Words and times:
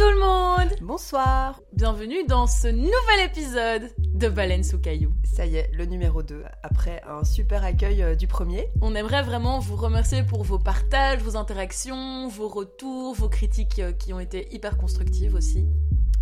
tout 0.00 0.08
le 0.08 0.18
monde 0.18 0.70
Bonsoir 0.80 1.60
Bienvenue 1.74 2.24
dans 2.26 2.46
ce 2.46 2.68
nouvel 2.68 3.26
épisode 3.26 3.90
de 3.98 4.28
Baleine 4.30 4.64
sous 4.64 4.78
caillou. 4.78 5.12
Ça 5.24 5.44
y 5.44 5.56
est, 5.56 5.70
le 5.74 5.84
numéro 5.84 6.22
2, 6.22 6.42
après 6.62 7.02
un 7.06 7.22
super 7.22 7.64
accueil 7.64 8.02
euh, 8.02 8.14
du 8.14 8.26
premier. 8.26 8.70
On 8.80 8.94
aimerait 8.94 9.22
vraiment 9.22 9.58
vous 9.58 9.76
remercier 9.76 10.22
pour 10.22 10.42
vos 10.42 10.58
partages, 10.58 11.18
vos 11.18 11.36
interactions, 11.36 12.28
vos 12.28 12.48
retours, 12.48 13.14
vos 13.14 13.28
critiques 13.28 13.78
euh, 13.78 13.92
qui 13.92 14.14
ont 14.14 14.20
été 14.20 14.48
hyper 14.54 14.78
constructives 14.78 15.34
aussi. 15.34 15.68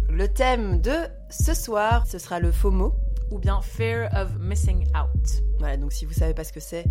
Le 0.09 0.27
thème 0.27 0.81
de 0.81 0.97
ce 1.31 1.55
soir, 1.55 2.05
ce 2.09 2.19
sera 2.19 2.41
le 2.41 2.51
FOMO. 2.51 2.95
Ou 3.31 3.39
bien 3.39 3.61
Fear 3.61 4.11
of 4.13 4.41
Missing 4.41 4.89
Out. 4.89 5.45
Voilà, 5.61 5.77
donc 5.77 5.93
si 5.93 6.05
vous 6.05 6.15
savez 6.15 6.35
pas 6.35 6.43
ce 6.43 6.53
que 6.53 6.61
c'est, 6.61 6.85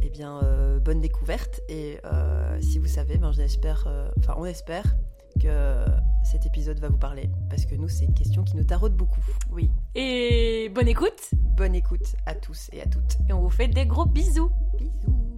eh 0.00 0.08
bien, 0.08 0.40
euh, 0.42 0.78
bonne 0.78 1.02
découverte. 1.02 1.60
Et 1.68 1.98
euh, 2.06 2.58
si 2.62 2.78
vous 2.78 2.88
savez, 2.88 3.18
ben, 3.18 3.32
j'espère, 3.32 3.84
euh, 3.86 4.08
enfin, 4.18 4.34
on 4.38 4.46
espère 4.46 4.96
que 5.40 5.84
cet 6.24 6.46
épisode 6.46 6.78
va 6.78 6.88
vous 6.88 6.96
parler. 6.96 7.30
Parce 7.50 7.66
que 7.66 7.74
nous, 7.74 7.88
c'est 7.88 8.04
une 8.04 8.14
question 8.14 8.44
qui 8.44 8.56
nous 8.56 8.64
taraude 8.64 8.94
beaucoup. 8.94 9.20
Oui. 9.50 9.70
Et 9.94 10.70
bonne 10.74 10.88
écoute 10.88 11.30
Bonne 11.32 11.74
écoute 11.74 12.16
à 12.26 12.34
tous 12.34 12.68
et 12.72 12.82
à 12.82 12.86
toutes. 12.86 13.18
Et 13.28 13.32
on 13.32 13.40
vous 13.40 13.50
fait 13.50 13.68
des 13.68 13.86
gros 13.86 14.06
bisous. 14.06 14.50
Bisous 14.78 15.32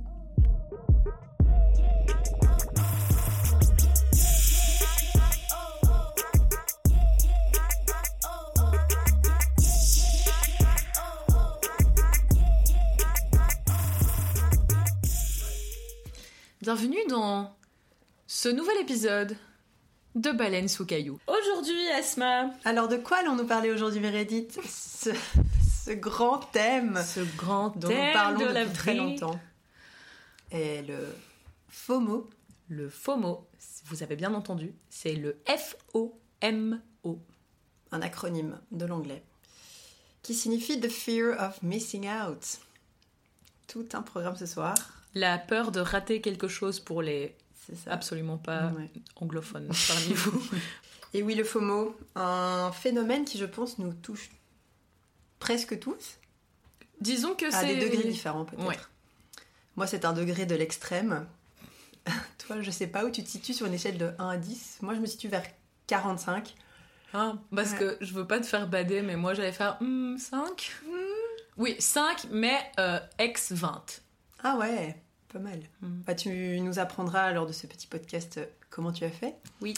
Bienvenue 16.64 16.96
dans 17.10 17.54
ce 18.26 18.48
nouvel 18.48 18.78
épisode 18.80 19.36
de 20.14 20.30
Baleine 20.30 20.68
sous 20.68 20.86
caillou. 20.86 21.18
Aujourd'hui, 21.26 21.88
Asma, 21.98 22.50
Alors, 22.64 22.88
de 22.88 22.96
quoi 22.96 23.18
allons-nous 23.18 23.46
parler 23.46 23.70
aujourd'hui, 23.70 24.00
Meredith 24.00 24.58
ce, 24.68 25.10
ce 25.84 25.90
grand 25.92 26.38
thème 26.38 27.02
ce 27.04 27.20
grand 27.36 27.70
dont 27.76 27.88
thème 27.88 28.06
nous 28.06 28.12
parlons 28.12 28.38
de 28.38 28.44
depuis 28.44 28.54
la 28.54 28.66
très 28.66 28.94
longtemps 28.94 29.40
est 30.50 30.86
le 30.86 31.14
FOMO. 31.68 32.30
Le 32.68 32.88
FOMO, 32.88 33.46
vous 33.86 34.02
avez 34.02 34.16
bien 34.16 34.32
entendu, 34.34 34.74
c'est 34.88 35.14
le 35.14 35.36
F-O-M-O. 35.46 37.18
un 37.92 38.02
acronyme 38.02 38.58
de 38.70 38.86
l'anglais, 38.86 39.22
qui 40.22 40.34
signifie 40.34 40.80
The 40.80 40.88
Fear 40.88 41.36
of 41.40 41.62
Missing 41.62 42.08
Out. 42.08 42.58
Tout 43.66 43.88
un 43.92 44.02
programme 44.02 44.36
ce 44.36 44.46
soir, 44.46 44.74
La 45.14 45.38
peur 45.38 45.72
de 45.72 45.80
rater 45.80 46.20
quelque 46.20 46.48
chose 46.48 46.80
pour 46.80 47.02
les 47.02 47.34
ça. 47.74 47.92
absolument 47.92 48.36
pas 48.38 48.68
Ouais. 48.76 48.90
anglophones 49.16 49.68
parmi 49.88 50.12
vous. 50.14 50.42
Et 51.14 51.22
oui, 51.22 51.34
le 51.34 51.44
FOMO, 51.44 51.96
un 52.16 52.70
phénomène 52.72 53.24
qui, 53.24 53.38
je 53.38 53.44
pense, 53.46 53.78
nous 53.78 53.92
touche 53.94 54.30
presque 55.38 55.78
tous, 55.78 56.18
Disons 57.00 57.34
que 57.34 57.46
à 57.46 57.50
c'est... 57.60 57.74
des 57.76 57.88
degrés 57.88 58.08
différents 58.08 58.44
peut-être. 58.44 58.66
Ouais. 58.66 58.78
Moi, 59.76 59.86
c'est 59.86 60.04
un 60.04 60.12
degré 60.12 60.46
de 60.46 60.54
l'extrême. 60.54 61.26
Toi, 62.46 62.60
je 62.62 62.70
sais 62.70 62.86
pas 62.86 63.04
où 63.04 63.10
tu 63.10 63.22
te 63.24 63.28
situes 63.28 63.52
sur 63.54 63.66
une 63.66 63.74
échelle 63.74 63.98
de 63.98 64.12
1 64.18 64.28
à 64.28 64.36
10. 64.36 64.78
Moi, 64.82 64.94
je 64.94 65.00
me 65.00 65.06
situe 65.06 65.28
vers 65.28 65.44
45. 65.86 66.54
Ah, 67.12 67.34
parce 67.54 67.72
Ouais. 67.72 67.78
que 67.78 67.96
je 68.00 68.12
veux 68.14 68.26
pas 68.26 68.40
te 68.40 68.46
faire 68.46 68.66
bader, 68.68 69.02
mais 69.02 69.14
moi 69.16 69.34
j'allais 69.34 69.52
faire 69.52 69.78
5 70.18 70.72
Oui, 71.56 71.76
5, 71.78 72.26
mais 72.32 72.56
euh, 72.80 72.98
ex 73.18 73.52
20. 73.52 74.02
Ah 74.42 74.56
ouais, 74.56 75.00
pas 75.34 75.40
mal. 75.40 75.60
Mm. 75.82 76.02
Bah, 76.06 76.14
tu 76.14 76.60
nous 76.60 76.78
apprendras 76.78 77.32
lors 77.32 77.46
de 77.46 77.52
ce 77.52 77.66
petit 77.66 77.88
podcast 77.88 78.40
comment 78.70 78.92
tu 78.92 79.04
as 79.04 79.10
fait. 79.10 79.36
Oui. 79.60 79.74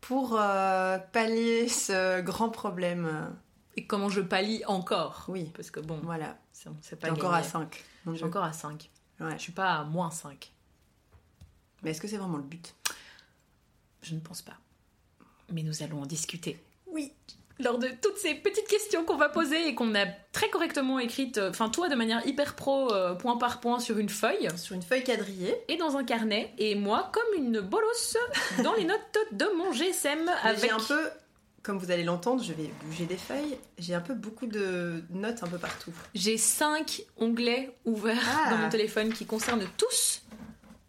Pour 0.00 0.36
euh, 0.38 0.98
pallier 0.98 1.68
ce 1.68 2.20
grand 2.20 2.50
problème. 2.50 3.32
Et 3.76 3.86
comment 3.86 4.08
je 4.08 4.20
pallie 4.20 4.64
encore 4.66 5.24
Oui, 5.28 5.52
Parce 5.54 5.70
que 5.70 5.80
bon, 5.80 6.00
voilà. 6.02 6.36
c'est 6.52 6.98
pas 6.98 7.12
encore 7.12 7.34
à 7.34 7.42
5. 7.42 7.84
Je 8.06 8.14
suis 8.14 8.24
encore 8.24 8.44
à 8.44 8.52
5. 8.52 8.90
Ouais. 9.20 9.32
Je 9.36 9.42
suis 9.42 9.52
pas 9.52 9.74
à 9.74 9.84
moins 9.84 10.10
5. 10.10 10.52
Mais 11.82 11.90
est-ce 11.90 12.00
que 12.00 12.08
c'est 12.08 12.16
vraiment 12.16 12.38
le 12.38 12.42
but? 12.42 12.74
Je 14.02 14.14
ne 14.14 14.20
pense 14.20 14.42
pas. 14.42 14.58
Mais 15.52 15.62
nous 15.62 15.82
allons 15.82 16.02
en 16.02 16.06
discuter. 16.06 16.62
Oui. 16.86 17.12
Lors 17.58 17.78
de 17.78 17.88
toutes 18.02 18.18
ces 18.18 18.34
petites 18.34 18.68
questions 18.68 19.04
qu'on 19.04 19.16
va 19.16 19.28
poser 19.30 19.68
et 19.68 19.74
qu'on 19.74 19.94
a 19.94 20.04
très 20.32 20.50
correctement 20.50 20.98
écrites, 20.98 21.38
euh, 21.38 21.50
enfin 21.50 21.68
toi 21.70 21.88
de 21.88 21.94
manière 21.94 22.26
hyper 22.26 22.54
pro, 22.54 22.92
euh, 22.92 23.14
point 23.14 23.36
par 23.38 23.60
point 23.60 23.80
sur 23.80 23.96
une 23.98 24.10
feuille 24.10 24.48
Sur 24.56 24.74
une 24.74 24.82
feuille 24.82 25.04
quadrillée. 25.04 25.54
et 25.68 25.76
dans 25.78 25.96
un 25.96 26.04
carnet, 26.04 26.52
et 26.58 26.74
moi 26.74 27.10
comme 27.12 27.42
une 27.44 27.60
bolosse 27.60 28.16
dans 28.62 28.74
les 28.74 28.84
notes 28.84 29.18
de 29.32 29.46
mon 29.56 29.72
GSM 29.72 30.30
avec... 30.42 30.60
J'ai 30.60 30.70
un 30.70 30.78
peu, 30.78 31.00
comme 31.62 31.78
vous 31.78 31.90
allez 31.90 32.04
l'entendre, 32.04 32.42
je 32.44 32.52
vais 32.52 32.70
bouger 32.84 33.06
des 33.06 33.16
feuilles. 33.16 33.56
J'ai 33.78 33.94
un 33.94 34.00
peu 34.02 34.12
beaucoup 34.14 34.46
de 34.46 35.02
notes 35.10 35.42
un 35.42 35.46
peu 35.46 35.58
partout. 35.58 35.92
J'ai 36.14 36.36
cinq 36.36 37.02
onglets 37.16 37.74
ouverts 37.86 38.18
Ah. 38.46 38.50
dans 38.50 38.56
mon 38.58 38.68
téléphone 38.68 39.12
qui 39.14 39.24
concernent 39.24 39.66
tous 39.78 40.22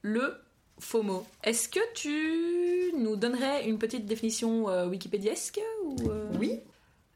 le 0.01 0.35
FOMO. 0.79 1.25
Est-ce 1.43 1.69
que 1.69 1.79
tu 1.93 2.93
nous 2.97 3.15
donnerais 3.15 3.67
une 3.67 3.77
petite 3.77 4.05
définition 4.05 4.69
euh, 4.69 4.87
wikipédiesque 4.87 5.59
euh, 6.05 6.29
Oui. 6.39 6.59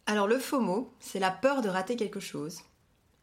Alors 0.06 0.28
le 0.28 0.40
FOMO, 0.40 0.92
c'est 1.00 1.20
la 1.20 1.32
peur 1.32 1.62
de 1.62 1.70
rater 1.70 1.96
quelque 1.96 2.20
chose 2.20 2.60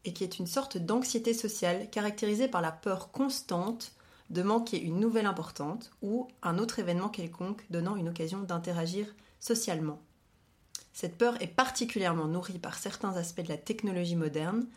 et 0.05 0.13
qui 0.13 0.23
est 0.23 0.39
une 0.39 0.47
sorte 0.47 0.77
d'anxiété 0.77 1.33
sociale 1.33 1.89
caractérisée 1.89 2.47
par 2.47 2.61
la 2.61 2.71
peur 2.71 3.11
constante 3.11 3.91
de 4.29 4.41
manquer 4.43 4.81
une 4.81 4.99
nouvelle 4.99 5.25
importante 5.25 5.91
ou 6.01 6.27
un 6.41 6.57
autre 6.57 6.79
événement 6.79 7.09
quelconque 7.09 7.65
donnant 7.69 7.95
une 7.95 8.09
occasion 8.09 8.39
d'interagir 8.39 9.07
socialement. 9.39 10.01
Cette 10.93 11.17
peur 11.17 11.41
est 11.41 11.47
particulièrement 11.47 12.25
nourrie 12.25 12.59
par 12.59 12.77
certains 12.77 13.15
aspects 13.17 13.41
de 13.41 13.49
la 13.49 13.57
technologie 13.57 14.15
moderne, 14.15 14.67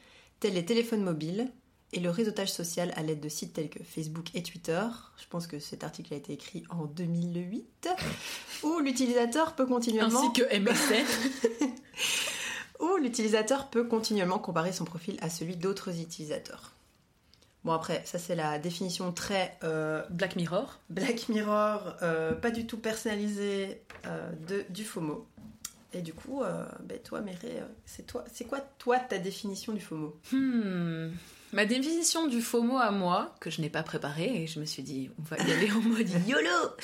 tels 0.40 0.54
les 0.54 0.64
téléphones 0.64 1.02
mobiles 1.02 1.50
et 1.92 2.00
le 2.00 2.10
réseautage 2.10 2.50
social 2.50 2.92
à 2.96 3.02
l'aide 3.02 3.20
de 3.20 3.28
sites 3.28 3.52
tels 3.52 3.68
que 3.68 3.82
Facebook 3.82 4.28
et 4.34 4.42
Twitter. 4.42 4.82
Je 5.20 5.26
pense 5.28 5.46
que 5.46 5.58
cet 5.58 5.84
article 5.84 6.14
a 6.14 6.16
été 6.16 6.32
écrit 6.32 6.64
en 6.70 6.86
2008, 6.86 7.88
où 8.62 8.78
l'utilisateur 8.78 9.54
peut 9.54 9.66
continuellement 9.66 10.20
ainsi 10.20 10.32
que 10.32 10.58
MSN 10.58 11.06
où 12.80 12.96
l'utilisateur 12.96 13.70
peut 13.70 13.84
continuellement 13.84 14.38
comparer 14.38 14.72
son 14.72 14.84
profil 14.84 15.16
à 15.20 15.30
celui 15.30 15.56
d'autres 15.56 16.00
utilisateurs. 16.00 16.72
Bon 17.64 17.72
après, 17.72 18.02
ça 18.04 18.18
c'est 18.18 18.34
la 18.34 18.58
définition 18.58 19.12
très 19.12 19.56
euh, 19.62 20.02
Black 20.10 20.34
Mirror 20.34 20.80
Black 20.90 21.28
Mirror, 21.28 21.94
euh, 22.02 22.32
pas 22.32 22.50
du 22.50 22.66
tout 22.66 22.78
personnalisée 22.78 23.80
euh, 24.06 24.32
de, 24.48 24.64
du 24.68 24.84
FOMO. 24.84 25.26
Et 25.94 26.00
du 26.00 26.14
coup, 26.14 26.42
ben, 26.84 26.98
toi 27.04 27.20
Méré, 27.20 27.62
c'est 27.84 28.06
toi, 28.06 28.24
c'est 28.32 28.46
quoi 28.46 28.60
toi 28.78 28.98
ta 28.98 29.18
définition 29.18 29.74
du 29.74 29.80
FOMO? 29.80 30.16
Hmm. 30.32 31.10
Ma 31.52 31.66
définition 31.66 32.26
du 32.28 32.40
FOMO 32.40 32.78
à 32.78 32.90
moi, 32.90 33.34
que 33.40 33.50
je 33.50 33.60
n'ai 33.60 33.68
pas 33.70 33.82
préparée, 33.82 34.42
et 34.42 34.46
je 34.46 34.58
me 34.58 34.64
suis 34.64 34.82
dit, 34.82 35.10
on 35.18 35.22
va 35.22 35.36
y 35.38 35.52
aller 35.52 35.70
en 35.70 35.80
mode 35.80 36.08
YOLO 36.26 36.76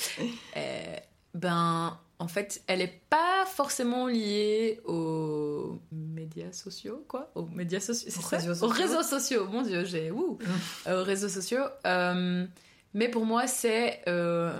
Euh, 0.57 0.95
Ben, 1.33 1.97
en 2.19 2.27
fait, 2.27 2.61
elle 2.67 2.79
n'est 2.79 3.01
pas 3.09 3.45
forcément 3.47 4.07
liée 4.07 4.79
aux 4.85 5.79
médias 5.91 6.51
sociaux, 6.51 7.03
quoi 7.07 7.31
Aux 7.35 7.45
médias 7.47 7.79
sociaux, 7.79 8.09
c'est 8.11 8.19
Aux 8.19 8.21
ça 8.21 8.37
réseaux 8.37 8.51
Aux 8.51 8.55
sociaux. 8.55 8.83
réseaux 8.83 9.03
sociaux, 9.03 9.47
mon 9.47 9.61
Dieu, 9.63 9.85
j'ai... 9.85 10.11
Ouh. 10.11 10.37
Euh, 10.87 11.01
aux 11.01 11.03
réseaux 11.03 11.29
sociaux. 11.29 11.63
Euh, 11.87 12.45
mais 12.93 13.07
pour 13.09 13.25
moi, 13.25 13.47
c'est 13.47 14.01
euh, 14.07 14.51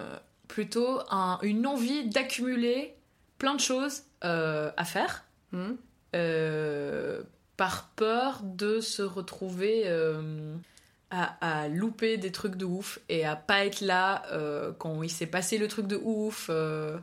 plutôt 0.48 1.00
un- 1.12 1.38
une 1.44 1.68
envie 1.68 2.08
d'accumuler 2.10 2.96
plein 3.38 3.54
de 3.56 3.60
choses 3.60 4.04
à 4.22 4.86
faire. 4.86 5.26
Euh, 6.16 7.22
par 7.60 7.90
peur 7.98 8.40
de 8.42 8.80
se 8.80 9.02
retrouver 9.02 9.82
euh, 9.88 10.56
à, 11.10 11.64
à 11.64 11.68
louper 11.68 12.16
des 12.16 12.32
trucs 12.32 12.56
de 12.56 12.64
ouf 12.64 13.00
et 13.10 13.26
à 13.26 13.36
pas 13.36 13.66
être 13.66 13.82
là 13.82 14.24
euh, 14.32 14.72
quand 14.80 15.04
il 15.04 15.10
s'est 15.10 15.26
passé 15.28 15.58
le 15.58 15.68
truc 15.68 15.86
de 15.86 16.00
ouf, 16.02 16.48
euh, 16.50 16.98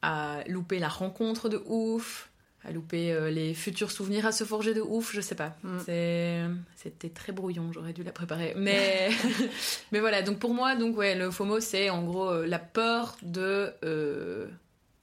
à 0.00 0.44
louper 0.46 0.78
la 0.78 0.86
rencontre 0.86 1.48
de 1.48 1.60
ouf, 1.66 2.30
à 2.64 2.70
louper 2.70 3.28
les 3.32 3.54
futurs 3.54 3.90
souvenirs 3.90 4.24
à 4.24 4.30
se 4.30 4.44
forger 4.44 4.72
de 4.72 4.80
ouf, 4.80 5.12
je 5.12 5.20
sais 5.20 5.34
pas. 5.34 5.56
Mm. 5.64 6.54
C'était 6.76 7.08
très 7.08 7.32
brouillon, 7.32 7.72
j'aurais 7.72 7.92
dû 7.92 8.04
la 8.04 8.12
préparer. 8.12 8.54
Mais, 8.56 9.10
mais 9.90 9.98
voilà, 9.98 10.22
donc 10.22 10.38
pour 10.38 10.54
moi, 10.54 10.76
donc, 10.76 10.96
ouais, 10.96 11.16
le 11.16 11.28
FOMO, 11.32 11.58
c'est 11.58 11.90
en 11.90 12.04
gros 12.04 12.44
la 12.44 12.60
peur 12.60 13.16
de 13.22 13.72
euh, 13.82 14.46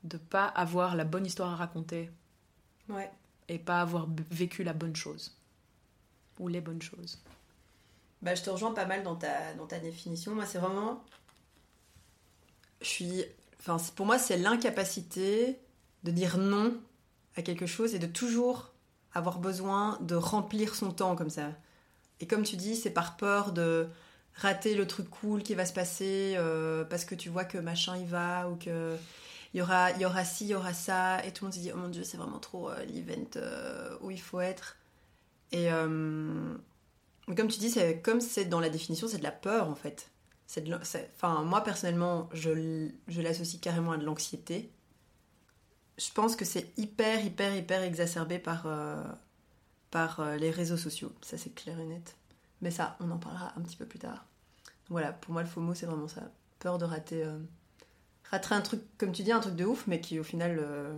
de 0.06 0.16
pas 0.16 0.46
avoir 0.46 0.96
la 0.96 1.04
bonne 1.04 1.26
histoire 1.26 1.52
à 1.52 1.58
raconter 1.58 2.10
Ouais. 2.88 3.12
Et 3.50 3.60
pas 3.60 3.82
avoir 3.82 4.08
vécu 4.32 4.64
la 4.64 4.74
bonne 4.74 4.96
chose. 4.96 5.36
Ou 6.40 6.48
les 6.48 6.62
bonnes 6.62 6.82
choses. 6.82 7.20
Bah, 8.22 8.36
je 8.36 8.44
te 8.44 8.50
rejoins 8.50 8.74
pas 8.74 8.86
mal 8.86 9.04
dans 9.04 9.16
ta, 9.16 9.54
dans 9.56 9.66
ta 9.66 9.80
définition. 9.80 10.34
Moi, 10.36 10.46
c'est 10.46 10.60
vraiment. 10.60 11.04
Je 12.82 12.88
suis. 12.88 13.26
Enfin, 13.60 13.78
pour 13.96 14.06
moi, 14.06 14.18
c'est 14.18 14.38
l'incapacité 14.38 15.60
de 16.04 16.12
dire 16.12 16.38
non 16.38 16.78
à 17.36 17.42
quelque 17.42 17.66
chose 17.66 17.94
et 17.94 18.00
de 18.00 18.08
toujours 18.08 18.72
avoir 19.14 19.40
besoin 19.40 19.98
de 20.02 20.16
remplir 20.16 20.76
son 20.76 20.92
temps 20.92 21.16
comme 21.16 21.30
ça. 21.30 21.52
Et 22.22 22.28
comme 22.28 22.44
tu 22.44 22.56
dis, 22.56 22.76
c'est 22.76 22.92
par 22.92 23.18
peur 23.18 23.52
de 23.52 23.88
rater 24.36 24.76
le 24.76 24.88
truc 24.88 25.10
cool 25.10 25.44
qui 25.44 25.56
va 25.56 25.66
se 25.66 25.74
passer 25.74 26.36
euh, 26.38 26.86
parce 26.86 27.04
que 27.04 27.16
tu 27.16 27.30
vois 27.30 27.44
que 27.44 27.58
machin 27.58 27.98
y 27.98 28.06
va 28.06 28.50
ou 28.50 28.56
que. 28.56 28.96
Il 29.54 29.58
y 29.58 29.62
aura, 29.62 30.26
ci, 30.26 30.46
il 30.46 30.50
y 30.50 30.56
aura 30.56 30.74
ça, 30.74 31.26
et 31.26 31.32
tout 31.32 31.44
le 31.44 31.48
monde 31.48 31.56
se 31.56 31.60
dit, 31.60 31.72
oh 31.74 31.78
mon 31.78 31.90
dieu, 31.90 32.04
c'est 32.04 32.18
vraiment 32.18 32.40
trop 32.40 32.70
euh, 32.70 32.86
l'event 32.86 33.30
euh, 33.36 33.98
où 34.02 34.12
il 34.12 34.22
faut 34.22 34.40
être. 34.40 34.78
Et 35.52 35.72
euh, 35.72 36.56
comme 37.36 37.48
tu 37.48 37.60
dis, 37.60 37.76
comme 38.04 38.22
c'est 38.22 38.46
dans 38.46 38.60
la 38.60 38.70
définition, 38.70 39.08
c'est 39.08 39.18
de 39.18 39.24
la 39.24 39.32
peur 39.32 39.68
en 39.68 39.76
fait. 39.76 40.12
Moi 41.24 41.64
personnellement, 41.64 42.30
je, 42.34 42.90
je 43.08 43.22
l'associe 43.22 43.60
carrément 43.60 43.94
à 43.94 43.98
de 43.98 44.06
l'anxiété. 44.06 44.72
Je 45.98 46.12
pense 46.12 46.36
que 46.36 46.46
c'est 46.46 46.72
hyper, 46.78 47.24
hyper, 47.24 47.56
hyper 47.56 47.82
exacerbé 47.84 48.40
par, 48.40 48.68
par 49.92 50.24
les 50.38 50.50
réseaux 50.50 50.78
sociaux. 50.78 51.12
Ça, 51.22 51.38
c'est 51.38 51.54
clair 51.54 51.80
et 51.80 51.86
net. 51.86 52.16
Mais 52.62 52.72
ça, 52.72 52.96
on 53.00 53.12
en 53.12 53.18
parlera 53.18 53.54
un 53.58 53.62
petit 53.62 53.76
peu 53.76 53.86
plus 53.86 54.00
tard. 54.00 54.26
Voilà, 54.90 55.12
pour 55.12 55.34
moi, 55.34 55.44
le 55.44 55.50
FOMO, 55.50 55.76
c'est 55.76 55.86
vraiment 55.86 56.08
ça. 56.08 56.32
Peur 56.58 56.78
de 56.78 56.86
rater 56.86 57.28
rater 58.32 58.54
un 58.54 58.62
truc, 58.62 58.82
comme 58.98 59.12
tu 59.12 59.24
dis, 59.24 59.32
un 59.32 59.40
truc 59.40 59.56
de 59.56 59.66
ouf, 59.66 59.86
mais 59.88 60.00
qui 60.00 60.20
au 60.20 60.24
final. 60.24 60.60
Euh, 60.60 60.94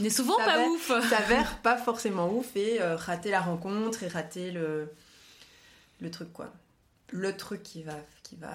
n'est 0.00 0.10
souvent 0.10 0.36
pas 0.36 0.66
ouf 0.66 0.92
S'avère 1.10 1.58
pas 1.58 1.76
forcément 1.76 2.32
ouf 2.32 2.54
et 2.54 2.80
euh, 2.80 2.96
rater 2.96 3.30
la 3.30 3.40
rencontre 3.40 4.02
et 4.02 4.08
rater 4.08 4.50
le, 4.50 4.92
le 6.00 6.10
truc, 6.10 6.32
quoi. 6.32 6.52
Le 7.10 7.36
truc 7.36 7.62
qui 7.62 7.82
va. 7.82 7.94
Qui 8.22 8.36
va... 8.36 8.50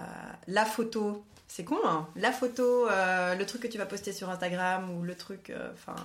La 0.47 0.65
photo, 0.65 1.25
c'est 1.47 1.63
con, 1.63 1.79
hein 1.85 2.07
La 2.15 2.31
photo, 2.31 2.87
euh, 2.87 3.35
le 3.35 3.45
truc 3.45 3.63
que 3.63 3.67
tu 3.67 3.77
vas 3.77 3.85
poster 3.85 4.13
sur 4.13 4.29
Instagram 4.29 4.89
ou 4.91 5.03
le 5.03 5.15
truc. 5.15 5.51
Enfin, 5.73 5.95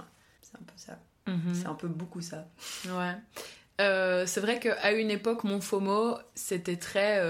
c'est 0.41 0.57
un 0.57 0.65
peu 0.65 0.73
ça. 0.77 0.99
Mhm. 1.27 1.55
C'est 1.55 1.67
un 1.67 1.75
peu 1.75 1.89
beaucoup 1.89 2.23
ça. 2.23 2.47
Ouais. 2.87 4.27
c'est 4.27 4.41
vrai 4.41 4.59
qu'à 4.59 4.93
une 4.93 5.11
époque, 5.11 5.45
mon 5.45 5.61
FOMO, 5.61 6.17
c'était 6.35 6.79
très 6.79 7.21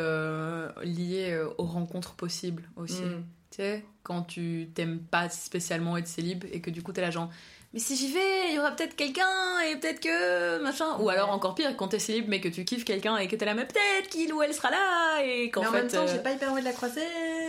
lié 0.84 1.44
aux 1.58 1.64
rencontres 1.64 2.14
possibles 2.14 2.70
aussi. 2.76 3.02
Mm. 3.02 3.24
Tu 3.50 3.56
sais, 3.56 3.84
quand 4.02 4.22
tu 4.22 4.68
t'aimes 4.74 5.00
pas 5.00 5.28
spécialement 5.28 5.96
être 5.96 6.08
célib 6.08 6.44
et 6.52 6.60
que 6.60 6.70
du 6.70 6.82
coup 6.82 6.92
t'es 6.92 7.00
là 7.00 7.10
genre 7.10 7.30
mais 7.74 7.80
si 7.80 7.96
j'y 7.96 8.10
vais, 8.10 8.48
il 8.48 8.54
y 8.54 8.58
aura 8.58 8.70
peut-être 8.70 8.96
quelqu'un 8.96 9.60
et 9.60 9.76
peut-être 9.76 10.00
que 10.00 10.62
machin. 10.62 10.96
Ou 11.00 11.10
alors 11.10 11.28
encore 11.30 11.54
pire, 11.54 11.76
quand 11.76 11.88
t'es 11.88 11.98
célib 11.98 12.26
mais 12.26 12.40
que 12.40 12.48
tu 12.48 12.64
kiffes 12.64 12.84
quelqu'un 12.84 13.18
et 13.18 13.28
que 13.28 13.36
t'es 13.36 13.44
là, 13.44 13.52
mais 13.52 13.66
peut-être 13.66 14.08
qu'il 14.08 14.32
ou 14.32 14.42
elle 14.42 14.54
sera 14.54 14.70
là 14.70 15.22
et 15.22 15.50
qu'en 15.50 15.62
fait. 15.62 15.68
en 15.68 15.72
même 15.72 15.88
temps, 15.88 16.06
j'ai 16.06 16.18
pas 16.18 16.32
hyper 16.32 16.50
envie 16.50 16.62
de 16.62 16.66
la 16.66 16.72
croiser, 16.72 17.02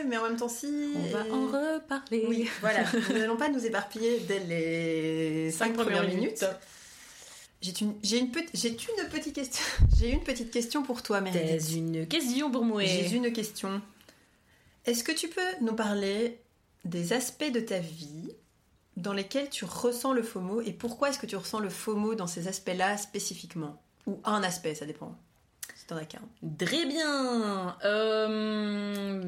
mais 0.07 0.17
en 0.17 0.23
même 0.23 0.35
temps, 0.35 0.49
si. 0.49 0.67
On 0.95 1.07
va 1.07 1.33
en 1.33 1.45
reparler. 1.47 2.25
Oui, 2.27 2.49
voilà. 2.59 2.83
Nous 3.09 3.17
n'allons 3.17 3.37
pas 3.37 3.47
nous 3.47 3.65
éparpiller 3.65 4.19
dès 4.27 4.39
les 4.39 5.51
5 5.51 5.73
premières 5.73 6.05
minutes. 6.05 6.45
J'ai 7.61 7.73
une, 7.81 7.93
j'ai 8.03 8.19
une, 8.19 8.31
j'ai 8.53 8.69
une 8.69 9.09
petite 9.09 9.33
question. 9.33 9.63
J'ai 9.99 10.11
une 10.11 10.23
petite 10.23 10.51
question 10.51 10.83
pour 10.83 11.01
toi, 11.01 11.19
Meredith. 11.19 11.69
J'ai 11.69 11.77
une 11.77 12.07
question 12.07 12.51
pour 12.51 12.63
moi. 12.63 12.83
J'ai 12.83 13.13
une 13.13 13.31
question. 13.33 13.81
Est-ce 14.85 15.03
que 15.03 15.11
tu 15.11 15.27
peux 15.27 15.41
nous 15.61 15.75
parler 15.75 16.41
des 16.85 17.13
aspects 17.13 17.51
de 17.51 17.59
ta 17.59 17.79
vie 17.79 18.31
dans 18.97 19.13
lesquels 19.13 19.49
tu 19.49 19.65
ressens 19.65 20.13
le 20.13 20.23
FOMO 20.23 20.61
et 20.61 20.73
pourquoi 20.73 21.09
est-ce 21.09 21.19
que 21.19 21.25
tu 21.25 21.35
ressens 21.35 21.59
le 21.59 21.69
FOMO 21.69 22.15
dans 22.15 22.27
ces 22.27 22.47
aspects-là 22.47 22.97
spécifiquement? 22.97 23.81
Ou 24.07 24.19
un 24.23 24.43
aspect, 24.43 24.75
ça 24.75 24.85
dépend. 24.85 25.15
Si 25.75 25.85
t'en 25.85 25.97
as 25.97 26.05
qu'un. 26.05 26.21
Très 26.57 26.85
bien 26.85 27.77
euh, 27.85 29.23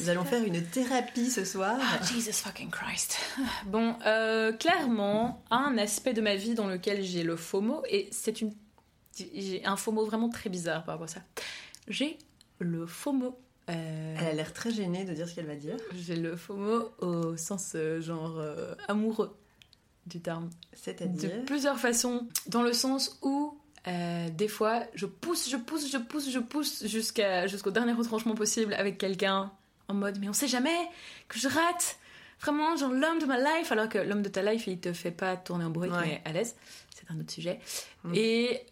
Nous 0.00 0.08
allons 0.08 0.24
faire 0.24 0.44
une 0.44 0.62
thérapie 0.64 1.30
ce 1.30 1.44
soir. 1.44 1.78
Ah, 1.80 2.04
Jesus 2.04 2.32
fucking 2.32 2.70
Christ 2.70 3.18
Bon, 3.66 3.96
euh, 4.06 4.52
clairement, 4.52 5.42
un 5.50 5.78
aspect 5.78 6.12
de 6.12 6.20
ma 6.20 6.36
vie 6.36 6.54
dans 6.54 6.66
lequel 6.66 7.02
j'ai 7.02 7.22
le 7.22 7.36
FOMO, 7.36 7.82
et 7.88 8.08
c'est 8.12 8.40
une... 8.40 8.52
J'ai 9.34 9.64
un 9.64 9.76
FOMO 9.76 10.04
vraiment 10.04 10.28
très 10.28 10.50
bizarre 10.50 10.84
par 10.84 10.94
rapport 10.94 11.08
à 11.08 11.14
ça. 11.14 11.22
J'ai 11.88 12.18
le 12.58 12.86
FOMO 12.86 13.38
euh, 13.68 14.16
Elle 14.20 14.26
a 14.26 14.32
l'air 14.32 14.52
très 14.52 14.70
gênée 14.70 15.04
de 15.04 15.12
dire 15.12 15.28
ce 15.28 15.34
qu'elle 15.34 15.46
va 15.46 15.56
dire. 15.56 15.76
J'ai 15.96 16.16
le 16.16 16.36
FOMO 16.36 16.92
au 17.00 17.36
sens 17.36 17.72
euh, 17.74 18.00
genre 18.00 18.38
euh, 18.38 18.74
amoureux 18.88 19.36
du 20.06 20.20
terme. 20.20 20.50
C'est-à-dire 20.72 21.40
De 21.40 21.44
plusieurs 21.44 21.78
façons. 21.78 22.28
Dans 22.46 22.62
le 22.62 22.72
sens 22.72 23.18
où 23.22 23.58
des 24.32 24.48
fois 24.48 24.82
je 24.94 25.06
pousse, 25.06 25.48
je 25.48 25.56
pousse, 25.56 25.88
je 25.88 25.96
pousse, 25.96 26.28
je 26.28 26.40
pousse 26.40 26.84
jusqu'à, 26.86 27.46
jusqu'au 27.46 27.70
dernier 27.70 27.92
retranchement 27.92 28.34
possible 28.34 28.74
avec 28.74 28.98
quelqu'un 28.98 29.52
en 29.86 29.94
mode 29.94 30.18
mais 30.18 30.28
on 30.28 30.32
sait 30.32 30.48
jamais 30.48 30.76
que 31.28 31.38
je 31.38 31.46
rate 31.46 31.96
vraiment 32.40 32.74
genre 32.74 32.90
l'homme 32.90 33.20
de 33.20 33.26
ma 33.26 33.38
life 33.38 33.70
alors 33.70 33.88
que 33.88 33.98
l'homme 33.98 34.22
de 34.22 34.28
ta 34.28 34.42
life 34.42 34.66
il 34.66 34.80
te 34.80 34.92
fait 34.92 35.12
pas 35.12 35.36
tourner 35.36 35.66
en 35.66 35.70
bruit 35.70 35.88
mais 36.02 36.20
à 36.24 36.32
l'aise 36.32 36.56
c'est 36.96 37.08
un 37.12 37.20
autre 37.20 37.30
sujet 37.30 37.60
mm. 38.02 38.12
et 38.16 38.62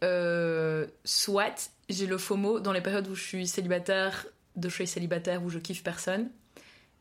soit 1.05 1.71
j'ai 1.89 2.07
le 2.07 2.19
FOMO 2.19 2.59
dans 2.59 2.73
les 2.73 2.81
périodes 2.81 3.07
où 3.07 3.15
je 3.15 3.23
suis 3.23 3.47
célibataire 3.47 4.27
de 4.57 4.69
je 4.69 4.75
suis 4.75 4.87
célibataire 4.87 5.43
où 5.43 5.51
je 5.51 5.59
kiffe 5.59 5.83
personne. 5.83 6.31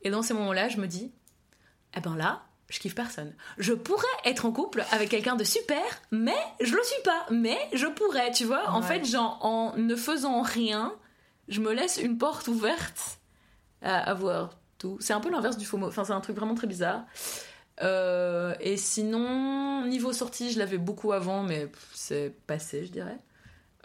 Et 0.01 0.09
dans 0.09 0.21
ces 0.21 0.33
moments-là, 0.33 0.69
je 0.69 0.77
me 0.77 0.87
dis, 0.87 1.11
eh 1.95 1.99
ben 2.01 2.15
là, 2.15 2.43
je 2.69 2.79
kiffe 2.79 2.95
personne. 2.95 3.33
Je 3.57 3.73
pourrais 3.73 4.05
être 4.25 4.45
en 4.45 4.51
couple 4.51 4.83
avec 4.91 5.09
quelqu'un 5.09 5.35
de 5.35 5.43
super, 5.43 5.83
mais 6.11 6.35
je 6.61 6.75
le 6.75 6.83
suis 6.83 7.01
pas. 7.03 7.25
Mais 7.31 7.57
je 7.73 7.87
pourrais, 7.87 8.31
tu 8.31 8.45
vois. 8.45 8.69
En 8.71 8.81
fait, 8.81 9.05
genre, 9.05 9.39
en 9.41 9.75
ne 9.77 9.95
faisant 9.95 10.41
rien, 10.41 10.93
je 11.47 11.61
me 11.61 11.73
laisse 11.73 11.97
une 11.97 12.17
porte 12.17 12.47
ouverte 12.47 13.19
à 13.81 13.99
avoir 13.99 14.51
tout. 14.77 14.97
C'est 14.99 15.13
un 15.13 15.19
peu 15.19 15.29
l'inverse 15.29 15.57
du 15.57 15.65
FOMO. 15.65 15.87
Enfin, 15.87 16.03
c'est 16.03 16.13
un 16.13 16.21
truc 16.21 16.35
vraiment 16.35 16.55
très 16.55 16.67
bizarre. 16.67 17.05
Euh, 17.81 18.55
et 18.59 18.77
sinon, 18.77 19.85
niveau 19.85 20.13
sortie, 20.13 20.51
je 20.51 20.59
l'avais 20.59 20.77
beaucoup 20.77 21.11
avant, 21.11 21.43
mais 21.43 21.69
c'est 21.93 22.33
passé, 22.47 22.85
je 22.85 22.91
dirais. 22.91 23.17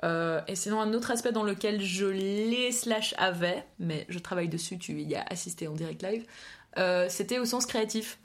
Euh, 0.04 0.40
et 0.46 0.54
sinon, 0.54 0.80
un 0.80 0.92
autre 0.94 1.10
aspect 1.10 1.32
dans 1.32 1.42
lequel 1.42 1.80
je 1.80 2.06
l'ai 2.06 2.72
slash 2.72 3.14
avais, 3.18 3.66
mais 3.78 4.06
je 4.08 4.18
travaille 4.18 4.48
dessus, 4.48 4.78
tu 4.78 5.00
y 5.00 5.14
as 5.14 5.24
assisté 5.24 5.66
en 5.66 5.72
direct 5.72 6.02
live, 6.02 6.24
euh, 6.78 7.06
c'était 7.08 7.38
au 7.38 7.44
sens 7.44 7.66
créatif. 7.66 8.18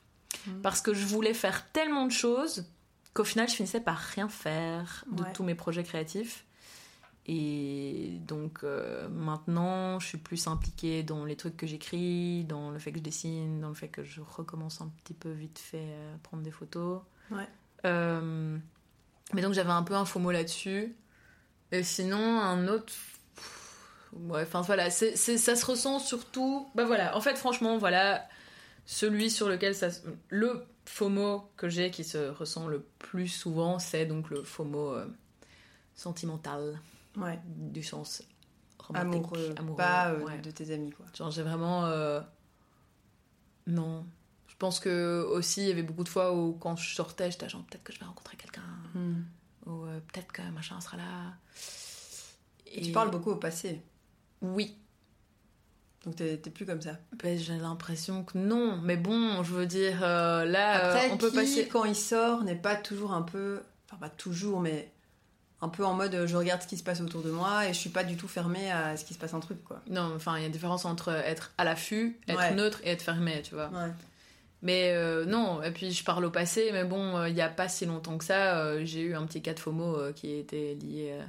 Mm. 0.48 0.62
Parce 0.62 0.82
que 0.82 0.94
je 0.94 1.06
voulais 1.06 1.34
faire 1.34 1.70
tellement 1.72 2.06
de 2.06 2.12
choses 2.12 2.66
qu'au 3.14 3.24
final, 3.24 3.48
je 3.48 3.56
finissais 3.56 3.80
par 3.80 3.98
rien 3.98 4.30
faire 4.30 5.06
de 5.12 5.24
tous 5.34 5.44
mes 5.44 5.56
projets 5.56 5.84
créatifs. 5.84 6.46
Et 7.26 8.20
donc 8.28 8.64
euh, 8.64 9.08
maintenant, 9.08 9.98
je 10.00 10.08
suis 10.08 10.18
plus 10.18 10.48
impliquée 10.48 11.04
dans 11.04 11.24
les 11.24 11.38
trucs 11.38 11.56
que 11.56 11.66
j'écris, 11.66 12.44
dans 12.44 12.70
le 12.70 12.80
fait 12.80 12.92
que 12.92 12.98
je 12.98 13.04
dessine, 13.04 13.62
dans 13.62 13.70
le 13.70 13.76
fait 13.76 13.88
que 13.88 14.04
je 14.04 14.20
recommence 14.20 14.82
un 14.82 14.92
petit 15.04 15.14
peu 15.14 15.32
vite 15.32 15.58
fait 15.58 15.94
à 16.14 16.18
prendre 16.22 16.44
des 16.44 16.52
photos. 16.52 17.02
Ouais. 17.32 17.48
mais 19.34 19.42
donc 19.42 19.54
j'avais 19.54 19.72
un 19.72 19.84
peu 19.84 19.96
un 19.96 20.06
faux 20.06 20.20
mot 20.20 20.32
là-dessus. 20.32 20.94
Et 21.74 21.82
sinon, 21.82 22.40
un 22.40 22.68
autre. 22.68 22.94
Ouais, 24.14 24.44
enfin 24.44 24.62
voilà, 24.62 24.92
c'est, 24.92 25.16
ça 25.16 25.56
se 25.56 25.66
ressent 25.66 25.98
surtout. 25.98 26.70
Bah 26.76 26.86
voilà, 26.86 27.18
en 27.18 27.22
fait, 27.22 27.36
franchement, 27.36 27.80
voilà, 27.80 28.24
celui 28.86 29.32
sur 29.32 29.50
lequel 29.50 29.74
ça. 29.74 29.88
Le 30.30 30.68
FOMO 30.86 31.50
que 31.58 31.70
j'ai 31.70 31.90
qui 31.90 32.04
se 32.04 32.30
ressent 32.30 32.68
le 32.68 32.86
plus 33.00 33.28
souvent, 33.28 33.80
c'est 33.80 34.06
donc 34.06 34.30
le 34.30 34.44
FOMO 34.44 34.94
euh, 34.94 35.08
sentimental. 35.96 36.80
Ouais. 37.18 37.40
Du 37.44 37.82
sens 37.82 38.22
amoureux, 38.94 39.56
pas 39.76 40.12
euh, 40.12 40.38
de 40.44 40.52
tes 40.52 40.72
amis, 40.72 40.92
quoi. 40.92 41.08
Genre, 41.16 41.32
j'ai 41.32 41.42
vraiment. 41.42 41.88
Euh, 41.88 42.22
non. 43.66 44.06
Je 44.48 44.56
pense 44.60 44.80
que 44.80 45.26
aussi, 45.28 45.62
il 45.62 45.70
y 45.70 45.72
avait 45.72 45.82
beaucoup 45.82 46.04
de 46.04 46.10
fois 46.10 46.36
où 46.36 46.54
quand 46.54 46.76
je 46.76 46.94
sortais, 46.94 47.32
j'étais 47.32 47.50
genre, 47.50 47.64
peut-être 47.64 47.84
que 47.84 47.94
je 47.94 48.00
vais 48.00 48.06
rencontrer 48.06 48.38
quelqu'un. 48.38 48.62
Hmm 48.94 49.24
ou 49.66 49.86
euh, 49.86 50.00
peut-être 50.12 50.32
que 50.32 50.42
machin 50.52 50.80
sera 50.82 50.98
là. 50.98 51.34
Et... 52.68 52.82
Tu 52.82 52.92
parles 52.92 53.12
beaucoup 53.12 53.32
au 53.32 53.36
passé. 53.36 53.82
Oui. 54.42 54.76
Donc 56.06 56.18
t'es 56.18 56.38
plus 56.38 56.66
comme 56.66 56.82
ça. 56.82 56.98
Ben, 57.22 57.40
J'ai 57.40 57.58
l'impression 57.58 58.24
que 58.24 58.38
non, 58.38 58.78
mais 58.84 58.98
bon, 58.98 59.42
je 59.44 59.54
veux 59.54 59.66
dire, 59.66 60.04
euh, 60.04 60.44
là, 60.44 60.96
euh, 60.96 61.10
on 61.14 61.18
peut 61.18 61.32
passer. 61.32 61.68
quand 61.68 61.86
il 61.86 61.96
sort, 61.96 62.44
n'est 62.44 62.56
pas 62.56 62.76
toujours 62.76 63.14
un 63.14 63.22
peu, 63.22 63.62
enfin 63.88 63.98
pas 63.98 64.10
toujours, 64.10 64.60
mais 64.60 64.92
un 65.62 65.70
peu 65.70 65.86
en 65.86 65.94
mode 65.94 66.26
je 66.26 66.36
regarde 66.36 66.62
ce 66.62 66.68
qui 66.68 66.78
se 66.78 66.84
passe 66.84 67.00
autour 67.00 67.22
de 67.22 67.32
moi 67.32 67.66
et 67.66 67.70
je 67.70 67.80
suis 67.80 67.90
pas 67.90 68.04
du 68.04 68.18
tout 68.18 68.28
fermée 68.28 68.70
à 68.70 68.98
ce 68.98 69.06
qui 69.06 69.14
se 69.14 69.20
passe 69.20 69.34
un 69.34 69.40
truc 69.40 69.64
quoi. 69.64 69.82
Non, 69.90 70.12
enfin 70.14 70.36
il 70.36 70.42
y 70.42 70.44
a 70.44 70.48
une 70.48 70.52
différence 70.52 70.84
entre 70.84 71.10
être 71.10 71.54
à 71.58 71.64
l'affût, 71.64 72.20
être 72.28 72.54
neutre 72.54 72.82
et 72.84 72.90
être 72.90 73.02
fermé, 73.02 73.42
tu 73.42 73.56
vois. 73.56 73.70
Ouais. 73.70 73.92
Mais 74.64 74.94
euh, 74.96 75.26
non, 75.26 75.62
et 75.62 75.72
puis 75.72 75.92
je 75.92 76.06
parle 76.06 76.24
au 76.24 76.30
passé, 76.30 76.70
mais 76.72 76.86
bon, 76.86 77.18
euh, 77.18 77.28
il 77.28 77.36
n'y 77.36 77.42
a 77.42 77.50
pas 77.50 77.68
si 77.68 77.86
longtemps 77.86 78.18
que 78.18 78.24
ça, 78.24 78.60
euh, 78.60 78.86
j'ai 78.86 79.02
eu 79.02 79.14
un 79.14 79.26
petit 79.26 79.42
cas 79.42 79.54
de 79.54 79.60
FOMO 79.60 80.14
qui 80.16 80.32
était 80.32 80.78
lié 80.82 81.18
à 81.20 81.26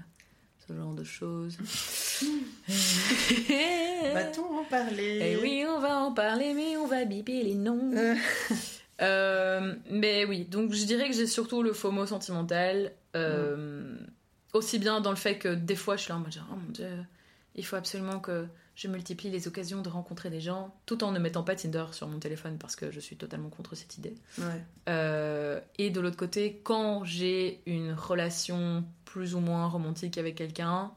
ce 0.69 0.73
genre 0.73 0.95
de 0.95 1.03
choses. 1.03 1.59
Va-t-on 4.15 4.61
en 4.61 4.63
parler? 4.65 5.19
Eh 5.21 5.37
oui, 5.43 5.65
on 5.69 5.81
va 5.81 5.99
en 5.99 6.13
parler, 6.13 6.55
mais 6.55 6.77
on 6.77 6.87
va 6.87 7.05
biper 7.05 7.43
les 7.43 7.57
noms. 7.57 7.93
mais 9.91 10.25
oui, 10.27 10.45
donc 10.45 10.73
je 10.73 10.85
dirais 10.85 11.09
que 11.11 11.17
j'ai 11.17 11.27
surtout 11.27 11.65
le 11.65 11.73
FOMO 11.73 12.07
sentimental, 12.07 12.93
mm. 13.17 13.97
aussi 14.53 14.79
bien 14.79 15.01
dans 15.01 15.11
le 15.11 15.17
fait 15.17 15.39
que 15.39 15.49
des 15.49 15.75
fois 15.75 15.97
je 15.97 16.03
suis 16.03 16.11
là 16.11 16.19
en 16.19 16.21
mode 16.21 16.39
oh 16.53 16.55
mon 16.55 16.71
dieu, 16.71 16.87
il 17.57 17.67
faut 17.67 17.75
absolument 17.75 18.21
que 18.21 18.47
je 18.75 18.89
multiplie 18.89 19.31
les 19.31 19.47
occasions 19.47 19.83
de 19.83 19.89
rencontrer 19.89 20.31
des 20.31 20.41
gens, 20.41 20.75
tout 20.87 21.05
en 21.05 21.13
ne 21.13 21.19
mettant 21.19 21.43
pas 21.43 21.55
Tinder 21.55 21.87
sur 21.93 22.09
mon 22.09 22.19
téléphone 22.19 22.59
parce 22.59 22.75
que 22.75 22.91
je 22.91 23.01
suis 23.01 23.17
totalement 23.17 23.49
contre 23.49 23.75
cette 23.75 23.99
idée. 23.99 24.15
Euh, 24.89 25.61
et 25.79 25.91
de 25.91 26.01
l'autre 26.01 26.17
côté, 26.17 26.61
quand 26.65 27.05
j'ai 27.05 27.63
une 27.67 27.93
relation 27.93 28.85
plus 29.05 29.35
ou 29.35 29.41
moins 29.41 29.67
romantique 29.69 30.19
avec 30.19 30.35
quelqu'un, 30.35 30.93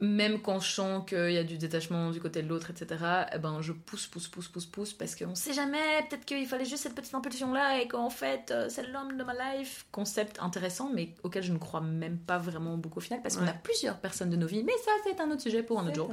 même 0.00 0.40
quand 0.40 0.60
je 0.60 0.70
sens 0.70 1.04
qu'il 1.08 1.32
y 1.32 1.38
a 1.38 1.44
du 1.44 1.58
détachement 1.58 2.10
du 2.10 2.20
côté 2.20 2.42
de 2.42 2.48
l'autre, 2.48 2.70
etc., 2.70 3.02
eh 3.34 3.38
ben, 3.38 3.60
je 3.62 3.72
pousse, 3.72 4.06
pousse, 4.06 4.28
pousse, 4.28 4.48
pousse, 4.48 4.66
pousse, 4.66 4.92
parce 4.92 5.14
qu'on 5.14 5.34
sait 5.34 5.54
jamais, 5.54 6.02
peut-être 6.08 6.24
qu'il 6.24 6.46
fallait 6.46 6.64
juste 6.64 6.82
cette 6.82 6.94
petite 6.94 7.14
impulsion-là 7.14 7.80
et 7.80 7.88
qu'en 7.88 8.10
fait, 8.10 8.50
euh, 8.50 8.66
c'est 8.68 8.86
l'homme 8.88 9.16
de 9.16 9.24
ma 9.24 9.32
life. 9.34 9.86
Concept 9.92 10.38
intéressant, 10.40 10.90
mais 10.92 11.14
auquel 11.22 11.42
je 11.42 11.52
ne 11.52 11.58
crois 11.58 11.80
même 11.80 12.18
pas 12.18 12.38
vraiment 12.38 12.76
beaucoup 12.76 12.98
au 12.98 13.02
final, 13.02 13.22
parce 13.22 13.36
qu'on 13.36 13.46
a 13.46 13.52
plusieurs 13.52 13.98
personnes 13.98 14.30
de 14.30 14.36
nos 14.36 14.46
vies, 14.46 14.62
mais 14.62 14.72
ça, 14.84 14.90
c'est 15.04 15.20
un 15.20 15.30
autre 15.30 15.42
sujet 15.42 15.62
pour 15.62 15.80
un 15.80 15.86
autre 15.86 15.96
jour. 15.96 16.10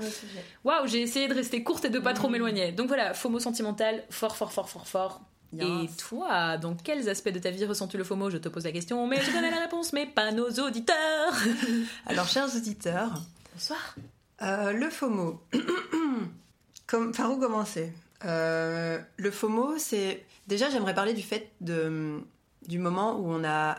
Waouh, 0.64 0.88
j'ai 0.88 1.02
essayé 1.02 1.28
de 1.28 1.34
rester 1.34 1.64
courte 1.64 1.86
et 1.86 1.90
de 1.90 2.00
pas 2.00 2.14
trop 2.14 2.30
mm. 2.30 2.32
m'éloigner. 2.32 2.72
Donc 2.72 2.88
voilà, 2.88 3.14
FOMO 3.14 3.40
sentimental, 3.40 4.04
fort, 4.10 4.36
fort, 4.36 4.54
fort, 4.54 4.70
fort, 4.70 4.88
fort. 4.88 5.22
Et 5.60 5.88
toi, 5.98 6.58
dans 6.58 6.74
quels 6.76 7.10
aspects 7.10 7.30
de 7.30 7.40
ta 7.40 7.52
vie 7.52 7.66
ressens-tu 7.66 7.98
le 7.98 8.04
FOMO? 8.04 8.30
Je 8.30 8.38
te 8.38 8.50
pose 8.50 8.64
la 8.64 8.72
question, 8.72 9.06
mais 9.06 9.22
je 9.22 9.32
connais 9.32 9.52
la 9.52 9.60
réponse, 9.62 9.94
mais 9.94 10.06
pas 10.06 10.32
nos 10.32 10.50
auditeurs. 10.50 11.34
Alors, 12.08 12.28
chers 12.28 12.56
auditeurs, 12.56 13.22
Bonsoir. 13.54 13.96
Euh, 14.42 14.72
le 14.74 14.90
FOMO. 14.90 15.42
Comme, 16.88 17.12
par 17.12 17.32
où 17.32 17.40
commencer? 17.40 17.94
Euh, 18.26 19.00
Le 19.18 19.32
FOMO, 19.32 19.78
c'est. 19.78 20.26
Déjà, 20.48 20.70
j'aimerais 20.70 20.96
parler 20.96 21.14
du 21.14 21.22
fait 21.22 21.52
de, 21.62 22.22
du 22.68 22.80
moment 22.80 23.18
où 23.20 23.32
on 23.32 23.44
a, 23.44 23.78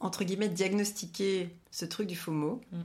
entre 0.00 0.24
guillemets, 0.24 0.48
diagnostiqué 0.48 1.50
ce 1.70 1.84
truc 1.84 2.06
du 2.06 2.16
FOMO. 2.16 2.60
Mm. 2.72 2.80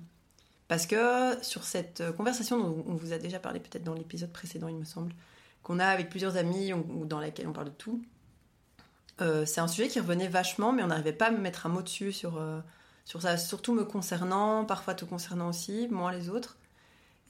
Parce 0.68 0.86
que 0.86 1.42
sur 1.44 1.64
cette 1.64 2.12
conversation 2.16 2.58
dont 2.58 2.84
on 2.88 2.96
vous 2.96 3.14
a 3.14 3.18
déjà 3.18 3.40
parlé, 3.40 3.60
peut-être 3.60 3.84
dans 3.84 3.94
l'épisode 3.94 4.32
précédent, 4.32 4.68
il 4.68 4.78
me 4.78 4.86
semble, 4.86 5.14
qu'on 5.64 5.80
a 5.80 5.86
avec 5.86 6.10
plusieurs 6.10 6.38
amis 6.38 6.74
ou 6.74 7.06
dans 7.06 7.20
laquelle 7.20 7.48
on 7.48 7.54
parle 7.54 7.68
de 7.68 7.74
tout, 7.74 8.02
euh, 9.22 9.46
c'est 9.46 9.62
un 9.62 9.68
sujet 9.68 9.88
qui 9.88 10.00
revenait 10.00 10.28
vachement, 10.28 10.72
mais 10.72 10.84
on 10.84 10.88
n'arrivait 10.88 11.14
pas 11.14 11.28
à 11.28 11.32
me 11.32 11.38
mettre 11.38 11.66
un 11.66 11.70
mot 11.70 11.82
dessus 11.82 12.12
sur 12.12 12.42
sur 13.06 13.22
ça, 13.22 13.38
surtout 13.38 13.74
me 13.74 13.84
concernant, 13.84 14.66
parfois 14.66 14.94
te 14.94 15.06
concernant 15.06 15.50
aussi, 15.50 15.88
moins 15.90 16.12
les 16.12 16.30
autres. 16.30 16.58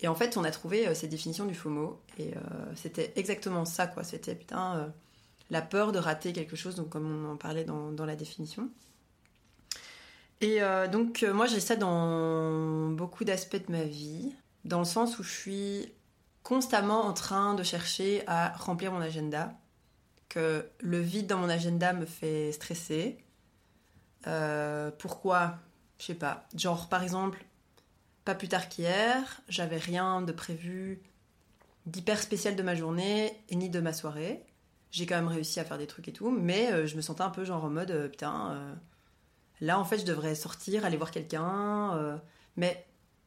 Et 0.02 0.08
en 0.08 0.16
fait, 0.16 0.36
on 0.36 0.44
a 0.44 0.52
trouvé 0.52 0.88
euh, 0.88 0.94
ces 0.94 1.08
définitions 1.08 1.46
du 1.46 1.54
FOMO. 1.54 2.00
Et 2.18 2.34
euh, 2.36 2.40
c'était 2.76 3.14
exactement 3.16 3.66
ça, 3.66 3.88
quoi. 3.88 4.04
C'était, 4.04 4.36
putain, 4.36 4.78
euh, 4.78 4.88
la 5.50 5.62
peur 5.62 5.92
de 5.92 6.00
rater 6.00 6.34
quelque 6.34 6.56
chose, 6.56 6.76
donc 6.76 6.90
comme 6.90 7.26
on 7.26 7.32
en 7.32 7.38
parlait 7.38 7.64
dans, 7.64 7.92
dans 7.92 8.06
la 8.06 8.16
définition. 8.16 8.70
Et 10.44 10.60
donc, 10.92 11.22
moi, 11.22 11.46
j'ai 11.46 11.60
ça 11.60 11.76
dans 11.76 12.90
beaucoup 12.90 13.24
d'aspects 13.24 13.64
de 13.68 13.72
ma 13.72 13.84
vie, 13.84 14.34
dans 14.66 14.80
le 14.80 14.86
sens 14.86 15.20
où 15.20 15.24
je 15.24 15.30
suis 15.30 15.94
constamment 16.42 17.06
en 17.06 17.14
train 17.14 17.54
de 17.54 17.62
chercher 17.62 18.24
à 18.26 18.52
remplir 18.58 18.92
mon 18.92 19.02
agenda, 19.02 19.54
que 20.30 20.66
le 20.80 21.00
vide 21.00 21.28
dans 21.28 21.38
mon 21.38 21.48
agenda 21.48 21.94
me 21.94 22.08
fait 22.08 22.52
stresser. 22.54 23.20
Pourquoi? 24.98 25.58
Je 26.00 26.06
sais 26.06 26.16
pas, 26.16 26.48
genre 26.56 26.90
par 26.90 27.04
exemple, 27.04 27.46
pas 28.26 28.36
plus 28.36 28.48
tard 28.48 28.70
qu'hier, 28.70 29.42
j'avais 29.48 29.78
rien 29.78 30.22
de 30.22 30.32
prévu 30.32 31.02
d'hyper 31.86 32.20
spécial 32.20 32.56
de 32.56 32.64
ma 32.64 32.76
journée 32.76 33.36
et 33.50 33.56
ni 33.56 33.70
de 33.70 33.80
ma 33.80 33.94
soirée. 33.94 34.46
J'ai 34.92 35.06
quand 35.06 35.16
même 35.16 35.28
réussi 35.28 35.60
à 35.60 35.66
faire 35.66 35.78
des 35.78 35.88
trucs 35.88 36.08
et 36.08 36.14
tout, 36.14 36.30
mais 36.30 36.72
euh, 36.72 36.86
je 36.86 36.96
me 36.96 37.02
sentais 37.02 37.22
un 37.22 37.30
peu 37.30 37.46
genre 37.46 37.64
en 37.64 37.70
mode 37.70 37.92
euh, 37.92 38.08
putain, 38.10 38.52
euh, 38.52 38.74
là 39.62 39.80
en 39.80 39.86
fait 39.86 40.00
je 40.00 40.06
devrais 40.06 40.36
sortir, 40.36 40.86
aller 40.86 40.98
voir 40.98 41.12
quelqu'un, 41.12 42.20
mais 42.58 42.86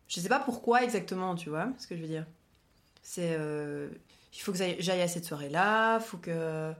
je 0.08 0.20
sais 0.20 0.28
pas 0.28 0.40
pourquoi 0.40 0.84
exactement, 0.84 1.34
tu 1.34 1.48
vois 1.48 1.68
ce 1.78 1.86
que 1.86 1.96
je 1.96 2.02
veux 2.02 2.08
dire. 2.08 2.26
C'est 3.02 3.38
il 4.32 4.40
faut 4.40 4.52
que 4.52 4.58
j'aille 4.58 5.02
à 5.02 5.08
cette 5.08 5.24
soirée 5.24 5.48
là, 5.48 6.00
faut 6.00 6.18
que 6.18 6.72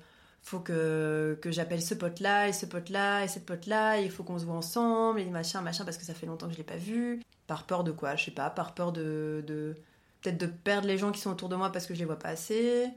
faut 0.44 0.60
que, 0.60 1.38
que 1.40 1.50
j'appelle 1.50 1.82
ce 1.82 1.94
pote-là 1.94 2.48
et 2.48 2.52
ce 2.52 2.66
pote-là 2.66 3.24
et 3.24 3.28
cette 3.28 3.46
pote-là, 3.46 3.98
il 4.00 4.10
faut 4.10 4.22
qu'on 4.22 4.38
se 4.38 4.44
voit 4.44 4.54
ensemble 4.54 5.18
et 5.20 5.24
machin, 5.24 5.62
machin, 5.62 5.84
parce 5.84 5.96
que 5.96 6.04
ça 6.04 6.12
fait 6.12 6.26
longtemps 6.26 6.46
que 6.46 6.52
je 6.52 6.58
l'ai 6.58 6.64
pas 6.64 6.76
vu. 6.76 7.22
Par 7.46 7.64
peur 7.64 7.82
de 7.82 7.92
quoi 7.92 8.14
Je 8.14 8.26
sais 8.26 8.30
pas, 8.30 8.50
par 8.50 8.74
peur 8.74 8.92
de, 8.92 9.42
de 9.46 9.74
peut-être 10.20 10.38
de 10.38 10.46
perdre 10.46 10.86
les 10.86 10.98
gens 10.98 11.12
qui 11.12 11.20
sont 11.20 11.30
autour 11.30 11.48
de 11.48 11.56
moi 11.56 11.72
parce 11.72 11.86
que 11.86 11.94
je 11.94 11.98
les 11.98 12.04
vois 12.04 12.18
pas 12.18 12.28
assez, 12.28 12.88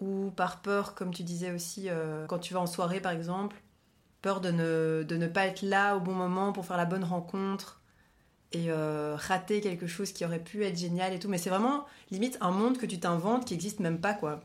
ou 0.00 0.32
par 0.32 0.60
peur, 0.60 0.96
comme 0.96 1.14
tu 1.14 1.22
disais 1.22 1.52
aussi, 1.52 1.88
euh, 1.88 2.26
quand 2.26 2.40
tu 2.40 2.52
vas 2.52 2.60
en 2.60 2.66
soirée 2.66 3.00
par 3.00 3.12
exemple, 3.12 3.56
peur 4.20 4.40
de 4.40 4.50
ne, 4.50 5.04
de 5.04 5.16
ne 5.16 5.28
pas 5.28 5.46
être 5.46 5.62
là 5.62 5.96
au 5.96 6.00
bon 6.00 6.14
moment 6.14 6.52
pour 6.52 6.66
faire 6.66 6.76
la 6.76 6.84
bonne 6.84 7.04
rencontre 7.04 7.80
et 8.50 8.72
euh, 8.72 9.14
rater 9.16 9.60
quelque 9.60 9.86
chose 9.86 10.12
qui 10.12 10.24
aurait 10.24 10.42
pu 10.42 10.64
être 10.64 10.76
génial 10.76 11.12
et 11.12 11.20
tout. 11.20 11.28
Mais 11.28 11.38
c'est 11.38 11.50
vraiment 11.50 11.86
limite 12.10 12.38
un 12.40 12.50
monde 12.50 12.76
que 12.76 12.86
tu 12.86 12.98
t'inventes 12.98 13.44
qui 13.44 13.54
existe 13.54 13.78
même 13.78 14.00
pas 14.00 14.14
quoi 14.14 14.40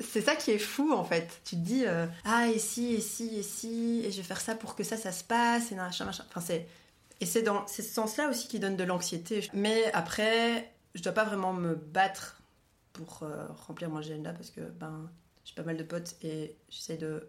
c'est 0.00 0.22
ça 0.22 0.36
qui 0.36 0.50
est 0.50 0.58
fou 0.58 0.92
en 0.92 1.04
fait. 1.04 1.40
Tu 1.44 1.56
te 1.56 1.60
dis 1.60 1.84
euh, 1.86 2.06
ah 2.24 2.48
et 2.48 2.58
si 2.58 2.94
et 2.94 3.00
si 3.00 3.36
et 3.36 3.42
si 3.42 4.02
et 4.04 4.10
je 4.10 4.18
vais 4.18 4.22
faire 4.22 4.40
ça 4.40 4.54
pour 4.54 4.74
que 4.74 4.84
ça 4.84 4.96
ça 4.96 5.12
se 5.12 5.24
passe 5.24 5.72
et 5.72 5.74
machin 5.74 6.04
machin. 6.04 6.24
Enfin 6.28 6.40
c'est 6.40 6.66
et 7.20 7.26
c'est 7.26 7.42
dans 7.42 7.66
ce 7.66 7.82
sens-là 7.82 8.28
aussi 8.28 8.48
qui 8.48 8.58
donne 8.58 8.76
de 8.76 8.84
l'anxiété. 8.84 9.48
Mais 9.52 9.92
après, 9.92 10.72
je 10.94 11.02
dois 11.02 11.12
pas 11.12 11.24
vraiment 11.24 11.52
me 11.52 11.74
battre 11.74 12.42
pour 12.92 13.22
euh, 13.22 13.46
remplir 13.66 13.90
mon 13.90 13.98
agenda 13.98 14.32
parce 14.32 14.50
que 14.50 14.60
ben 14.60 15.10
j'ai 15.44 15.54
pas 15.54 15.62
mal 15.62 15.76
de 15.76 15.84
potes 15.84 16.16
et 16.22 16.56
j'essaie 16.68 16.96
de 16.96 17.28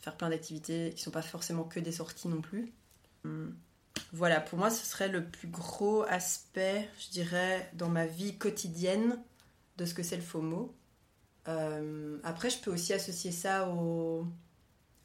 faire 0.00 0.16
plein 0.16 0.30
d'activités 0.30 0.92
qui 0.94 1.02
sont 1.02 1.10
pas 1.10 1.22
forcément 1.22 1.64
que 1.64 1.80
des 1.80 1.92
sorties 1.92 2.28
non 2.28 2.40
plus. 2.40 2.72
Hum. 3.24 3.56
Voilà, 4.12 4.40
pour 4.40 4.58
moi, 4.58 4.70
ce 4.70 4.84
serait 4.84 5.08
le 5.08 5.24
plus 5.24 5.48
gros 5.48 6.02
aspect, 6.04 6.88
je 6.98 7.10
dirais, 7.10 7.70
dans 7.74 7.88
ma 7.88 8.06
vie 8.06 8.36
quotidienne 8.36 9.20
de 9.76 9.84
ce 9.84 9.94
que 9.94 10.02
c'est 10.02 10.16
le 10.16 10.22
FOMO. 10.22 10.74
Euh, 11.50 12.18
après, 12.22 12.50
je 12.50 12.58
peux 12.58 12.72
aussi 12.72 12.92
associer 12.92 13.32
ça 13.32 13.68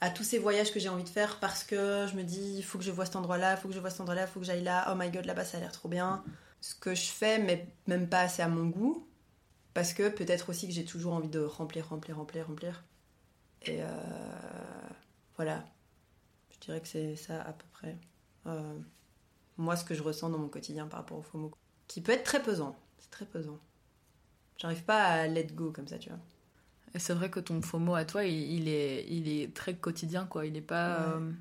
à 0.02 0.10
tous 0.10 0.24
ces 0.24 0.38
voyages 0.38 0.72
que 0.72 0.80
j'ai 0.80 0.90
envie 0.90 1.04
de 1.04 1.10
faire 1.10 1.40
parce 1.40 1.64
que 1.64 2.06
je 2.10 2.16
me 2.16 2.24
dis, 2.24 2.58
il 2.58 2.64
faut 2.64 2.78
que 2.78 2.84
je 2.84 2.92
vois 2.92 3.06
cet 3.06 3.16
endroit-là, 3.16 3.54
il 3.54 3.58
faut 3.58 3.68
que 3.68 3.74
je 3.74 3.80
vois 3.80 3.90
cet 3.90 4.02
endroit-là, 4.02 4.24
il 4.24 4.28
faut 4.28 4.40
que 4.40 4.46
j'aille 4.46 4.64
là, 4.64 4.92
oh 4.92 4.96
my 4.96 5.10
god, 5.10 5.26
là-bas 5.26 5.46
ça 5.46 5.58
a 5.58 5.60
l'air 5.60 5.72
trop 5.72 5.90
bien. 5.90 6.24
Ce 6.62 6.76
que 6.76 6.94
je 6.94 7.06
fais, 7.06 7.40
mais 7.40 7.68
même 7.88 8.08
pas 8.08 8.22
assez 8.22 8.42
à 8.42 8.48
mon 8.48 8.68
goût, 8.68 9.08
parce 9.74 9.94
que 9.94 10.10
peut-être 10.10 10.50
aussi 10.50 10.68
que 10.68 10.74
j'ai 10.74 10.86
toujours 10.86 11.14
envie 11.14 11.30
de 11.30 11.40
remplir, 11.40 11.90
remplir, 11.90 12.18
remplir, 12.18 12.48
remplir. 12.48 12.84
Et 13.64 13.82
euh, 13.82 13.88
voilà, 15.38 15.66
je 16.52 16.60
dirais 16.60 16.82
que 16.82 16.88
c'est 16.88 17.16
ça 17.16 17.42
à 17.42 17.54
peu 17.54 17.66
près. 17.72 17.98
Euh, 18.48 18.78
moi, 19.58 19.76
ce 19.76 19.86
que 19.86 19.96
je 19.96 20.04
ressens 20.04 20.30
dans 20.30 20.38
mon 20.38 20.50
quotidien 20.50 20.88
par 20.88 21.00
rapport 21.00 21.18
au 21.18 21.24
FOMO, 21.24 21.52
qui 21.88 22.02
peut 22.02 22.12
être 22.12 22.24
très 22.24 22.42
pesant, 22.42 22.78
c'est 23.00 23.10
très 23.10 23.26
pesant. 23.26 23.60
J'arrive 24.58 24.84
pas 24.84 25.04
à 25.04 25.28
let 25.28 25.48
go 25.48 25.72
comme 25.72 25.88
ça, 25.88 25.98
tu 25.98 26.10
vois. 26.10 26.20
Et 26.96 27.00
c'est 27.00 27.14
vrai 27.14 27.30
que 27.30 27.42
ton 27.42 27.62
FOMO 27.62 27.94
à 27.94 28.06
toi, 28.06 28.24
il, 28.24 28.70
est, 28.70 29.06
il 29.10 29.28
est 29.28 29.54
très 29.54 29.76
quotidien, 29.76 30.26
quoi. 30.26 30.46
Il 30.46 30.56
est 30.56 30.62
pas. 30.62 31.02
Euh, 31.02 31.32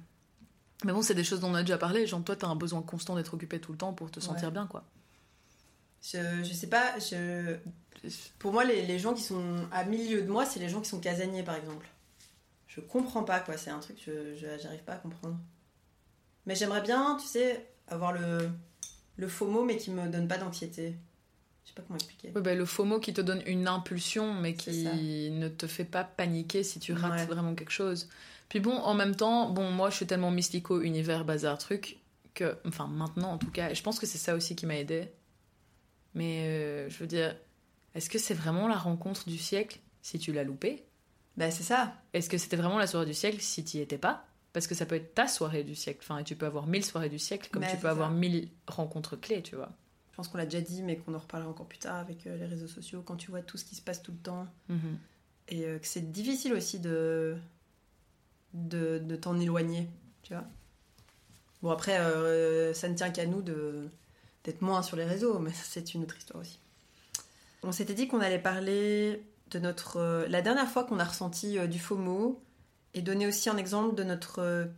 mais 0.85 0.93
bon, 0.93 1.01
c'est 1.01 1.15
des 1.15 1.23
choses 1.23 1.39
dont 1.39 1.53
on 1.53 1.55
a 1.55 1.63
déjà 1.63 1.79
parlé. 1.79 2.09
Genre, 2.09 2.23
toi, 2.25 2.35
t'as 2.35 2.49
un 2.49 2.57
besoin 2.57 2.83
constant 2.83 3.15
d'être 3.15 3.35
occupé 3.35 3.61
tout 3.61 3.71
le 3.71 3.79
temps 3.79 3.93
pour 3.93 4.11
te 4.11 4.19
sentir 4.19 4.51
bien, 4.51 4.67
quoi. 4.67 4.83
Je, 6.03 6.43
je 6.43 6.53
sais 6.53 6.67
pas, 6.67 6.99
je... 6.99 7.57
pour 8.41 8.53
moi, 8.53 8.65
les, 8.65 8.85
les, 8.85 8.99
gens 8.99 9.15
qui 9.15 9.23
sont 9.23 9.67
à 9.71 9.85
milieu 9.85 10.23
de 10.23 10.31
moi, 10.31 10.45
c'est 10.45 10.59
les 10.59 10.69
gens 10.69 10.81
qui 10.81 10.89
sont 10.89 10.99
casaniers, 10.99 11.45
par 11.45 11.55
exemple. 11.55 11.87
Je 12.67 12.81
comprends 12.81 13.23
pas, 13.23 13.39
quoi. 13.39 13.57
C'est 13.57 13.71
un 13.71 13.79
truc 13.79 14.05
que 14.05 14.35
je, 14.35 14.59
j'arrive 14.61 14.83
pas 14.83 14.95
à 14.95 14.99
comprendre. 14.99 15.39
Mais 16.47 16.57
j'aimerais 16.57 16.83
bien, 16.83 17.17
tu 17.21 17.29
sais, 17.29 17.65
avoir 17.87 18.13
le, 18.13 18.51
le 19.17 19.29
FOMO, 19.29 19.65
mais 19.65 19.77
qui 19.77 19.93
me 19.93 20.09
donne 20.09 20.27
pas 20.27 20.37
d'anxiété. 20.37 20.97
Je 21.65 21.71
sais 21.71 21.75
pas 21.75 21.83
comment 21.83 21.97
expliquer. 21.97 22.29
Bah, 22.29 22.55
le 22.55 22.65
FOMO 22.65 23.01
qui 23.01 23.13
te 23.15 23.21
donne 23.21 23.43
une 23.47 23.69
impulsion, 23.69 24.35
mais 24.35 24.55
qui 24.55 25.31
ne 25.31 25.49
te 25.49 25.67
fait 25.67 25.85
pas 25.85 26.05
paniquer 26.05 26.63
si 26.63 26.79
tu 26.79 26.93
rates 26.93 27.27
vraiment 27.29 27.55
quelque 27.55 27.73
chose. 27.73 28.09
Puis 28.49 28.61
bon, 28.61 28.77
en 28.77 28.95
même 28.95 29.17
temps, 29.17 29.51
bon, 29.51 29.71
moi 29.71 29.91
je 29.91 29.97
suis 29.97 30.07
tellement 30.07 30.31
mystico, 30.31 30.81
univers, 30.83 31.25
bazar, 31.25 31.59
truc, 31.59 31.99
que, 32.35 32.57
enfin 32.67 32.87
maintenant 32.87 33.33
en 33.33 33.39
tout 33.39 33.51
cas, 33.51 33.71
et 33.71 33.75
je 33.75 33.83
pense 33.83 33.99
que 33.99 34.07
c'est 34.07 34.19
ça 34.19 34.35
aussi 34.35 34.55
qui 34.55 34.67
m'a 34.67 34.77
aidé. 34.77 35.09
Mais 36.15 36.45
euh, 36.45 36.91
je 36.91 36.99
veux 36.99 37.07
dire, 37.07 37.35
est-ce 37.95 38.11
que 38.11 38.19
c'est 38.19 38.35
vraiment 38.35 38.69
la 38.69 38.77
rencontre 38.77 39.29
du 39.29 39.39
siècle 39.39 39.81
si 40.03 40.19
tu 40.19 40.33
l'as 40.33 40.45
loupé 40.45 40.85
Ben 41.37 41.51
c'est 41.51 41.63
ça. 41.63 41.95
Est-ce 42.13 42.29
que 42.29 42.39
c'était 42.39 42.57
vraiment 42.57 42.79
la 42.79 42.87
soirée 42.87 43.07
du 43.07 43.15
siècle 43.15 43.39
si 43.41 43.65
tu 43.65 43.79
étais 43.79 43.99
pas? 43.99 44.27
Parce 44.53 44.67
que 44.69 44.75
ça 44.75 44.87
peut 44.87 44.95
être 44.95 45.15
ta 45.15 45.27
soirée 45.27 45.65
du 45.65 45.75
siècle. 45.75 46.01
Enfin, 46.03 46.19
et 46.19 46.25
tu 46.25 46.37
peux 46.37 46.47
avoir 46.47 46.67
mille 46.67 46.85
soirées 46.85 47.09
du 47.09 47.19
siècle 47.19 47.49
comme 47.51 47.67
tu 47.67 47.77
peux 47.77 47.89
avoir 47.89 48.11
mille 48.11 48.49
rencontres 48.69 49.17
clés, 49.17 49.43
tu 49.43 49.57
vois 49.57 49.73
je 50.15 50.17
pense 50.17 50.29
qu'on 50.29 50.39
l'a 50.39 50.45
déjà 50.45 50.61
dit, 50.61 50.85
mais 50.85 50.97
qu'on 50.97 51.13
en 51.15 51.19
reparlera 51.19 51.51
encore 51.51 51.67
plus 51.67 51.81
tard 51.81 51.97
avec 51.97 52.29
euh, 52.29 52.37
les 52.37 52.47
réseaux 52.47 52.69
sociaux, 52.69 53.03
quand 53.05 53.17
tu 53.17 53.33
vois 53.33 53.43
tout 53.43 53.59
ce 53.59 53.65
qui 53.65 53.75
se 53.75 53.83
passe 53.83 54.01
tout 54.01 54.13
le 54.13 54.19
temps. 54.19 54.47
Mhm. 54.69 54.97
Et 55.49 55.65
euh, 55.65 55.81
que 55.81 55.89
c'est 55.89 56.13
difficile 56.13 56.53
aussi 56.53 56.79
de, 56.79 57.37
de, 58.53 58.99
de 58.99 59.17
t'en 59.17 59.37
éloigner, 59.41 59.89
tu 60.23 60.33
vois. 60.33 60.45
Bon, 61.63 61.71
après, 61.71 61.99
euh, 61.99 62.73
ça 62.75 62.89
ne 62.89 62.95
tient 62.95 63.11
qu'à 63.11 63.27
nous 63.27 63.43
d'être 63.43 64.63
moins 64.63 64.85
sur 64.85 64.97
les 64.97 65.05
réseaux, 65.05 65.41
mais 65.41 65.51
c'est 65.65 65.95
une 65.95 66.05
autre 66.05 66.17
histoire 66.17 66.41
aussi. 66.41 66.61
On 67.65 67.73
s'était 67.73 67.95
dit 67.95 68.07
qu'on 68.07 68.21
allait 68.21 68.39
parler 68.39 69.21
de 69.51 69.59
notre. 69.59 70.27
la 70.29 70.43
dernière 70.43 70.69
fois 70.71 70.85
qu'on 70.85 71.01
a 71.01 71.05
ressenti 71.05 71.59
du 71.67 71.81
FOMO 71.81 72.41
et 72.93 73.03
donner 73.03 73.27
aussi 73.27 73.51
un 73.51 73.57
exemple 73.57 73.97
de 73.97 74.05
notre 74.05 74.69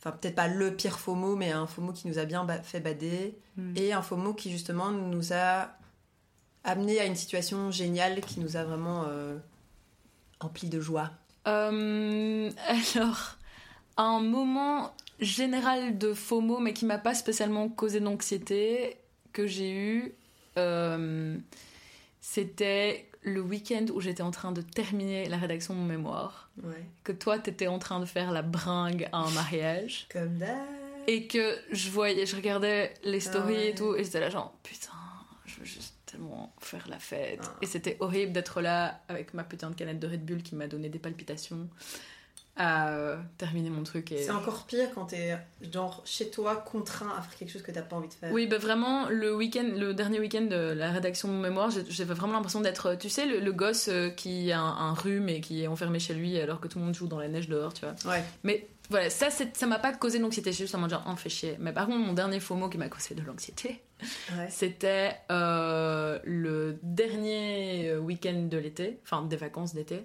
enfin 0.00 0.12
peut-être 0.12 0.34
pas 0.34 0.48
le 0.48 0.74
pire 0.74 0.98
mot, 1.08 1.36
mais 1.36 1.52
un 1.52 1.68
mot 1.78 1.92
qui 1.92 2.08
nous 2.08 2.18
a 2.18 2.24
bien 2.24 2.46
fait 2.62 2.80
bader, 2.80 3.36
hmm. 3.56 3.76
et 3.76 3.92
un 3.92 4.02
mot 4.16 4.34
qui 4.34 4.50
justement 4.50 4.90
nous 4.90 5.32
a 5.32 5.70
amené 6.64 7.00
à 7.00 7.04
une 7.04 7.16
situation 7.16 7.70
géniale 7.70 8.20
qui 8.20 8.40
nous 8.40 8.56
a 8.56 8.64
vraiment 8.64 9.04
euh, 9.08 9.36
empli 10.40 10.68
de 10.68 10.80
joie. 10.80 11.10
Euh, 11.46 12.50
alors, 12.94 13.36
un 13.96 14.20
moment 14.20 14.94
général 15.20 15.98
de 15.98 16.14
mots, 16.40 16.60
mais 16.60 16.72
qui 16.72 16.86
m'a 16.86 16.98
pas 16.98 17.14
spécialement 17.14 17.68
causé 17.68 18.00
d'anxiété, 18.00 18.96
que 19.32 19.46
j'ai 19.46 19.72
eu, 19.72 20.14
euh, 20.56 21.36
c'était 22.20 23.09
le 23.22 23.40
week-end 23.40 23.86
où 23.92 24.00
j'étais 24.00 24.22
en 24.22 24.30
train 24.30 24.52
de 24.52 24.62
terminer 24.62 25.28
la 25.28 25.36
rédaction 25.36 25.74
de 25.74 25.78
mon 25.80 25.86
mémoire. 25.86 26.50
Ouais. 26.62 26.84
Que 27.04 27.12
toi, 27.12 27.38
t'étais 27.38 27.66
en 27.66 27.78
train 27.78 28.00
de 28.00 28.04
faire 28.06 28.32
la 28.32 28.42
bringue 28.42 29.08
à 29.12 29.18
un 29.18 29.30
mariage. 29.30 30.06
Comme 30.12 30.38
d'hab. 30.38 30.56
Et 31.06 31.26
que 31.26 31.56
je 31.72 31.90
voyais, 31.90 32.26
je 32.26 32.36
regardais 32.36 32.94
les 33.04 33.20
stories 33.20 33.54
Ah 33.56 33.60
ouais. 33.60 33.68
et 33.70 33.74
tout, 33.74 33.94
et 33.96 34.04
j'étais 34.04 34.20
là 34.20 34.30
genre, 34.30 34.54
putain, 34.62 34.92
je 35.46 35.56
veux 35.60 35.64
juste 35.64 35.94
tellement 36.06 36.52
faire 36.60 36.86
la 36.88 36.98
fête. 36.98 37.40
Ah. 37.42 37.56
Et 37.62 37.66
c'était 37.66 37.96
horrible 38.00 38.32
d'être 38.32 38.60
là 38.60 39.00
avec 39.08 39.34
ma 39.34 39.42
putain 39.44 39.70
de 39.70 39.74
canette 39.74 39.98
de 39.98 40.06
Red 40.06 40.24
Bull 40.24 40.42
qui 40.42 40.54
m'a 40.54 40.66
donné 40.66 40.88
des 40.88 40.98
palpitations 40.98 41.68
à 42.56 42.88
euh, 42.90 43.16
terminer 43.38 43.70
mon 43.70 43.82
truc. 43.84 44.12
Et... 44.12 44.22
C'est 44.22 44.30
encore 44.32 44.66
pire 44.66 44.88
quand 44.94 45.06
t'es 45.06 45.36
genre 45.72 46.02
chez 46.04 46.30
toi 46.30 46.56
contraint 46.56 47.08
à 47.16 47.22
faire 47.22 47.36
quelque 47.38 47.50
chose 47.50 47.62
que 47.62 47.72
t'as 47.72 47.82
pas 47.82 47.96
envie 47.96 48.08
de 48.08 48.12
faire. 48.14 48.32
Oui, 48.32 48.46
bah 48.46 48.58
vraiment, 48.58 49.08
le 49.08 49.34
week-end, 49.34 49.66
le 49.76 49.94
dernier 49.94 50.20
week-end 50.20 50.42
de 50.42 50.56
la 50.72 50.90
rédaction 50.90 51.28
de 51.28 51.32
mon 51.34 51.40
mémoire, 51.40 51.70
j'ai- 51.70 51.84
j'avais 51.88 52.14
vraiment 52.14 52.34
l'impression 52.34 52.60
d'être, 52.60 52.96
tu 52.96 53.08
sais, 53.08 53.24
le, 53.26 53.40
le 53.40 53.52
gosse 53.52 53.88
euh, 53.88 54.10
qui 54.10 54.52
a 54.52 54.60
un, 54.60 54.88
un 54.90 54.94
rhume 54.94 55.28
et 55.28 55.40
qui 55.40 55.62
est 55.62 55.66
enfermé 55.68 55.98
chez 56.00 56.12
lui 56.14 56.38
alors 56.38 56.60
que 56.60 56.68
tout 56.68 56.78
le 56.78 56.84
monde 56.84 56.94
joue 56.94 57.06
dans 57.06 57.18
la 57.18 57.28
neige 57.28 57.48
dehors, 57.48 57.72
tu 57.72 57.86
vois. 57.86 57.94
Ouais. 58.12 58.22
Mais 58.44 58.66
voilà, 58.90 59.08
ça, 59.08 59.28
ça 59.30 59.66
m'a 59.66 59.78
pas 59.78 59.92
causé 59.94 60.18
l'anxiété, 60.18 60.52
c'est 60.52 60.64
juste 60.64 60.74
en 60.74 60.78
mode 60.78 60.90
genre, 60.90 61.04
oh, 61.10 61.16
fait 61.16 61.28
chier. 61.30 61.56
Mais 61.60 61.72
par 61.72 61.86
contre, 61.86 61.98
mon 62.04 62.12
dernier 62.12 62.40
faux 62.40 62.56
mot 62.56 62.68
qui 62.68 62.76
m'a 62.76 62.88
causé 62.88 63.14
de 63.14 63.22
l'anxiété, 63.22 63.80
Ouais. 64.36 64.46
c'était 64.50 65.12
euh, 65.30 66.18
le 66.24 66.78
dernier 66.82 67.90
euh, 67.90 67.98
week-end 67.98 68.46
de 68.50 68.56
l'été, 68.58 68.98
enfin 69.04 69.22
des 69.24 69.36
vacances 69.36 69.74
d'été. 69.74 70.02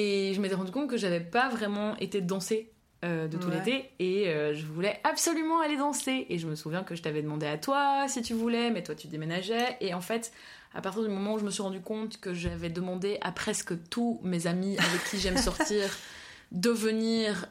Et 0.00 0.32
je 0.32 0.40
m'étais 0.40 0.54
rendu 0.54 0.70
compte 0.70 0.88
que 0.88 0.96
j'avais 0.96 1.18
pas 1.20 1.48
vraiment 1.48 1.96
été 1.96 2.20
danser 2.20 2.70
euh, 3.04 3.26
de 3.26 3.36
tout 3.36 3.48
Ouais. 3.48 3.56
l'été 3.56 3.90
et 3.98 4.28
euh, 4.28 4.54
je 4.54 4.64
voulais 4.64 5.00
absolument 5.02 5.60
aller 5.60 5.76
danser. 5.76 6.26
Et 6.28 6.38
je 6.38 6.46
me 6.46 6.54
souviens 6.54 6.84
que 6.84 6.94
je 6.94 7.02
t'avais 7.02 7.20
demandé 7.22 7.46
à 7.46 7.58
toi 7.58 8.06
si 8.06 8.22
tu 8.22 8.32
voulais, 8.34 8.70
mais 8.70 8.82
toi 8.84 8.94
tu 8.94 9.08
déménageais. 9.08 9.76
Et 9.80 9.94
en 9.94 10.00
fait, 10.00 10.32
à 10.72 10.80
partir 10.82 11.02
du 11.02 11.08
moment 11.08 11.34
où 11.34 11.38
je 11.40 11.44
me 11.44 11.50
suis 11.50 11.62
rendu 11.62 11.80
compte 11.80 12.20
que 12.20 12.32
j'avais 12.32 12.70
demandé 12.70 13.18
à 13.22 13.32
presque 13.32 13.72
tous 13.90 14.20
mes 14.22 14.46
amis 14.46 14.78
avec 14.78 15.04
qui 15.10 15.18
j'aime 15.18 15.36
sortir 15.36 15.88
de 16.52 16.70
venir 16.70 17.46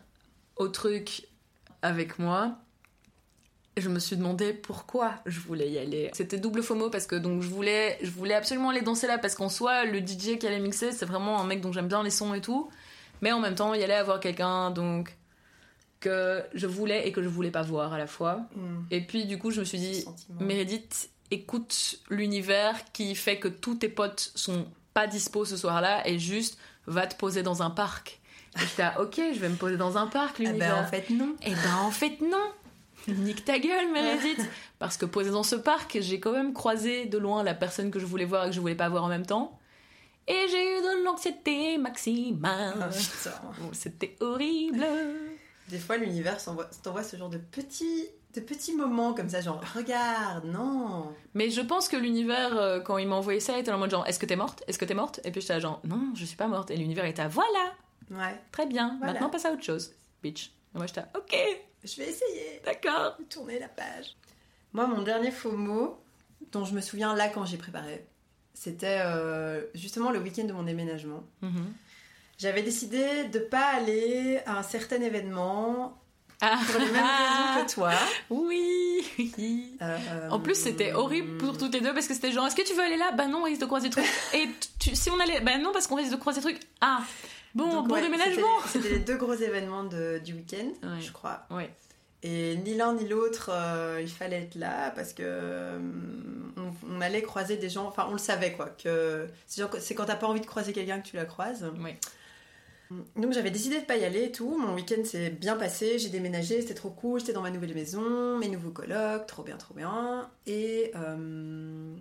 au 0.55 0.69
truc 0.69 1.27
avec 1.81 2.17
moi, 2.17 2.57
je 3.81 3.89
me 3.89 3.99
suis 3.99 4.15
demandé 4.17 4.53
pourquoi 4.53 5.13
je 5.25 5.39
voulais 5.39 5.69
y 5.69 5.77
aller. 5.77 6.09
C'était 6.13 6.37
double 6.37 6.61
FOMO 6.63 6.89
parce 6.89 7.07
que 7.07 7.15
donc 7.15 7.41
je 7.41 7.47
voulais, 7.47 7.97
je 8.01 8.09
voulais 8.09 8.33
absolument 8.33 8.69
aller 8.69 8.81
danser 8.81 9.07
là 9.07 9.17
parce 9.17 9.35
qu'en 9.35 9.49
soi, 9.49 9.85
le 9.85 9.99
DJ 9.99 10.37
qui 10.39 10.47
allait 10.47 10.59
mixer, 10.59 10.91
c'est 10.91 11.05
vraiment 11.05 11.39
un 11.39 11.45
mec 11.45 11.61
dont 11.61 11.71
j'aime 11.71 11.87
bien 11.87 12.03
les 12.03 12.09
sons 12.09 12.33
et 12.33 12.41
tout. 12.41 12.69
Mais 13.21 13.31
en 13.31 13.39
même 13.39 13.55
temps, 13.55 13.73
il 13.73 13.81
y 13.81 13.83
allait 13.83 13.93
avoir 13.95 14.19
quelqu'un 14.19 14.71
donc 14.71 15.15
que 15.99 16.43
je 16.53 16.67
voulais 16.67 17.07
et 17.07 17.11
que 17.11 17.23
je 17.23 17.27
voulais 17.27 17.51
pas 17.51 17.63
voir 17.63 17.93
à 17.93 17.97
la 17.97 18.07
fois. 18.07 18.41
Hmm. 18.55 18.83
Et 18.91 19.01
puis 19.01 19.25
du 19.25 19.37
coup, 19.39 19.51
je 19.51 19.59
me 19.61 19.65
suis 19.65 19.79
dit. 19.79 20.05
Meredith, 20.39 21.09
écoute 21.31 21.99
l'univers 22.09 22.75
qui 22.93 23.15
fait 23.15 23.37
que 23.39 23.47
tous 23.47 23.75
tes 23.75 23.89
potes 23.89 24.31
sont 24.35 24.67
pas 24.93 25.07
dispo 25.07 25.45
ce 25.45 25.57
soir-là 25.57 26.07
et 26.07 26.19
juste 26.19 26.57
va 26.85 27.07
te 27.07 27.15
poser 27.15 27.43
dans 27.43 27.63
un 27.63 27.69
parc. 27.69 28.19
Et 28.55 28.61
j'étais 28.61 28.87
ok, 28.99 29.19
je 29.33 29.39
vais 29.39 29.49
me 29.49 29.55
poser 29.55 29.77
dans 29.77 29.97
un 29.97 30.07
parc, 30.07 30.37
Ah 30.39 30.43
l'univers. 30.43 30.75
ben 30.75 30.83
en 30.83 30.87
fait 30.87 31.09
non. 31.09 31.35
Eh 31.45 31.51
ben 31.51 31.75
en 31.81 31.91
fait 31.91 32.21
non 32.21 32.51
Nique 33.07 33.45
ta 33.45 33.59
gueule 33.59 33.91
Meredith 33.91 34.41
Parce 34.79 34.97
que 34.97 35.05
posé 35.05 35.31
dans 35.31 35.43
ce 35.43 35.55
parc, 35.55 35.97
j'ai 36.01 36.19
quand 36.19 36.31
même 36.33 36.53
croisé 36.53 37.05
de 37.05 37.17
loin 37.17 37.43
la 37.43 37.53
personne 37.53 37.89
que 37.91 37.99
je 37.99 38.05
voulais 38.05 38.25
voir 38.25 38.45
et 38.45 38.49
que 38.49 38.55
je 38.55 38.59
voulais 38.59 38.75
pas 38.75 38.89
voir 38.89 39.03
en 39.03 39.07
même 39.07 39.25
temps. 39.25 39.57
Et 40.27 40.45
j'ai 40.49 40.77
eu 40.77 40.81
de 40.81 41.03
l'anxiété 41.05 41.77
maximale. 41.77 42.75
Ah. 42.81 42.89
Oh, 43.61 43.69
C'était 43.71 44.15
horrible. 44.19 44.85
Des 45.69 45.79
fois 45.79 45.97
l'univers 45.97 46.37
t'envoie 46.83 47.03
ce 47.03 47.17
genre 47.17 47.29
de 47.29 47.37
petits 47.37 48.05
de 48.33 48.39
petits 48.41 48.73
moments 48.75 49.13
comme 49.13 49.29
ça 49.29 49.41
genre 49.41 49.61
regarde 49.75 50.45
non. 50.45 51.11
Mais 51.33 51.49
je 51.49 51.59
pense 51.61 51.89
que 51.89 51.97
l'univers, 51.97 52.55
euh, 52.57 52.79
quand 52.79 52.97
il 52.99 53.07
m'a 53.07 53.15
envoyé 53.15 53.39
ça, 53.39 53.57
était 53.57 53.71
en 53.71 53.77
mode 53.77 53.89
genre 53.91 54.05
Est-ce 54.07 54.19
que 54.19 54.25
t'es 54.25 54.35
morte? 54.35 54.63
Est-ce 54.67 54.77
que 54.77 54.85
t'es 54.85 54.93
morte? 54.93 55.19
Et 55.25 55.31
puis 55.31 55.41
j'étais 55.41 55.59
genre 55.59 55.81
Non, 55.83 56.11
je 56.15 56.23
suis 56.23 56.37
pas 56.37 56.47
morte. 56.47 56.71
Et 56.71 56.77
l'univers 56.77 57.05
était 57.05 57.21
à 57.23 57.27
Voilà 57.27 57.73
Ouais. 58.11 58.39
Très 58.51 58.65
bien, 58.65 58.95
Voilà. 58.99 59.13
maintenant 59.13 59.29
passe 59.29 59.43
à 59.45 59.51
autre 59.51 59.63
chose, 59.63 59.91
bitch. 60.23 60.51
Et 60.73 60.77
moi 60.77 60.85
j'étais 60.87 61.01
Ok, 61.15 61.35
Je 61.83 61.95
vais 61.97 62.09
essayer. 62.09 62.61
d'accord. 62.65 63.17
tourner 63.29 63.59
la 63.59 63.67
page. 63.67 64.15
Moi, 64.73 64.85
mon 64.87 65.01
dernier 65.01 65.31
faux 65.31 65.51
mot, 65.53 65.99
dont 66.51 66.65
je 66.65 66.73
me 66.73 66.81
souviens 66.81 67.15
là 67.15 67.29
quand 67.29 67.45
j'ai 67.45 67.57
préparé, 67.57 68.05
c'était 68.53 68.99
euh, 69.05 69.61
justement 69.73 70.11
le 70.11 70.19
week-end 70.19 70.43
de 70.43 70.53
mon 70.53 70.63
déménagement. 70.63 71.23
Mhm. 71.41 71.73
J'avais 72.37 72.61
décidé 72.61 73.23
de 73.25 73.39
pas 73.39 73.65
aller 73.75 74.39
à 74.45 74.57
un 74.59 74.63
certain 74.63 75.01
événement 75.01 75.97
Ah. 76.41 76.59
pour 76.69 76.79
les 76.79 76.91
mêmes 76.91 77.03
raisons 77.03 77.65
que 77.65 77.73
toi. 77.73 77.91
Oui 78.29 79.77
Euh, 79.81 80.29
En 80.29 80.39
plus, 80.39 80.55
c'était 80.55 80.93
horrible 80.93 81.37
pour 81.37 81.57
toutes 81.57 81.73
les 81.73 81.81
deux 81.81 81.93
parce 81.93 82.07
que 82.07 82.13
c'était 82.13 82.31
genre, 82.31 82.45
est-ce 82.45 82.55
que 82.55 82.61
tu 82.67 82.73
veux 82.73 82.83
aller 82.83 82.97
là? 82.97 83.11
Bah 83.11 83.25
non, 83.27 83.39
on 83.39 83.43
risque 83.43 83.61
de 83.61 83.65
croiser 83.65 83.89
des 83.89 83.95
trucs. 83.95 84.11
Et 84.35 84.49
tu- 84.79 84.95
si 84.95 85.09
on 85.09 85.19
allait, 85.19 85.39
bah 85.41 85.57
non, 85.57 85.71
parce 85.71 85.87
qu'on 85.87 85.95
risque 85.95 86.11
de 86.11 86.17
croiser 86.17 86.41
des 86.41 86.53
trucs. 86.53 86.61
Ah, 86.81 87.01
bon, 87.57 87.69
Donc, 87.71 87.87
bon 87.87 87.95
ouais, 87.95 88.01
déménagement. 88.01 88.59
C'était 88.67 88.89
les 88.89 88.99
deux 88.99 89.17
gros 89.17 89.33
événements 89.33 89.83
de- 89.83 90.19
du 90.23 90.33
week-end, 90.33 90.67
Ouais. 90.83 91.01
je 91.01 91.11
crois. 91.11 91.45
Ouais. 91.51 91.69
Et 92.23 92.55
ni 92.57 92.73
l'un 92.73 92.93
ni 92.93 93.07
l'autre, 93.07 93.51
euh, 93.53 93.99
il 94.01 94.09
fallait 94.09 94.41
être 94.43 94.55
là 94.55 94.89
parce 94.91 95.13
que 95.13 95.21
euh, 95.23 95.77
on, 96.57 96.71
on 96.95 97.01
allait 97.01 97.21
croiser 97.21 97.57
des 97.57 97.69
gens. 97.69 97.85
Enfin, 97.87 98.07
on 98.09 98.13
le 98.13 98.17
savait 98.17 98.53
quoi. 98.53 98.69
Que 98.81 99.27
c'est 99.45 99.93
quand 99.95 100.05
t'as 100.05 100.15
pas 100.15 100.27
envie 100.27 100.41
de 100.41 100.45
croiser 100.47 100.73
quelqu'un 100.73 100.99
que 100.99 101.07
tu 101.07 101.15
la 101.15 101.25
croises. 101.25 101.69
Oui. 101.79 101.91
Donc 103.17 103.33
j'avais 103.33 103.51
décidé 103.51 103.81
de 103.81 103.85
pas 103.85 103.97
y 103.97 104.05
aller 104.05 104.23
et 104.23 104.31
tout. 104.31 104.57
Mon 104.57 104.73
week-end 104.73 105.03
s'est 105.03 105.29
bien 105.29 105.57
passé. 105.57 105.99
J'ai 105.99 106.09
déménagé, 106.09 106.61
c'était 106.61 106.73
trop 106.73 106.89
cool. 106.89 107.19
J'étais 107.19 107.33
dans 107.33 107.41
ma 107.41 107.51
nouvelle 107.51 107.75
maison, 107.75 108.37
mes 108.39 108.47
nouveaux 108.47 108.71
colocs, 108.71 109.27
trop 109.27 109.43
bien, 109.43 109.57
trop 109.57 109.73
bien. 109.75 110.27
Et 110.47 110.91
euh, 110.95 111.93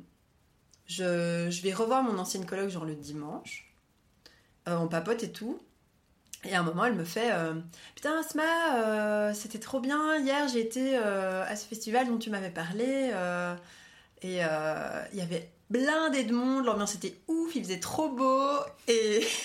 je, 0.86 1.48
je 1.50 1.62
vais 1.62 1.72
revoir 1.74 2.02
mon 2.02 2.16
ancienne 2.18 2.46
coloc 2.46 2.68
genre 2.70 2.84
le 2.84 2.94
dimanche. 2.94 3.68
Euh, 4.68 4.76
on 4.76 4.88
papote 4.88 5.22
et 5.22 5.32
tout. 5.32 5.60
Et 6.44 6.54
à 6.54 6.60
un 6.60 6.62
moment, 6.62 6.84
elle 6.84 6.94
me 6.94 7.04
fait 7.04 7.32
euh, 7.32 7.54
Putain, 7.94 8.20
Asma, 8.20 8.76
euh, 8.76 9.34
c'était 9.34 9.58
trop 9.58 9.80
bien. 9.80 10.18
Hier, 10.18 10.46
j'ai 10.48 10.60
été 10.60 10.96
à 10.96 11.56
ce 11.56 11.66
festival 11.66 12.06
dont 12.06 12.18
tu 12.18 12.30
m'avais 12.30 12.50
parlé. 12.50 13.12
et 14.22 14.36
il 14.36 15.18
y 15.18 15.20
avait 15.20 15.50
blindé 15.70 16.24
de 16.24 16.34
monde. 16.34 16.64
L'ambiance 16.64 16.94
était 16.94 17.18
ouf. 17.28 17.54
Il 17.56 17.64
faisait 17.64 17.80
trop 17.80 18.08
beau. 18.08 18.50
Et. 18.88 19.26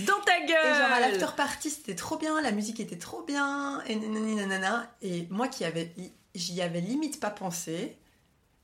Dans 0.00 0.20
ta 0.20 0.38
Et 0.38 0.48
genre 0.48 0.58
à 0.58 1.00
gueule 1.00 1.12
l'after 1.12 1.36
party, 1.36 1.68
c'était 1.68 1.94
trop 1.94 2.16
bien, 2.16 2.40
la 2.40 2.52
musique 2.52 2.80
était 2.80 2.96
trop 2.96 3.22
bien, 3.22 3.82
et 3.86 3.96
nanana. 3.96 4.90
Et 5.02 5.26
moi 5.28 5.48
qui 5.48 5.64
avais, 5.64 5.92
j'y 6.34 6.62
avais 6.62 6.80
limite 6.80 7.20
pas 7.20 7.30
pensé, 7.30 7.98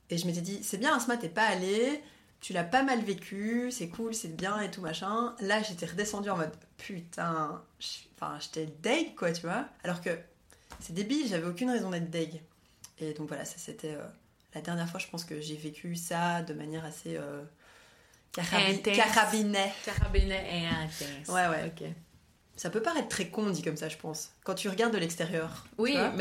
et 0.09 0.17
je 0.17 0.25
m'étais 0.25 0.41
dit, 0.41 0.63
c'est 0.63 0.77
bien, 0.77 0.95
Asma, 0.95 1.17
t'es 1.17 1.29
pas 1.29 1.43
allée, 1.43 2.01
tu 2.41 2.53
l'as 2.53 2.63
pas 2.63 2.83
mal 2.83 3.01
vécu, 3.01 3.71
c'est 3.71 3.89
cool, 3.89 4.13
c'est 4.13 4.35
bien 4.35 4.59
et 4.61 4.69
tout 4.71 4.81
machin. 4.81 5.35
Là, 5.39 5.61
j'étais 5.63 5.85
redescendue 5.87 6.29
en 6.29 6.37
mode, 6.37 6.51
putain, 6.77 7.61
enfin, 8.15 8.37
j'étais 8.39 8.67
deg 8.81 9.15
quoi, 9.15 9.31
tu 9.31 9.41
vois. 9.41 9.65
Alors 9.83 10.01
que 10.01 10.17
c'est 10.79 10.93
débile, 10.93 11.27
j'avais 11.27 11.47
aucune 11.47 11.69
raison 11.71 11.89
d'être 11.89 12.09
deg. 12.09 12.41
Et 12.99 13.13
donc 13.13 13.27
voilà, 13.27 13.45
ça 13.45 13.55
c'était 13.57 13.93
euh, 13.93 14.03
la 14.55 14.61
dernière 14.61 14.89
fois, 14.89 14.99
je 14.99 15.07
pense 15.07 15.25
que 15.25 15.39
j'ai 15.41 15.55
vécu 15.55 15.95
ça 15.95 16.41
de 16.43 16.53
manière 16.53 16.85
assez 16.85 17.15
euh, 17.17 17.43
carabi- 18.33 18.79
Intense. 18.79 18.95
carabinet. 18.95 19.73
Carabinet 19.85 20.59
et 20.61 20.67
intense. 20.67 21.27
Ouais, 21.29 21.47
ouais. 21.47 21.73
Ça 22.55 22.69
peut 22.71 22.81
paraître 22.81 23.07
très 23.07 23.27
con 23.29 23.49
dit 23.51 23.61
comme 23.61 23.77
ça, 23.77 23.87
je 23.89 23.97
pense, 23.97 24.31
quand 24.43 24.55
tu 24.55 24.67
regardes 24.69 24.93
de 24.93 24.97
l'extérieur. 24.97 25.67
Oui, 25.77 25.93
vois. 25.93 26.11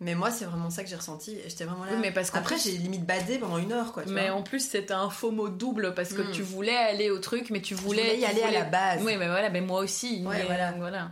Mais 0.00 0.14
moi, 0.14 0.30
c'est 0.30 0.44
vraiment 0.44 0.70
ça 0.70 0.82
que 0.84 0.88
j'ai 0.88 0.96
ressenti. 0.96 1.36
J'étais 1.46 1.64
vraiment 1.64 1.84
là. 1.84 1.90
Oui, 1.94 1.98
mais 2.00 2.12
parce 2.12 2.34
Après, 2.34 2.56
j'ai 2.58 2.72
limite 2.72 3.04
badé 3.04 3.38
pendant 3.38 3.58
une 3.58 3.72
heure, 3.72 3.92
quoi. 3.92 4.04
Tu 4.04 4.10
mais 4.10 4.28
vois. 4.28 4.38
en 4.38 4.42
plus 4.42 4.60
c'était 4.60 4.94
un 4.94 5.10
faux 5.10 5.30
mot 5.32 5.48
double 5.48 5.94
parce 5.94 6.12
que 6.12 6.22
Mm. 6.22 6.30
tu 6.32 6.42
voulais 6.42 6.76
aller 6.76 7.10
au 7.10 7.18
truc, 7.18 7.50
mais 7.50 7.60
tu 7.60 7.74
voulais, 7.74 8.02
voulais 8.02 8.16
y 8.18 8.20
tu 8.20 8.26
aller 8.26 8.42
à 8.42 8.50
la 8.52 8.64
base. 8.64 9.02
Oui, 9.04 9.16
mais 9.18 9.26
voilà, 9.26 9.50
mais 9.50 9.60
moi 9.60 9.80
aussi. 9.80 10.22
Ouais, 10.24 10.38
mais 10.38 10.44
voilà. 10.44 10.72
voilà. 10.72 11.10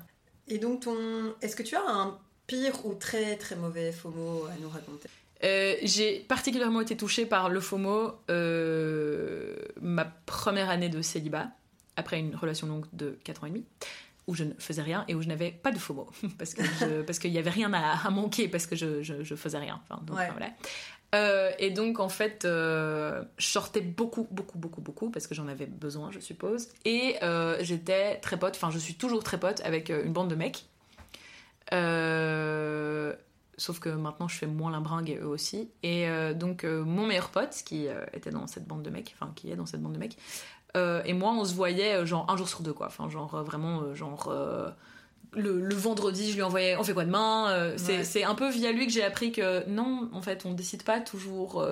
Et 0.48 0.58
donc, 0.58 0.80
ton. 0.80 0.94
Est-ce 1.42 1.56
que 1.56 1.62
tu 1.64 1.74
as 1.74 1.82
un 1.88 2.16
pire 2.46 2.86
ou 2.86 2.94
très 2.94 3.36
très 3.36 3.56
mauvais 3.56 3.90
FOMO 3.90 4.44
à 4.46 4.54
nous 4.62 4.68
raconter? 4.68 5.08
Euh, 5.44 5.74
j'ai 5.82 6.20
particulièrement 6.20 6.80
été 6.80 6.96
touchée 6.96 7.26
par 7.26 7.48
le 7.50 7.60
FOMO 7.60 8.12
euh, 8.30 9.54
ma 9.82 10.04
première 10.04 10.70
année 10.70 10.88
de 10.88 11.02
célibat, 11.02 11.48
après 11.96 12.18
une 12.18 12.34
relation 12.36 12.66
longue 12.66 12.86
de 12.92 13.18
4 13.24 13.42
ans 13.44 13.46
et 13.46 13.50
demi, 13.50 13.64
où 14.26 14.34
je 14.34 14.44
ne 14.44 14.52
faisais 14.58 14.82
rien 14.82 15.04
et 15.08 15.14
où 15.14 15.22
je 15.22 15.28
n'avais 15.28 15.50
pas 15.52 15.70
de 15.72 15.78
FOMO, 15.78 16.08
parce 16.38 16.54
que 16.54 16.62
je- 16.64 17.02
parce 17.02 17.18
qu'il 17.18 17.30
n'y 17.32 17.38
avait 17.38 17.50
rien 17.50 17.72
à, 17.72 18.06
à 18.06 18.10
manquer, 18.10 18.48
parce 18.48 18.66
que 18.66 18.74
je, 18.76 19.02
je, 19.02 19.22
je 19.22 19.34
faisais 19.36 19.58
rien. 19.58 19.80
Enfin, 19.88 20.02
donc, 20.04 20.16
Ouais. 20.16 20.24
enfin, 20.24 20.32
voilà. 20.36 20.52
Euh, 21.14 21.52
et 21.60 21.70
donc 21.70 22.00
en 22.00 22.08
fait, 22.08 22.44
euh, 22.44 23.22
je 23.38 23.46
sortais 23.46 23.80
beaucoup, 23.80 24.26
beaucoup, 24.32 24.58
beaucoup, 24.58 24.80
beaucoup, 24.80 25.08
parce 25.10 25.28
que 25.28 25.34
j'en 25.36 25.46
avais 25.46 25.66
besoin, 25.66 26.10
je 26.10 26.18
suppose. 26.18 26.68
Et 26.84 27.14
euh, 27.22 27.56
j'étais 27.60 28.16
très 28.16 28.36
pote, 28.38 28.54
enfin 28.56 28.70
je 28.72 28.78
suis 28.78 28.94
toujours 28.94 29.22
très 29.22 29.38
pote 29.38 29.60
avec 29.64 29.88
une 29.90 30.12
bande 30.12 30.28
de 30.28 30.34
mecs. 30.34 30.66
Sauf 33.58 33.78
que 33.80 33.88
maintenant 33.88 34.28
je 34.28 34.36
fais 34.36 34.46
moins 34.46 34.70
la 34.70 34.80
bringue 34.80 35.08
et 35.08 35.16
eux 35.16 35.26
aussi. 35.26 35.70
Et 35.82 36.06
donc 36.34 36.64
mon 36.64 37.06
meilleur 37.06 37.30
pote, 37.30 37.54
qui 37.64 37.86
était 38.12 38.30
dans 38.30 38.46
cette 38.46 38.66
bande 38.66 38.82
de 38.82 38.90
mecs, 38.90 39.14
enfin 39.18 39.32
qui 39.34 39.50
est 39.50 39.56
dans 39.56 39.64
cette 39.66 39.80
bande 39.80 39.94
de 39.94 39.98
mecs, 39.98 40.18
euh, 40.76 41.02
et 41.04 41.12
moi 41.14 41.32
on 41.32 41.44
se 41.44 41.54
voyait 41.54 41.94
euh, 41.94 42.06
genre 42.06 42.26
un 42.28 42.36
jour 42.36 42.48
sur 42.48 42.60
deux 42.60 42.72
quoi. 42.72 42.86
Enfin 42.86 43.08
genre 43.10 43.34
euh, 43.34 43.42
vraiment 43.42 43.94
genre 43.94 44.28
euh, 44.30 44.68
le, 45.32 45.60
le 45.60 45.74
vendredi 45.74 46.30
je 46.30 46.36
lui 46.36 46.42
envoyais 46.42 46.76
on 46.76 46.84
fait 46.84 46.94
quoi 46.94 47.04
demain 47.04 47.48
Euh, 47.50 47.74
c'est, 47.76 48.18
Ouais. 48.20 48.24
un 48.24 48.34
peu 48.34 48.48
via 48.50 48.70
lui 48.72 48.86
que 48.86 48.92
j'ai 48.92 49.02
appris 49.04 49.32
que 49.32 49.68
non 49.68 50.08
en 50.12 50.22
fait 50.22 50.44
on 50.46 50.52
décide 50.52 50.82
pas 50.84 51.00
toujours 51.00 51.66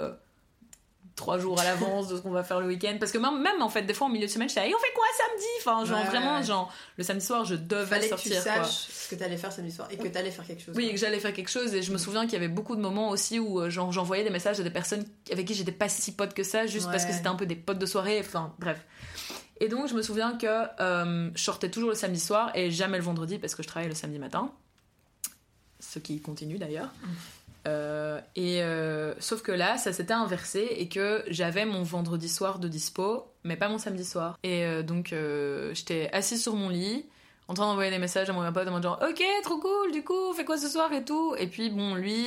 trois 1.17 1.39
jours 1.39 1.61
à 1.61 1.65
l'avance 1.65 2.09
de 2.09 2.17
ce 2.17 2.23
qu'on 2.23 2.31
va 2.33 2.43
faire 2.43 2.61
le 2.61 2.67
week-end. 2.67 2.97
Parce 2.99 3.13
que 3.13 3.19
même, 3.19 3.41
même, 3.41 3.63
en 3.63 3.69
fait, 3.69 3.83
des 3.83 3.95
fois, 3.95 4.09
en 4.09 4.11
milieu 4.11 4.27
de 4.27 4.31
semaine, 4.31 4.49
je 4.49 4.53
suis 4.55 4.61
là, 4.61 4.67
et 4.67 4.75
on 4.75 4.79
fait 4.79 4.93
quoi 4.95 5.05
samedi? 5.17 5.45
Enfin, 5.61 5.85
genre, 5.85 5.99
Ouais, 6.01 6.07
vraiment, 6.07 6.37
ouais. 6.39 6.43
genre, 6.45 6.73
le 6.97 7.05
samedi 7.05 7.25
soir, 7.25 7.45
je 7.45 7.55
devais 7.55 7.87
Fallait 7.87 8.03
que 8.03 8.09
sortir. 8.09 8.43
tu 8.43 8.43
quoi. 8.51 8.65
saches 8.65 8.87
ce 8.89 9.09
que 9.11 9.15
t'allais 9.15 9.37
faire 9.37 9.53
samedi 9.53 9.71
soir 9.73 9.89
et 9.91 9.97
que 9.97 10.09
t'allais 10.09 10.31
faire 10.33 10.45
quelque 10.47 10.63
chose. 10.63 10.75
Oui, 10.77 10.85
et 10.85 10.87
quoi. 10.89 10.95
que 10.95 11.01
j'allais 11.01 11.21
faire 11.21 11.33
quelque 11.33 11.51
chose. 11.51 11.73
Et 11.75 11.83
je 11.83 11.93
me 11.93 11.99
souviens 11.99 12.25
qu'il 12.25 12.33
y 12.33 12.37
avait 12.37 12.49
beaucoup 12.49 12.75
de 12.77 12.81
moments 12.81 13.11
aussi 13.11 13.39
où 13.39 13.61
euh, 13.61 13.71
genre, 13.71 13.93
j'envoyais 13.93 14.25
des 14.25 14.31
messages 14.31 14.59
à 14.59 14.63
des 14.65 14.71
personnes 14.71 15.05
avec 15.31 15.47
qui 15.47 15.55
j'étais 15.55 15.73
pas 15.73 15.89
si 15.89 16.13
pote 16.13 16.35
que 16.35 16.43
ça, 16.43 16.67
juste 16.67 16.91
parce 16.91 17.05
que 17.05 17.13
c'était 17.13 17.29
un 17.29 17.37
peu 17.37 17.47
des 17.47 17.57
potes 17.57 17.79
de 17.79 17.87
soirée. 17.87 18.19
Enfin, 18.21 18.53
bref. 18.59 18.81
Et 19.61 19.69
donc, 19.69 19.87
je 19.89 19.95
me 19.95 20.03
souviens 20.03 20.37
que 20.37 20.47
euh, 20.81 21.31
je 21.35 21.43
sortais 21.43 21.71
toujours 21.71 21.91
le 21.91 21.95
samedi 21.97 22.19
soir 22.19 22.51
et 22.57 22.73
jamais 22.73 22.99
le 22.99 23.05
vendredi 23.05 23.39
parce 23.39 23.55
que 23.55 23.63
je 23.63 23.69
travaille 23.69 23.89
le 23.89 23.95
samedi 23.95 24.19
matin. 24.19 24.51
Ce 25.79 25.99
qui 26.01 26.21
continue 26.21 26.59
d'ailleurs. 26.59 26.89
Euh, 27.67 28.21
et 28.37 28.63
euh, 28.63 29.15
sauf 29.19 29.43
que 29.43 29.53
là, 29.53 29.79
ça 29.79 29.93
s'était 29.93 30.13
inversé 30.13 30.69
et 30.79 30.89
que 30.89 31.25
j'avais 31.29 31.65
mon 31.65 31.83
vendredi 31.83 32.29
soir 32.29 32.59
de 32.59 32.69
dispo, 32.69 33.25
mais 33.43 33.57
pas 33.57 33.69
mon 33.69 33.79
samedi 33.79 34.05
soir. 34.05 34.39
Et 34.43 34.65
euh, 34.65 34.83
donc, 34.83 35.15
j'étais 35.73 36.11
assise 36.13 36.43
sur 36.43 36.55
mon 36.55 36.69
lit, 36.69 37.07
en 37.49 37.55
train 37.55 37.67
d'envoyer 37.67 37.91
des 37.91 37.99
messages 37.99 38.29
à 38.31 38.33
mon 38.33 38.51
pote 38.53 38.69
en 38.69 38.73
mode 38.73 38.83
genre, 38.83 39.01
ok, 39.09 39.23
trop 39.43 39.59
cool, 39.59 39.93
du 39.93 40.03
coup, 40.03 40.31
on 40.31 40.33
fait 40.33 40.45
quoi 40.45 40.59
ce 40.59 40.69
soir 40.69 40.93
et 40.93 41.05
tout? 41.05 41.35
Et 41.39 41.47
puis, 41.47 41.71
bon, 41.71 41.95
lui, 41.95 42.25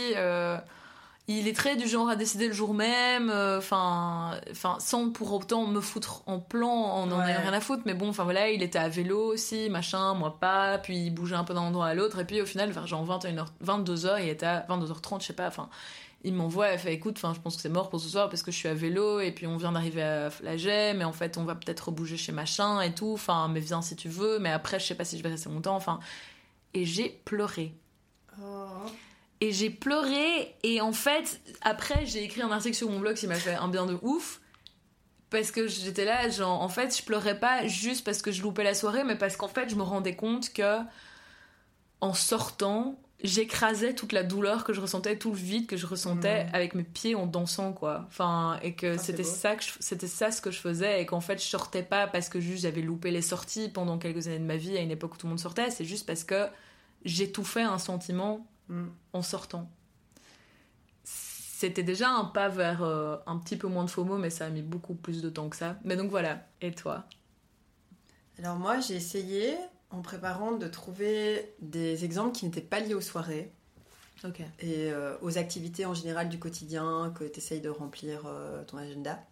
il 1.27 1.47
est 1.47 1.55
très 1.55 1.75
du 1.75 1.87
genre 1.87 2.07
à 2.09 2.15
décider 2.15 2.47
le 2.47 2.53
jour 2.53 2.73
même, 2.73 3.29
enfin, 3.29 4.39
enfin, 4.51 4.77
sans 4.79 5.09
pour 5.11 5.33
autant 5.33 5.67
me 5.67 5.81
foutre 5.81 6.23
en 6.25 6.39
plan, 6.39 6.69
en 6.69 7.11
en 7.11 7.19
Ouais. 7.19 7.31
ayant 7.31 7.41
rien 7.41 7.53
à 7.53 7.59
foutre. 7.59 7.83
Mais 7.85 7.93
bon, 7.93 8.09
enfin 8.09 8.23
voilà, 8.23 8.49
il 8.49 8.63
était 8.63 8.79
à 8.79 8.87
vélo 8.89 9.33
aussi, 9.33 9.69
machin, 9.69 10.13
moi 10.13 10.39
pas. 10.39 10.77
Puis 10.77 10.97
il 10.97 11.09
bougeait 11.11 11.35
un 11.35 11.43
peu 11.43 11.53
d'un 11.53 11.61
endroit 11.61 11.87
à 11.87 11.93
l'autre. 11.95 12.19
Et 12.19 12.25
puis 12.25 12.41
au 12.41 12.45
final, 12.45 12.71
vers 12.71 12.87
genre 12.87 13.05
21h, 13.05 13.45
22h, 13.65 14.23
il 14.23 14.29
était 14.29 14.45
à 14.45 14.65
22h30, 14.69 15.21
je 15.21 15.25
sais 15.27 15.33
pas, 15.33 15.47
enfin. 15.47 15.69
Il 16.23 16.33
m'envoie, 16.33 16.69
elle 16.69 16.79
fait 16.79 16.93
écoute, 16.93 17.15
enfin, 17.17 17.33
je 17.35 17.39
pense 17.39 17.55
que 17.55 17.61
c'est 17.61 17.69
mort 17.69 17.89
pour 17.89 17.99
ce 18.01 18.09
soir 18.09 18.27
parce 18.27 18.41
que 18.41 18.51
je 18.51 18.57
suis 18.57 18.67
à 18.67 18.73
vélo 18.73 19.19
et 19.19 19.31
puis 19.31 19.45
on 19.45 19.55
vient 19.55 19.71
d'arriver 19.73 20.01
à 20.01 20.31
Flagey, 20.31 20.95
mais 20.95 21.03
en 21.03 21.13
fait 21.13 21.37
on 21.37 21.43
va 21.43 21.53
peut-être 21.53 21.91
bouger 21.91 22.17
chez 22.17 22.31
machin 22.31 22.81
et 22.81 22.91
tout, 22.91 23.11
enfin, 23.13 23.47
mais 23.49 23.59
viens 23.59 23.83
si 23.83 23.95
tu 23.95 24.09
veux, 24.09 24.39
mais 24.39 24.49
après 24.49 24.79
je 24.79 24.85
sais 24.87 24.95
pas 24.95 25.05
si 25.05 25.17
je 25.19 25.23
vais 25.23 25.29
rester 25.29 25.47
longtemps, 25.49 25.75
enfin. 25.75 25.99
Et 26.73 26.85
j'ai 26.85 27.21
pleuré. 27.23 27.75
Oh. 28.41 28.65
Et 29.41 29.51
j'ai 29.51 29.69
pleuré 29.69 30.55
et 30.63 30.81
en 30.81 30.93
fait, 30.93 31.39
après 31.61 32.05
j'ai 32.05 32.23
écrit 32.23 32.41
un 32.41 32.51
article 32.51 32.75
sur 32.75 32.89
mon 32.89 32.99
blog 32.99 33.15
qui 33.15 33.27
m'a 33.27 33.35
fait 33.35 33.53
un 33.53 33.67
bien 33.67 33.85
de 33.85 33.97
ouf. 34.01 34.41
Parce 35.29 35.51
que 35.51 35.67
j'étais 35.67 36.05
là, 36.05 36.29
genre, 36.29 36.61
en 36.61 36.69
fait, 36.69 36.97
je 36.97 37.03
pleurais 37.03 37.37
pas 37.37 37.67
juste 37.67 38.05
parce 38.05 38.21
que 38.21 38.31
je 38.31 38.41
loupais 38.41 38.63
la 38.63 38.73
soirée, 38.73 39.03
mais 39.03 39.17
parce 39.17 39.35
qu'en 39.35 39.49
fait, 39.49 39.69
je 39.69 39.75
me 39.75 39.83
rendais 39.83 40.15
compte 40.15 40.53
que, 40.53 40.79
en 41.99 42.13
sortant, 42.13 42.97
j'écrasais 43.23 43.93
toute 43.93 44.13
la 44.13 44.23
douleur 44.23 44.63
que 44.63 44.71
je 44.71 44.79
ressentais, 44.79 45.17
tout 45.17 45.31
le 45.31 45.35
vide 45.37 45.67
que 45.67 45.75
je 45.75 45.85
ressentais 45.85 46.45
Mhm. 46.45 46.49
avec 46.55 46.75
mes 46.75 46.83
pieds 46.83 47.13
en 47.15 47.25
dansant, 47.25 47.73
quoi. 47.73 48.05
Enfin, 48.07 48.57
et 48.63 48.73
que 48.73 48.93
Ah, 48.95 48.97
c'était 48.97 49.23
ça, 49.25 49.55
que 49.57 49.63
c'était 49.81 50.07
ça 50.07 50.31
ce 50.31 50.39
que 50.39 50.49
je 50.49 50.59
faisais, 50.59 51.01
et 51.01 51.05
qu'en 51.05 51.19
fait, 51.21 51.41
je 51.41 51.47
sortais 51.47 51.83
pas 51.83 52.07
parce 52.07 52.29
que 52.29 52.39
juste 52.39 52.61
j'avais 52.63 52.81
loupé 52.81 53.11
les 53.11 53.21
sorties 53.21 53.67
pendant 53.69 53.97
quelques 53.97 54.27
années 54.27 54.39
de 54.39 54.45
ma 54.45 54.55
vie, 54.57 54.77
à 54.77 54.81
une 54.81 54.91
époque 54.91 55.15
où 55.15 55.17
tout 55.17 55.25
le 55.27 55.31
monde 55.31 55.39
sortait, 55.39 55.71
c'est 55.71 55.83
juste 55.85 56.05
parce 56.05 56.23
que 56.23 56.47
j'étouffais 57.03 57.63
un 57.63 57.79
sentiment 57.79 58.47
Mm. 58.69 58.87
en 59.13 59.21
sortant. 59.21 59.69
C'était 61.03 61.83
déjà 61.83 62.09
un 62.09 62.25
pas 62.25 62.49
vers 62.49 62.83
euh, 62.83 63.17
un 63.25 63.37
petit 63.37 63.57
peu 63.57 63.67
moins 63.67 63.85
de 63.85 63.89
FOMO, 63.89 64.17
mais 64.17 64.29
ça 64.29 64.45
a 64.45 64.49
mis 64.49 64.61
beaucoup 64.61 64.93
plus 64.93 65.21
de 65.21 65.29
temps 65.29 65.49
que 65.49 65.55
ça. 65.55 65.77
Mais 65.83 65.95
donc 65.95 66.11
voilà, 66.11 66.45
et 66.61 66.71
toi? 66.71 67.05
Alors 68.37 68.57
moi, 68.57 68.79
j'ai 68.79 68.95
essayé, 68.95 69.57
en 69.89 70.01
préparant, 70.01 70.51
de 70.51 70.67
trouver 70.67 71.55
des 71.59 72.05
exemples 72.05 72.33
qui 72.37 72.45
n'étaient 72.45 72.61
pas 72.61 72.79
liés 72.79 72.93
aux 72.93 73.01
soirées 73.01 73.51
et 74.59 74.91
euh, 74.91 75.15
aux 75.21 75.37
activités 75.37 75.85
en 75.85 75.93
général 75.93 76.29
du 76.29 76.39
quotidien 76.39 77.13
que 77.15 77.23
tu 77.23 77.37
essayes 77.37 77.61
de 77.61 77.69
remplir 77.69 78.23
euh, 78.25 78.63
ton 78.65 78.77
agenda. 78.77 79.23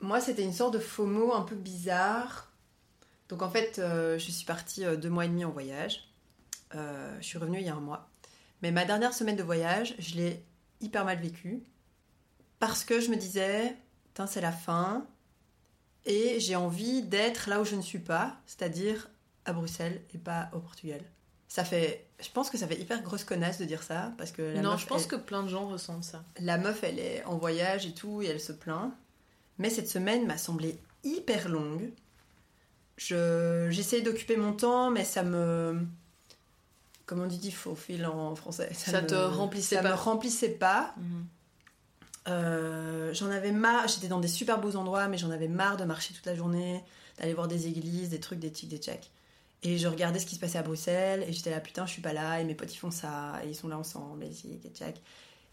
Moi, 0.00 0.20
c'était 0.20 0.42
une 0.42 0.52
sorte 0.52 0.74
de 0.74 0.78
FOMO 0.78 1.32
un 1.32 1.42
peu 1.42 1.54
bizarre. 1.54 2.50
Donc 3.28 3.42
en 3.42 3.50
fait, 3.50 3.78
euh, 3.78 4.18
je 4.18 4.30
suis 4.30 4.44
partie 4.44 4.84
euh, 4.84 4.96
deux 4.96 5.10
mois 5.10 5.24
et 5.24 5.28
demi 5.28 5.44
en 5.44 5.50
voyage. 5.50 6.08
Euh, 6.74 7.16
je 7.20 7.26
suis 7.26 7.38
revenue 7.38 7.58
il 7.58 7.66
y 7.66 7.68
a 7.68 7.74
un 7.74 7.80
mois. 7.80 8.08
Mais 8.62 8.70
ma 8.70 8.84
dernière 8.84 9.12
semaine 9.14 9.36
de 9.36 9.42
voyage, 9.42 9.94
je 9.98 10.14
l'ai 10.14 10.42
hyper 10.80 11.04
mal 11.04 11.18
vécue. 11.18 11.62
Parce 12.58 12.84
que 12.84 13.00
je 13.00 13.10
me 13.10 13.16
disais, 13.16 13.76
c'est 14.26 14.40
la 14.40 14.52
fin. 14.52 15.06
Et 16.06 16.40
j'ai 16.40 16.56
envie 16.56 17.02
d'être 17.02 17.50
là 17.50 17.60
où 17.60 17.64
je 17.64 17.76
ne 17.76 17.82
suis 17.82 17.98
pas, 17.98 18.36
c'est-à-dire 18.46 19.08
à 19.44 19.52
Bruxelles 19.52 20.00
et 20.14 20.18
pas 20.18 20.48
au 20.52 20.58
Portugal. 20.60 21.00
Ça 21.48 21.64
fait, 21.64 22.06
je 22.20 22.28
pense 22.30 22.48
que 22.50 22.58
ça 22.58 22.66
fait 22.66 22.78
hyper 22.80 23.02
grosse 23.02 23.24
connasse 23.24 23.58
de 23.58 23.64
dire 23.64 23.82
ça 23.82 24.12
parce 24.18 24.32
que 24.32 24.42
la 24.42 24.62
non, 24.62 24.70
meuf, 24.72 24.80
je 24.82 24.86
pense 24.86 25.02
elle- 25.02 25.08
que 25.08 25.16
plein 25.16 25.42
de 25.42 25.48
gens 25.48 25.68
ressentent 25.68 26.04
ça. 26.04 26.24
la 26.40 26.58
meuf, 26.58 26.82
elle 26.82 26.98
est 26.98 27.24
en 27.24 27.36
voyage 27.38 27.86
et 27.86 27.92
tout, 27.92 28.22
et 28.22 28.26
elle 28.26 28.40
se 28.40 28.52
plaint. 28.52 28.92
Mais 29.58 29.70
cette 29.70 29.88
semaine 29.88 30.26
m'a 30.26 30.38
semblé 30.38 30.78
hyper 31.04 31.48
longue. 31.48 31.90
Je, 32.96 33.68
j'essayais 33.70 34.02
d'occuper 34.02 34.36
mon 34.36 34.52
temps, 34.52 34.90
mais 34.90 35.04
ça 35.04 35.22
me. 35.22 35.86
Comment 37.06 37.24
on 37.24 37.26
dit 37.28 37.52
faux 37.52 37.74
fil 37.76 38.04
en 38.04 38.34
français 38.34 38.70
Ça 38.74 39.00
me- 39.00 39.06
te 39.06 39.14
remplissait 39.14 39.76
ça 39.76 39.82
pas. 39.82 39.90
me 39.90 39.94
remplissait 39.94 40.50
pas. 40.50 40.92
Mhm. 40.98 41.26
Euh, 42.28 43.14
j'en 43.14 43.30
avais 43.30 43.52
marre. 43.52 43.86
J'étais 43.88 44.08
dans 44.08 44.20
des 44.20 44.28
super 44.28 44.60
beaux 44.60 44.76
endroits, 44.76 45.06
mais 45.08 45.16
j'en 45.18 45.30
avais 45.30 45.48
marre 45.48 45.76
de 45.76 45.84
marcher 45.84 46.12
toute 46.14 46.26
la 46.26 46.34
journée, 46.34 46.82
d'aller 47.18 47.34
voir 47.34 47.46
des 47.48 47.68
églises, 47.68 48.08
des 48.10 48.20
trucs, 48.20 48.40
des 48.40 48.50
tics, 48.50 48.68
des 48.68 48.78
tchacs. 48.78 49.10
Et 49.62 49.78
je 49.78 49.86
regardais 49.88 50.18
ce 50.18 50.26
qui 50.26 50.34
se 50.34 50.40
passait 50.40 50.58
à 50.58 50.62
Bruxelles, 50.62 51.24
et 51.28 51.32
j'étais 51.32 51.50
là, 51.50 51.60
putain, 51.60 51.86
je 51.86 51.92
suis 51.92 52.02
pas 52.02 52.12
là, 52.12 52.40
et 52.40 52.44
mes 52.44 52.54
potes 52.54 52.72
ils 52.74 52.78
font 52.78 52.90
ça, 52.90 53.34
et 53.44 53.48
ils 53.48 53.54
sont 53.54 53.68
là 53.68 53.78
ensemble, 53.78 54.24
et 54.24 54.28
tics, 54.30 54.64
et 54.64 54.68
tchac. 54.70 55.00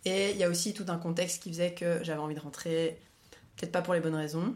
Et 0.06 0.32
il 0.32 0.38
y 0.38 0.44
a 0.44 0.50
aussi 0.50 0.74
tout 0.74 0.86
un 0.90 0.98
contexte 0.98 1.42
qui 1.42 1.50
faisait 1.50 1.74
que 1.74 2.04
j'avais 2.04 2.20
envie 2.20 2.36
de 2.36 2.40
rentrer, 2.42 3.00
peut-être 3.56 3.72
pas 3.72 3.82
pour 3.82 3.94
les 3.94 4.02
bonnes 4.02 4.16
raisons. 4.16 4.54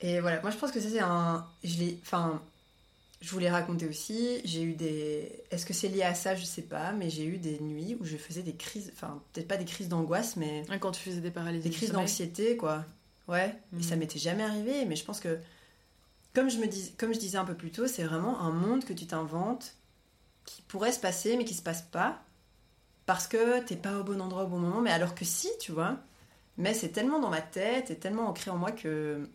Et 0.00 0.20
voilà, 0.20 0.40
moi 0.42 0.50
je 0.50 0.56
pense 0.56 0.72
que 0.72 0.80
ça 0.80 0.88
c'est 0.88 0.98
un. 1.00 1.46
Je 1.62 1.78
l'ai. 1.78 1.98
Enfin. 2.02 2.42
Je 3.20 3.30
voulais 3.30 3.50
raconter 3.50 3.86
aussi, 3.86 4.40
j'ai 4.44 4.62
eu 4.62 4.72
des. 4.72 5.44
Est-ce 5.50 5.66
que 5.66 5.74
c'est 5.74 5.88
lié 5.88 6.02
à 6.02 6.14
ça 6.14 6.34
Je 6.34 6.44
sais 6.44 6.62
pas, 6.62 6.92
mais 6.92 7.10
j'ai 7.10 7.26
eu 7.26 7.36
des 7.36 7.60
nuits 7.60 7.96
où 8.00 8.04
je 8.04 8.16
faisais 8.16 8.42
des 8.42 8.54
crises. 8.54 8.90
Enfin, 8.94 9.22
peut-être 9.32 9.48
pas 9.48 9.58
des 9.58 9.66
crises 9.66 9.88
d'angoisse, 9.88 10.36
mais 10.36 10.64
Ah, 10.70 10.78
Quand 10.78 10.92
tu 10.92 11.02
faisais 11.02 11.20
des 11.20 11.30
paralysies 11.30 11.68
des 11.68 11.74
crises 11.74 11.92
d'anxiété, 11.92 12.56
quoi. 12.56 12.84
Ouais, 13.28 13.54
et 13.78 13.82
ça 13.82 13.96
m'était 13.96 14.18
jamais 14.18 14.42
arrivé, 14.42 14.86
mais 14.86 14.96
je 14.96 15.04
pense 15.04 15.20
que, 15.20 15.38
comme 16.34 16.48
je, 16.50 16.58
me 16.58 16.66
dis, 16.66 16.92
comme 16.98 17.12
je 17.12 17.18
disais 17.18 17.38
un 17.38 17.44
peu 17.44 17.54
plus 17.54 17.70
tôt, 17.70 17.86
c'est 17.86 18.02
vraiment 18.02 18.40
un 18.40 18.50
monde 18.50 18.84
que 18.84 18.92
tu 18.92 19.06
t'inventes 19.06 19.74
qui 20.46 20.62
pourrait 20.62 20.90
se 20.90 20.98
passer, 20.98 21.36
mais 21.36 21.44
qui 21.44 21.54
se 21.54 21.62
passe 21.62 21.82
pas, 21.82 22.22
parce 23.06 23.28
que 23.28 23.60
t'es 23.60 23.76
pas 23.76 23.98
au 23.98 24.02
bon 24.02 24.20
endroit 24.20 24.44
au 24.44 24.48
bon 24.48 24.58
moment, 24.58 24.80
mais 24.80 24.90
alors 24.90 25.14
que 25.14 25.24
si, 25.24 25.48
tu 25.60 25.72
vois. 25.72 25.98
Mais 26.56 26.74
c'est 26.74 26.88
tellement 26.88 27.20
dans 27.20 27.30
ma 27.30 27.42
tête 27.42 27.90
et 27.90 27.96
tellement 27.96 28.28
ancré 28.28 28.50
en 28.50 28.56
moi 28.56 28.72
que 28.72 29.28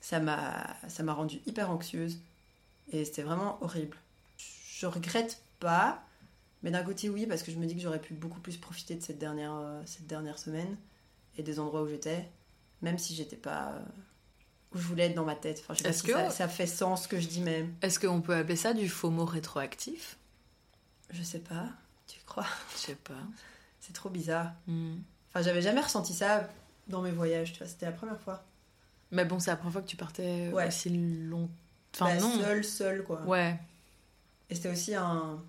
ça 0.00 0.20
m'a 0.20 0.76
ça 0.88 1.02
m'a 1.02 1.12
rendue 1.14 1.40
hyper 1.46 1.70
anxieuse. 1.70 2.18
Et 2.92 3.04
c'était 3.04 3.22
vraiment 3.22 3.58
horrible. 3.62 3.96
Je 4.38 4.86
regrette 4.86 5.40
pas, 5.60 6.02
mais 6.62 6.70
d'un 6.70 6.82
côté 6.82 7.08
oui, 7.08 7.26
parce 7.26 7.42
que 7.42 7.50
je 7.52 7.56
me 7.56 7.66
dis 7.66 7.74
que 7.74 7.80
j'aurais 7.80 8.00
pu 8.00 8.14
beaucoup 8.14 8.40
plus 8.40 8.56
profiter 8.56 8.94
de 8.94 9.02
cette 9.02 9.18
dernière, 9.18 9.54
euh, 9.54 9.82
cette 9.86 10.06
dernière 10.06 10.38
semaine 10.38 10.76
et 11.38 11.42
des 11.42 11.58
endroits 11.58 11.82
où 11.82 11.88
j'étais, 11.88 12.28
même 12.82 12.98
si 12.98 13.14
j'étais 13.14 13.36
pas 13.36 13.72
euh, 13.72 13.80
où 14.74 14.78
je 14.78 14.86
voulais 14.86 15.04
être 15.04 15.14
dans 15.14 15.24
ma 15.24 15.36
tête. 15.36 15.60
Enfin, 15.62 15.74
je 15.74 15.78
sais 15.78 15.84
pas 15.84 15.90
Est-ce 15.90 16.00
si 16.00 16.06
que- 16.08 16.12
ça, 16.12 16.30
ça 16.30 16.48
fait 16.48 16.66
sens 16.66 17.04
ce 17.04 17.08
que 17.08 17.18
je 17.20 17.28
dis 17.28 17.40
même. 17.40 17.74
Est-ce 17.82 17.98
qu'on 17.98 18.20
peut 18.20 18.34
appeler 18.34 18.56
ça 18.56 18.74
du 18.74 18.88
FOMO 18.88 19.24
rétroactif? 19.24 20.16
Je 21.10 21.22
sais 21.22 21.38
pas, 21.40 21.66
tu 22.06 22.18
crois? 22.26 22.46
Je 22.74 22.78
sais 22.78 22.94
pas. 22.96 23.14
C'est 23.80 23.92
trop 23.92 24.10
bizarre. 24.10 24.52
Hmm. 24.66 24.96
Enfin, 25.30 25.42
j'avais 25.42 25.62
jamais 25.62 25.80
ressenti 25.80 26.12
ça 26.14 26.48
dans 26.88 27.02
mes 27.02 27.10
voyages, 27.10 27.52
tu 27.52 27.58
vois, 27.58 27.66
c'était 27.68 27.86
la 27.86 27.92
première 27.92 28.20
fois. 28.20 28.44
Mais 29.10 29.24
bon, 29.24 29.38
c'est 29.38 29.50
la 29.50 29.56
première 29.56 29.72
fois 29.72 29.82
que 29.82 29.86
tu 29.88 29.96
partais 29.96 30.50
Ouais. 30.52 30.66
aussi 30.68 30.90
longtemps. 30.90 31.52
Enfin, 31.94 32.06
Bah, 32.16 32.20
non. 32.20 32.40
Seul, 32.40 32.64
seul, 32.64 33.04
quoi. 33.04 33.22
Ouais. 33.22 33.56
Et 34.50 34.54
c'était 34.54 34.70
aussi 34.70 34.94
un, 34.94 35.40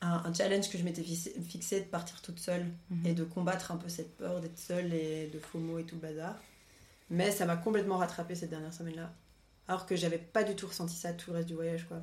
un, 0.00 0.22
un 0.24 0.34
challenge 0.34 0.68
que 0.70 0.78
je 0.78 0.82
m'étais 0.84 1.02
fixé, 1.02 1.80
de 1.80 1.86
partir 1.86 2.20
toute 2.22 2.38
seule 2.38 2.66
Mhm. 2.90 3.06
et 3.06 3.14
de 3.14 3.24
combattre 3.24 3.72
un 3.72 3.76
peu 3.76 3.88
cette 3.88 4.16
peur 4.16 4.40
d'être 4.40 4.58
seule 4.58 4.92
et 4.92 5.28
de 5.32 5.38
FOMO 5.38 5.78
et 5.78 5.84
tout 5.84 5.96
le 5.96 6.00
bazar. 6.02 6.36
Mais 7.10 7.30
ça 7.30 7.46
m'a 7.46 7.56
complètement 7.56 7.98
rattrapé 7.98 8.34
cette 8.34 8.50
dernière 8.50 8.72
semaine-là. 8.72 9.12
Alors 9.68 9.86
que 9.86 9.96
j'avais 9.96 10.18
pas 10.18 10.42
du 10.44 10.54
tout 10.54 10.66
ressenti 10.66 10.94
ça 10.94 11.12
tout 11.12 11.30
le 11.30 11.36
reste 11.36 11.48
du 11.48 11.54
voyage, 11.54 11.86
quoi. 11.88 11.98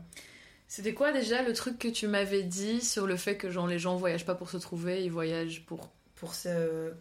C'était 0.68 0.94
quoi 0.94 1.12
déjà 1.12 1.42
le 1.44 1.54
truc 1.54 1.78
que 1.78 1.90
tu 1.90 2.08
m'avais 2.08 2.44
dit 2.44 2.82
sur 2.82 3.06
le 3.06 3.18
fait 3.18 3.36
que 3.38 3.50
genre 3.52 3.68
les 3.68 3.78
gens 3.78 3.98
voyagent 3.98 4.26
pas 4.26 4.36
pour 4.36 4.50
se 4.50 4.58
trouver, 4.58 5.04
ils 5.04 5.12
voyagent 5.12 5.64
pour 5.66 5.90
Pour 6.16 6.34
se 6.34 6.94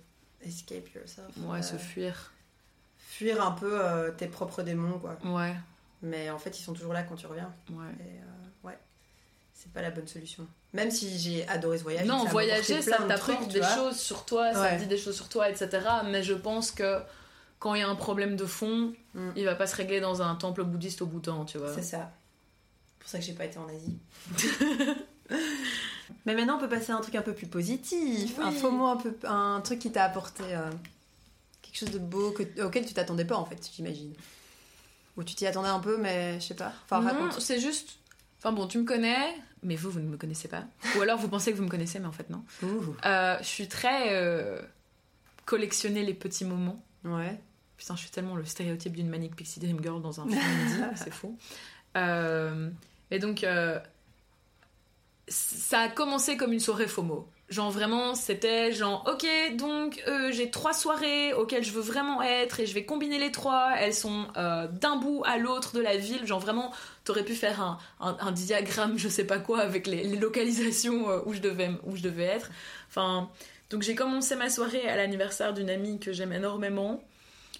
escape 0.42 0.92
yourself. 0.94 1.28
ouais, 1.38 1.58
euh, 1.58 1.62
se 1.62 1.76
fuir. 1.76 2.32
fuir 2.98 3.42
un 3.46 3.52
peu 3.52 3.80
euh, 3.80 4.10
tes 4.10 4.26
propres 4.26 4.62
démons, 4.62 4.98
quoi. 4.98 5.18
Ouais, 5.24 5.54
Mais 6.02 6.30
en 6.30 6.38
fait, 6.38 6.58
ils 6.58 6.62
sont 6.62 6.72
toujours 6.72 6.92
là 6.92 7.02
quand 7.02 7.16
tu 7.16 7.26
reviens. 7.26 7.52
ouais. 7.70 7.84
Et 8.00 8.18
euh, 8.20 8.68
ouais, 8.68 8.78
c'est 9.52 9.72
pas 9.72 9.82
la 9.82 9.90
bonne 9.90 10.06
solution. 10.08 10.46
Même 10.72 10.90
si 10.90 11.18
j'ai 11.18 11.46
adoré 11.48 11.78
ce 11.78 11.82
voyage. 11.82 12.06
non, 12.06 12.24
ça 12.24 12.30
voyager, 12.30 12.80
ça 12.80 12.96
plein 12.96 13.06
de 13.46 13.52
des 13.52 13.62
choses 13.62 13.98
sur 13.98 14.24
toi, 14.24 14.52
ça 14.52 14.62
Ouais. 14.62 14.76
te 14.76 14.82
dit 14.82 14.86
des 14.88 14.96
choses 14.96 15.16
sur 15.16 15.28
toi, 15.28 15.50
etc. 15.50 15.68
Mais 16.06 16.22
je 16.22 16.34
pense 16.34 16.70
que 16.70 17.00
quand 17.58 17.74
il 17.74 17.80
y 17.80 17.82
a 17.84 17.88
un 17.88 17.96
problème 17.96 18.36
de 18.36 18.46
fond, 18.46 18.92
Mm. 19.14 19.30
il 19.36 19.44
va 19.44 19.54
pas 19.56 19.66
se 19.66 19.74
régler 19.76 20.00
dans 20.00 20.22
un 20.22 20.34
temple 20.36 20.62
bouddhiste 20.62 21.02
au 21.02 21.06
Bhoutan, 21.06 21.44
tu 21.44 21.58
vois. 21.58 21.74
C'est 21.74 21.82
ça. 21.82 22.12
C'est 22.86 23.00
pour 23.00 23.08
ça 23.10 23.18
que 23.18 23.24
j'ai 23.24 23.32
pas 23.32 23.44
été 23.46 23.58
en 23.58 23.66
Asie. 23.68 23.98
Mais 26.26 26.34
maintenant, 26.34 26.56
on 26.56 26.60
peut 26.60 26.68
passer 26.68 26.92
à 26.92 26.96
un 26.96 27.00
truc 27.00 27.14
un 27.14 27.22
peu 27.22 27.32
plus 27.34 27.46
positif. 27.46 28.38
Un 28.38 28.50
Oui. 28.50 28.56
faux 28.58 28.70
mot, 28.70 28.86
un, 28.86 28.96
peu, 28.96 29.14
un 29.24 29.60
truc 29.62 29.78
qui 29.78 29.90
t'a 29.92 30.04
apporté 30.04 30.42
euh, 30.46 30.70
quelque 31.62 31.76
chose 31.76 31.90
de 31.90 31.98
beau 31.98 32.32
que- 32.32 32.62
auquel 32.62 32.84
tu 32.86 32.94
t'attendais 32.94 33.24
pas 33.24 33.36
en 33.36 33.44
fait, 33.44 33.68
j'imagine. 33.74 34.12
Ou 35.20 35.24
tu 35.24 35.34
t'y 35.34 35.46
attendais 35.46 35.68
un 35.68 35.80
peu, 35.80 35.98
mais 35.98 36.40
je 36.40 36.46
sais 36.46 36.54
pas. 36.54 36.72
Enfin, 36.84 37.02
non, 37.02 37.30
c'est 37.38 37.60
juste. 37.60 37.98
Enfin 38.38 38.52
bon, 38.52 38.66
tu 38.66 38.78
me 38.78 38.84
connais, 38.84 39.34
mais 39.62 39.76
vous, 39.76 39.90
vous 39.90 40.00
ne 40.00 40.08
me 40.08 40.16
connaissez 40.16 40.48
pas. 40.48 40.64
Ou 40.96 41.02
alors 41.02 41.18
vous 41.18 41.28
pensez 41.28 41.52
que 41.52 41.58
vous 41.58 41.62
me 41.62 41.68
connaissez, 41.68 41.98
mais 41.98 42.06
en 42.06 42.12
fait 42.12 42.30
non. 42.30 42.42
Euh, 43.04 43.36
je 43.40 43.46
suis 43.46 43.68
très 43.68 44.14
euh, 44.14 44.62
collectionner 45.44 46.02
les 46.02 46.14
petits 46.14 46.46
moments. 46.46 46.82
Ouais. 47.04 47.38
Putain, 47.76 47.96
je 47.96 48.00
suis 48.00 48.10
tellement 48.10 48.34
le 48.34 48.46
stéréotype 48.46 48.94
d'une 48.94 49.10
Manic 49.10 49.36
Pixie 49.36 49.60
Dream 49.60 49.82
Girl 49.82 50.00
dans 50.00 50.22
un 50.22 50.26
film 50.26 50.92
c'est 50.94 51.12
fou. 51.12 51.36
Euh, 51.98 52.70
et 53.10 53.18
donc, 53.18 53.44
euh, 53.44 53.78
ça 55.28 55.80
a 55.80 55.88
commencé 55.90 56.38
comme 56.38 56.54
une 56.54 56.60
soirée 56.60 56.86
FOMO. 56.86 57.28
Genre 57.50 57.70
vraiment, 57.72 58.14
c'était 58.14 58.70
genre, 58.70 59.04
ok, 59.12 59.26
donc 59.56 60.00
euh, 60.06 60.30
j'ai 60.30 60.50
trois 60.52 60.72
soirées 60.72 61.34
auxquelles 61.34 61.64
je 61.64 61.72
veux 61.72 61.80
vraiment 61.80 62.22
être 62.22 62.60
et 62.60 62.66
je 62.66 62.72
vais 62.74 62.84
combiner 62.84 63.18
les 63.18 63.32
trois. 63.32 63.72
Elles 63.76 63.92
sont 63.92 64.26
euh, 64.36 64.68
d'un 64.68 64.94
bout 64.94 65.22
à 65.26 65.36
l'autre 65.36 65.74
de 65.74 65.80
la 65.80 65.96
ville. 65.96 66.24
Genre 66.24 66.38
vraiment, 66.38 66.72
t'aurais 67.04 67.24
pu 67.24 67.34
faire 67.34 67.60
un, 67.60 67.78
un- 68.00 68.16
un 68.20 68.30
diagramme, 68.30 68.96
je 68.98 69.08
sais 69.08 69.24
pas 69.26 69.38
quoi, 69.38 69.58
avec 69.62 69.88
les, 69.88 70.04
les 70.04 70.16
localisations 70.16 71.10
euh, 71.10 71.20
où, 71.26 71.34
je 71.34 71.40
devais, 71.40 71.70
où 71.84 71.96
je 71.96 72.02
devais 72.02 72.22
être. 72.22 72.50
Enfin, 72.88 73.28
donc 73.68 73.82
j'ai 73.82 73.96
commencé 73.96 74.36
ma 74.36 74.48
soirée 74.48 74.88
à 74.88 74.94
l'anniversaire 74.96 75.52
d'une 75.52 75.70
amie 75.70 75.98
que 75.98 76.12
j'aime 76.12 76.32
énormément. 76.32 77.02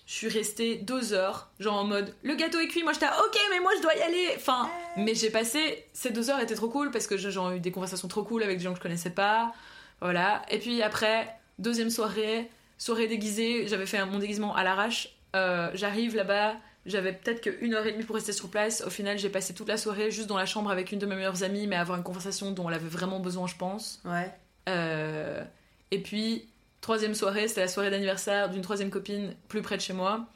Je 0.07 0.15
suis 0.15 0.29
restée 0.29 0.77
deux 0.77 1.13
heures, 1.13 1.51
genre 1.61 1.79
en 1.79 1.85
mode 1.85 2.15
le 2.25 2.35
gâteau 2.35 2.59
est 2.59 2.67
cuit, 2.67 2.83
moi 2.83 2.93
j'étais 2.93 3.07
ok, 3.07 3.39
mais 3.51 3.61
moi 3.61 3.71
je 3.77 3.83
dois 3.83 3.95
y 3.95 4.03
aller. 4.03 4.29
Enfin, 4.37 4.69
mais 4.97 5.15
j'ai 5.15 5.31
passé 5.31 5.85
ces 5.93 6.11
deux 6.11 6.31
heures 6.31 6.41
étaient 6.41 6.57
trop 6.57 6.69
cool 6.69 6.91
parce 6.93 7.07
que 7.07 7.17
j'ai 7.17 7.31
eu 7.57 7.61
des 7.61 7.71
conversations 7.73 8.09
trop 8.09 8.25
cool 8.25 8.43
avec 8.45 8.59
des 8.59 8.65
gens 8.65 8.71
que 8.73 8.79
je 8.79 8.83
connaissais 8.83 9.11
pas. 9.11 9.53
Voilà. 10.01 10.43
Et 10.51 10.59
puis 10.59 10.83
après, 10.83 11.29
deuxième 11.59 11.91
soirée, 11.91 12.51
soirée 12.79 13.07
déguisée, 13.07 13.69
j'avais 13.69 13.87
fait 13.87 14.05
mon 14.07 14.19
déguisement 14.19 14.55
à 14.55 14.65
l'arrache. 14.65 15.09
Euh, 15.37 15.71
J'arrive 15.75 16.17
là-bas, 16.17 16.57
j'avais 16.87 17.13
peut-être 17.13 17.41
qu'une 17.41 17.75
heure 17.75 17.87
et 17.87 17.93
demie 17.93 18.05
pour 18.05 18.17
rester 18.17 18.33
sur 18.33 18.51
place. 18.51 18.83
Au 18.87 18.91
final, 18.91 19.19
j'ai 19.19 19.29
passé 19.29 19.55
toute 19.55 19.69
la 19.69 19.77
soirée 19.77 20.11
juste 20.11 20.29
dans 20.29 20.39
la 20.39 20.47
chambre 20.47 20.71
avec 20.71 20.93
une 20.93 20.99
de 20.99 21.07
mes 21.07 21.15
meilleures 21.15 21.43
amies, 21.43 21.67
mais 21.67 21.77
à 21.77 21.83
avoir 21.83 21.99
une 21.99 22.05
conversation 22.05 22.51
dont 22.53 22.69
elle 22.69 22.75
avait 22.75 22.89
vraiment 22.89 23.21
besoin, 23.21 23.47
je 23.47 23.57
pense. 23.57 24.01
Ouais. 24.05 24.33
Euh, 24.69 25.45
et 25.91 26.01
puis, 26.01 26.49
troisième 26.81 27.15
soirée, 27.15 27.49
c'était 27.49 27.61
la 27.61 27.69
soirée 27.69 27.91
d'anniversaire 27.91 28.49
d'une 28.49 28.63
troisième 28.63 28.91
copine 28.91 29.35
plus 29.49 29.63
près 29.63 29.77
de 29.77 29.83
chez 29.83 29.93
moi. 29.93 30.27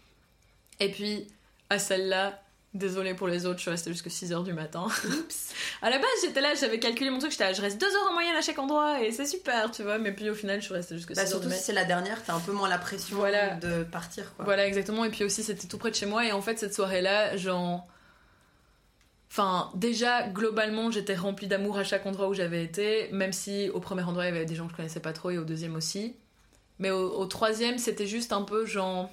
Et 0.80 0.90
puis, 0.90 1.26
à 1.70 1.78
celle-là, 1.78 2.40
désolée 2.74 3.14
pour 3.14 3.28
les 3.28 3.46
autres, 3.46 3.56
je 3.58 3.62
suis 3.62 3.70
restée 3.70 3.90
jusqu'à 3.92 4.10
6h 4.10 4.42
du 4.44 4.52
matin. 4.52 4.86
à 5.82 5.90
la 5.90 5.98
base, 5.98 6.08
j'étais 6.24 6.40
là, 6.40 6.54
j'avais 6.54 6.78
calculé 6.78 7.10
mon 7.10 7.18
truc, 7.18 7.30
j'étais 7.30 7.44
là, 7.44 7.52
je 7.52 7.62
reste 7.62 7.80
2 7.80 7.86
heures 7.86 8.10
en 8.10 8.12
moyenne 8.12 8.36
à 8.36 8.42
chaque 8.42 8.58
endroit 8.58 9.02
et 9.02 9.12
c'est 9.12 9.26
super, 9.26 9.70
tu 9.70 9.82
vois. 9.82 9.98
Mais 9.98 10.12
puis 10.12 10.28
au 10.28 10.34
final, 10.34 10.60
je 10.60 10.66
suis 10.66 10.74
restée 10.74 10.96
jusqu'à 10.96 11.14
6h 11.14 11.16
Bah, 11.16 11.26
surtout 11.26 11.50
si 11.50 11.58
c'est 11.58 11.72
la 11.72 11.84
dernière, 11.84 12.22
t'as 12.24 12.34
un 12.34 12.40
peu 12.40 12.52
moins 12.52 12.68
la 12.68 12.78
pression 12.78 13.16
Voilà. 13.16 13.54
de 13.56 13.84
partir 13.84 14.34
quoi. 14.36 14.44
Voilà, 14.44 14.66
exactement. 14.66 15.04
Et 15.04 15.10
puis 15.10 15.24
aussi, 15.24 15.42
c'était 15.42 15.66
tout 15.68 15.78
près 15.78 15.90
de 15.90 15.96
chez 15.96 16.06
moi. 16.06 16.26
Et 16.26 16.32
en 16.32 16.42
fait, 16.42 16.58
cette 16.58 16.74
soirée-là, 16.74 17.36
genre. 17.36 17.86
Enfin, 19.30 19.70
déjà, 19.74 20.28
globalement, 20.28 20.90
j'étais 20.92 21.14
remplie 21.16 21.48
d'amour 21.48 21.76
à 21.76 21.82
chaque 21.84 22.06
endroit 22.06 22.28
où 22.28 22.34
j'avais 22.34 22.62
été, 22.62 23.08
même 23.10 23.32
si 23.32 23.68
au 23.70 23.80
premier 23.80 24.02
endroit, 24.02 24.24
il 24.26 24.28
y 24.28 24.36
avait 24.36 24.44
des 24.46 24.54
gens 24.54 24.66
que 24.66 24.72
je 24.72 24.76
connaissais 24.76 25.00
pas 25.00 25.12
trop 25.12 25.30
et 25.30 25.38
au 25.38 25.44
deuxième 25.44 25.74
aussi. 25.74 26.14
Mais 26.78 26.90
au, 26.90 27.10
au 27.18 27.26
troisième, 27.26 27.78
c'était 27.78 28.06
juste 28.06 28.32
un 28.32 28.42
peu 28.42 28.64
genre. 28.64 29.10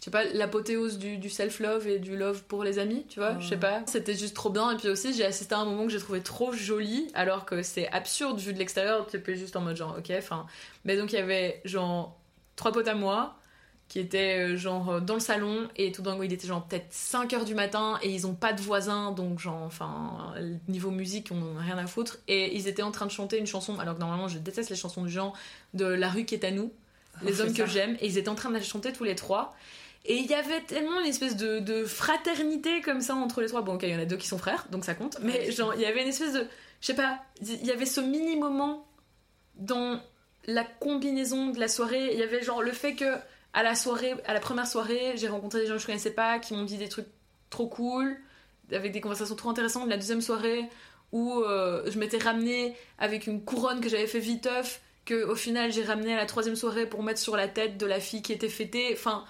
Je 0.00 0.04
sais 0.04 0.10
pas, 0.10 0.24
l'apothéose 0.24 0.98
du, 0.98 1.18
du 1.18 1.28
self-love 1.28 1.88
et 1.88 1.98
du 1.98 2.16
love 2.16 2.44
pour 2.44 2.62
les 2.62 2.78
amis, 2.78 3.04
tu 3.08 3.18
vois, 3.18 3.38
je 3.40 3.48
sais 3.48 3.56
pas. 3.56 3.82
C'était 3.86 4.14
juste 4.14 4.36
trop 4.36 4.48
bien. 4.48 4.70
Et 4.70 4.76
puis 4.76 4.88
aussi, 4.88 5.12
j'ai 5.12 5.24
assisté 5.24 5.54
à 5.54 5.58
un 5.58 5.64
moment 5.64 5.86
que 5.86 5.92
j'ai 5.92 5.98
trouvé 5.98 6.20
trop 6.20 6.52
joli, 6.52 7.10
alors 7.14 7.44
que 7.44 7.62
c'est 7.62 7.88
absurde 7.88 8.38
vu 8.38 8.52
de 8.52 8.58
l'extérieur, 8.58 9.06
tu 9.10 9.18
peux 9.18 9.34
juste 9.34 9.56
en 9.56 9.60
mode 9.60 9.76
genre, 9.76 9.96
ok, 9.98 10.12
enfin. 10.16 10.46
Mais 10.84 10.96
donc, 10.96 11.12
il 11.12 11.16
y 11.16 11.18
avait 11.18 11.60
genre 11.64 12.16
trois 12.54 12.70
potes 12.70 12.86
à 12.86 12.94
moi 12.94 13.38
qui 13.88 13.98
étaient 13.98 14.52
euh, 14.52 14.56
genre 14.56 14.90
euh, 14.90 15.00
dans 15.00 15.14
le 15.14 15.20
salon 15.20 15.66
et 15.76 15.92
tout 15.92 16.02
d'un 16.02 16.16
coup 16.16 16.22
il 16.22 16.32
était 16.32 16.46
genre 16.46 16.64
peut-être 16.66 16.88
5 16.90 17.32
heures 17.32 17.44
du 17.44 17.54
matin 17.54 17.98
et 18.02 18.10
ils 18.10 18.26
ont 18.26 18.34
pas 18.34 18.52
de 18.52 18.60
voisins 18.60 19.12
donc 19.12 19.38
genre 19.38 19.62
enfin 19.62 20.34
niveau 20.68 20.90
musique 20.90 21.30
on 21.30 21.58
a 21.58 21.62
rien 21.62 21.78
à 21.78 21.86
foutre 21.86 22.18
et 22.28 22.54
ils 22.54 22.68
étaient 22.68 22.82
en 22.82 22.90
train 22.90 23.06
de 23.06 23.10
chanter 23.10 23.38
une 23.38 23.46
chanson 23.46 23.78
alors 23.78 23.94
que 23.94 24.00
normalement 24.00 24.28
je 24.28 24.38
déteste 24.38 24.68
les 24.68 24.76
chansons 24.76 25.02
du 25.02 25.10
genre 25.10 25.34
de 25.72 25.86
La 25.86 26.10
rue 26.10 26.26
qui 26.26 26.34
est 26.34 26.44
à 26.44 26.50
nous 26.50 26.70
les 27.22 27.32
C'est 27.32 27.40
hommes 27.40 27.54
que 27.54 27.66
j'aime 27.66 27.96
et 28.00 28.06
ils 28.06 28.18
étaient 28.18 28.28
en 28.28 28.34
train 28.34 28.50
de 28.50 28.54
la 28.54 28.62
chanter 28.62 28.92
tous 28.92 29.04
les 29.04 29.14
trois 29.14 29.56
et 30.08 30.16
il 30.16 30.26
y 30.26 30.34
avait 30.34 30.62
tellement 30.62 31.00
une 31.00 31.06
espèce 31.06 31.36
de, 31.36 31.58
de 31.58 31.84
fraternité 31.84 32.80
comme 32.80 33.02
ça 33.02 33.14
entre 33.14 33.42
les 33.42 33.48
trois. 33.48 33.60
Bon 33.60 33.74
ok 33.74 33.82
il 33.82 33.90
y 33.90 33.94
en 33.94 34.00
a 34.00 34.06
deux 34.06 34.16
qui 34.16 34.26
sont 34.26 34.38
frères 34.38 34.66
donc 34.70 34.86
ça 34.86 34.94
compte. 34.94 35.18
Mais 35.20 35.52
genre 35.52 35.74
il 35.74 35.82
y 35.82 35.84
avait 35.84 36.00
une 36.00 36.08
espèce 36.08 36.32
de 36.32 36.46
je 36.80 36.86
sais 36.86 36.94
pas 36.94 37.20
il 37.42 37.66
y 37.66 37.70
avait 37.70 37.84
ce 37.84 38.00
mini 38.00 38.36
moment 38.36 38.88
dans 39.56 40.00
la 40.46 40.64
combinaison 40.64 41.48
de 41.48 41.60
la 41.60 41.68
soirée. 41.68 42.14
Il 42.14 42.18
y 42.18 42.22
avait 42.22 42.42
genre 42.42 42.62
le 42.62 42.72
fait 42.72 42.94
que 42.94 43.16
à 43.52 43.62
la 43.62 43.74
soirée 43.74 44.14
à 44.26 44.32
la 44.32 44.40
première 44.40 44.66
soirée 44.66 45.12
j'ai 45.16 45.28
rencontré 45.28 45.60
des 45.60 45.66
gens 45.66 45.74
que 45.74 45.80
je 45.80 45.86
connaissais 45.86 46.14
pas 46.14 46.38
qui 46.38 46.54
m'ont 46.54 46.64
dit 46.64 46.78
des 46.78 46.88
trucs 46.88 47.08
trop 47.50 47.68
cool 47.68 48.16
avec 48.72 48.92
des 48.92 49.02
conversations 49.02 49.36
trop 49.36 49.50
intéressantes. 49.50 49.90
La 49.90 49.98
deuxième 49.98 50.22
soirée 50.22 50.64
où 51.12 51.40
euh, 51.40 51.82
je 51.90 51.98
m'étais 51.98 52.18
ramenée 52.18 52.74
avec 52.98 53.26
une 53.26 53.44
couronne 53.44 53.82
que 53.82 53.90
j'avais 53.90 54.06
fait 54.06 54.20
viteuf 54.20 54.80
que 55.04 55.24
au 55.24 55.34
final 55.34 55.70
j'ai 55.70 55.84
ramené 55.84 56.14
à 56.14 56.16
la 56.16 56.26
troisième 56.26 56.56
soirée 56.56 56.86
pour 56.86 57.02
mettre 57.02 57.20
sur 57.20 57.36
la 57.36 57.46
tête 57.46 57.76
de 57.76 57.84
la 57.84 58.00
fille 58.00 58.22
qui 58.22 58.32
était 58.32 58.48
fêtée. 58.48 58.88
Enfin 58.94 59.26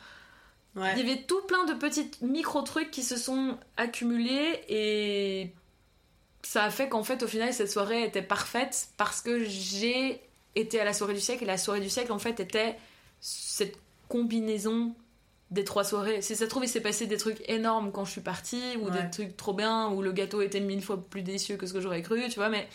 Ouais. 0.79 0.93
il 0.97 1.07
y 1.07 1.11
avait 1.11 1.23
tout 1.23 1.41
plein 1.43 1.65
de 1.65 1.75
petits 1.75 2.11
micro 2.23 2.63
trucs 2.63 2.91
qui 2.91 3.03
se 3.03 3.17
sont 3.17 3.59
accumulés 3.77 4.61
et 4.69 5.53
ça 6.43 6.65
a 6.65 6.71
fait 6.71 6.89
qu'en 6.89 7.03
fait 7.03 7.23
au 7.23 7.27
final 7.27 7.53
cette 7.53 7.71
soirée 7.71 8.05
était 8.05 8.23
parfaite 8.23 8.89
parce 8.97 9.21
que 9.21 9.45
j'ai 9.45 10.21
été 10.55 10.81
à 10.81 10.85
la 10.85 10.93
soirée 10.95 11.15
du 11.15 11.21
siècle 11.21 11.43
et 11.45 11.47
la 11.47 11.59
soirée 11.59 11.81
du 11.81 11.91
siècle 11.91 12.13
en 12.13 12.19
fait 12.19 12.41
était 12.41 12.77
cette 13.21 13.77
combinaison 14.09 14.95
des 15.51 15.65
trois 15.65 15.85
soirées. 15.85 16.21
Si 16.23 16.37
ça 16.37 16.45
se 16.45 16.51
trouve, 16.51 16.65
il 16.65 16.69
s'est 16.69 16.81
passé 16.83 17.07
des 17.07 17.17
trucs 17.17 17.43
énormes 17.49 17.91
quand 17.91 18.05
je 18.05 18.11
suis 18.13 18.21
partie, 18.21 18.77
ou 18.81 18.87
Ouais. 18.91 19.03
des 19.03 19.11
trucs 19.11 19.37
trop 19.37 19.55
bien, 19.55 19.89
où 19.89 20.03
le 20.03 20.13
gâteau 20.13 20.43
était 20.43 20.61
mille 20.61 20.83
fois 20.83 21.03
plus 21.03 21.23
délicieux 21.23 21.57
que 21.57 21.67
ce 21.67 21.73
que 21.73 21.81
j'aurais 21.81 22.03
cru, 22.03 22.21
tu 22.29 22.35
vois, 22.35 22.51
mais 22.51 22.69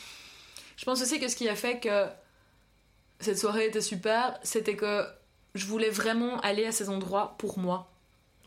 je 0.76 0.84
pense 0.86 1.00
aussi 1.02 1.20
que 1.20 1.28
ce 1.28 1.36
qui 1.36 1.48
a 1.48 1.56
fait 1.56 1.80
que 1.80 2.08
cette 3.20 3.38
soirée 3.38 3.68
était 3.68 3.80
super, 3.82 4.39
c'était 4.42 4.76
que 4.76 5.06
je 5.54 5.68
voulais 5.68 5.92
vraiment 5.92 6.39
aller 6.42 6.66
à 6.66 6.72
ces 6.72 6.89
endroits 6.89 7.36
pour 7.38 7.60
moi. 7.60 7.92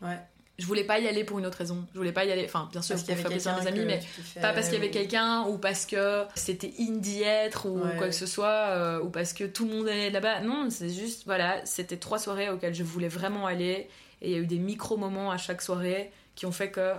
Ouais. 0.01 0.19
Je 0.59 0.65
voulais 0.65 0.83
pas 0.83 0.97
y 0.99 1.07
aller 1.07 1.23
pour 1.23 1.37
une 1.37 1.45
autre 1.45 1.59
raison. 1.59 1.85
Je 1.93 1.99
voulais 1.99 2.11
pas 2.11 2.25
y 2.25 2.31
aller, 2.31 2.43
enfin, 2.45 2.67
bien 2.71 2.81
sûr, 2.81 2.95
Parce 2.95 3.03
pour 3.03 3.09
qu'il 3.13 3.19
y 3.19 3.21
faire 3.21 3.29
plaisir 3.31 3.53
à 3.53 3.61
mes 3.61 3.67
amis, 3.67 3.85
mais 3.85 3.99
pas 4.41 4.53
parce 4.53 4.65
qu'il 4.69 4.73
y 4.73 4.77
avait 4.77 4.89
quelqu'un 4.89 5.43
ou 5.43 5.59
parce 5.59 5.85
que 5.85 6.23
c'était 6.33 6.73
indie 6.79 7.21
être 7.21 7.67
ou 7.67 7.79
Ouais. 7.79 7.95
quoi 7.97 8.07
que 8.07 8.15
ce 8.15 8.25
soit 8.25 8.47
euh, 8.71 8.99
ou 9.01 9.09
parce 9.11 9.33
que 9.33 9.43
tout 9.43 9.67
le 9.67 9.75
monde 9.75 9.87
allait 9.87 10.09
là-bas. 10.09 10.41
Non, 10.41 10.69
c'est 10.71 10.89
juste, 10.89 11.25
voilà, 11.25 11.63
c'était 11.65 11.97
trois 11.97 12.17
soirées 12.17 12.49
auxquelles 12.49 12.73
je 12.73 12.83
voulais 12.83 13.07
vraiment 13.07 13.45
aller 13.45 13.87
et 14.21 14.29
il 14.29 14.31
y 14.31 14.35
a 14.35 14.39
eu 14.39 14.47
des 14.47 14.57
micro-moments 14.57 15.29
à 15.29 15.37
chaque 15.37 15.61
soirée 15.61 16.11
qui 16.33 16.47
ont 16.47 16.51
fait 16.51 16.71
que 16.71 16.93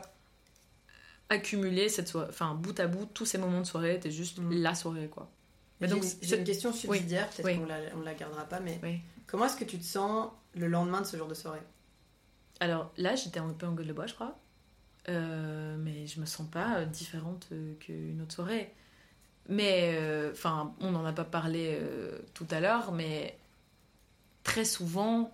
accumuler 1.30 1.88
cette 1.88 2.08
soirée, 2.08 2.28
enfin 2.30 2.54
bout 2.54 2.78
à 2.80 2.86
bout, 2.86 3.06
tous 3.12 3.26
ces 3.26 3.38
moments 3.38 3.60
de 3.60 3.66
soirée 3.66 3.96
étaient 3.96 4.10
juste 4.10 4.38
Mm. 4.38 4.62
la 4.62 4.74
soirée 4.74 5.08
quoi. 5.08 5.28
Mais 5.80 5.86
donc, 5.88 6.02
j'ai 6.22 6.38
une 6.38 6.44
question 6.44 6.72
subsidiaire, 6.72 7.28
peut-être 7.28 7.44
Oui. 7.46 7.56
qu'on 7.58 7.66
la, 7.66 7.76
on 7.96 8.00
la 8.00 8.14
gardera 8.14 8.44
pas, 8.44 8.58
mais 8.60 8.78
Oui. 8.82 9.00
comment 9.26 9.44
est-ce 9.46 9.56
que 9.56 9.64
tu 9.64 9.78
te 9.78 9.84
sens 9.84 10.28
le 10.54 10.66
lendemain 10.68 11.00
de 11.02 11.06
ce 11.06 11.16
genre 11.16 11.28
de 11.28 11.34
soirée? 11.34 11.60
Alors 12.60 12.92
là, 12.96 13.14
j'étais 13.16 13.40
un 13.40 13.48
peu 13.50 13.66
en 13.66 13.72
gueule 13.72 13.86
de 13.86 13.92
bois, 13.92 14.06
je 14.06 14.14
crois. 14.14 14.38
Euh, 15.08 15.76
mais 15.78 16.06
je 16.06 16.20
me 16.20 16.26
sens 16.26 16.46
pas 16.50 16.78
euh, 16.80 16.84
différente 16.84 17.46
euh, 17.52 17.74
qu'une 17.80 18.20
autre 18.20 18.34
soirée. 18.34 18.74
Mais, 19.48 19.96
euh, 19.98 20.32
enfin, 20.32 20.74
on 20.80 20.90
n'en 20.90 21.04
a 21.06 21.12
pas 21.12 21.24
parlé 21.24 21.78
euh, 21.80 22.18
tout 22.34 22.46
à 22.50 22.60
l'heure, 22.60 22.92
mais 22.92 23.38
très 24.44 24.66
souvent, 24.66 25.32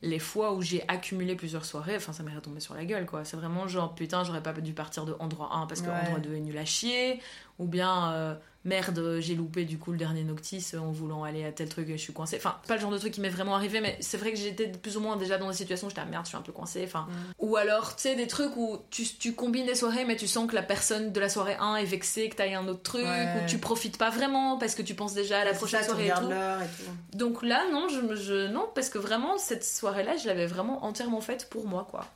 les 0.00 0.18
fois 0.18 0.54
où 0.54 0.62
j'ai 0.62 0.82
accumulé 0.88 1.34
plusieurs 1.34 1.64
soirées, 1.66 1.96
enfin, 1.96 2.12
ça 2.14 2.22
m'est 2.22 2.34
retombé 2.34 2.60
sur 2.60 2.74
la 2.74 2.84
gueule, 2.86 3.04
quoi. 3.04 3.24
C'est 3.26 3.36
vraiment 3.36 3.68
genre, 3.68 3.94
putain, 3.94 4.24
j'aurais 4.24 4.42
pas 4.42 4.52
dû 4.54 4.72
partir 4.72 5.04
de 5.04 5.14
endroit 5.18 5.54
1 5.54 5.66
parce 5.66 5.82
que 5.82 5.90
Ouais. 5.90 5.96
endroit 5.96 6.20
2 6.20 6.34
est 6.36 6.40
nul 6.40 6.56
à 6.56 6.64
chier, 6.64 7.20
ou 7.58 7.66
bien, 7.66 8.12
euh, 8.12 8.34
merde, 8.64 9.18
j'ai 9.20 9.34
loupé 9.34 9.64
du 9.64 9.78
coup 9.78 9.92
le 9.92 9.98
dernier 9.98 10.24
Noctis 10.24 10.72
en 10.76 10.90
voulant 10.90 11.22
aller 11.22 11.44
à 11.44 11.52
tel 11.52 11.68
truc 11.68 11.88
et 11.88 11.96
je 11.96 12.02
suis 12.02 12.12
coincée. 12.12 12.36
Enfin, 12.36 12.56
pas 12.66 12.74
le 12.74 12.80
genre 12.80 12.90
de 12.90 12.98
truc 12.98 13.12
qui 13.12 13.20
m'est 13.20 13.28
vraiment 13.28 13.54
arrivé, 13.54 13.80
mais 13.80 13.96
c'est 14.00 14.16
vrai 14.16 14.32
que 14.32 14.38
j'étais 14.38 14.68
plus 14.68 14.96
ou 14.96 15.00
moins 15.00 15.16
déjà 15.16 15.38
dans 15.38 15.48
des 15.48 15.56
situations 15.56 15.86
où 15.86 15.90
j'étais, 15.90 16.00
ah, 16.02 16.06
merde, 16.06 16.24
je 16.24 16.30
suis 16.30 16.36
un 16.36 16.42
peu 16.42 16.50
coincée, 16.52 16.82
enfin. 16.84 17.06
Ou 17.38 17.56
alors, 17.56 17.94
tu 17.94 18.02
sais, 18.02 18.16
des 18.16 18.26
trucs 18.26 18.56
où 18.56 18.78
tu, 18.90 19.04
tu 19.04 19.34
combines 19.34 19.66
des 19.66 19.74
soirées, 19.74 20.04
mais 20.04 20.16
tu 20.16 20.26
sens 20.26 20.48
que 20.50 20.54
la 20.54 20.62
personne 20.62 21.12
de 21.12 21.20
la 21.20 21.28
soirée 21.28 21.56
1 21.60 21.76
est 21.76 21.84
vexée, 21.84 22.28
que 22.28 22.36
t'ailles 22.36 22.54
un 22.54 22.66
autre 22.66 22.82
truc, 22.82 23.04
Ouais. 23.04 23.42
ou 23.44 23.46
tu 23.46 23.58
profites 23.58 23.98
pas 23.98 24.10
vraiment 24.10 24.58
parce 24.58 24.74
que 24.74 24.82
tu 24.82 24.94
penses 24.94 25.14
déjà 25.14 25.40
à 25.40 25.44
la 25.44 25.52
prochaine 25.54 25.80
ça, 25.80 25.86
soirée 25.86 26.08
et 26.08 26.10
tout. 26.12 26.30
et 26.30 26.84
tout. 26.84 27.16
Donc 27.18 27.42
là, 27.42 27.70
non, 27.70 27.88
je, 27.88 28.00
me- 28.00 28.16
je, 28.16 28.48
non, 28.48 28.68
parce 28.74 28.88
que 28.88 28.98
vraiment, 28.98 29.38
cette 29.38 29.64
soirée-là, 29.64 30.16
je 30.16 30.26
l'avais 30.26 30.46
vraiment 30.46 30.84
entièrement 30.84 31.20
faite 31.20 31.48
pour 31.50 31.66
moi, 31.66 31.86
quoi. 31.90 32.06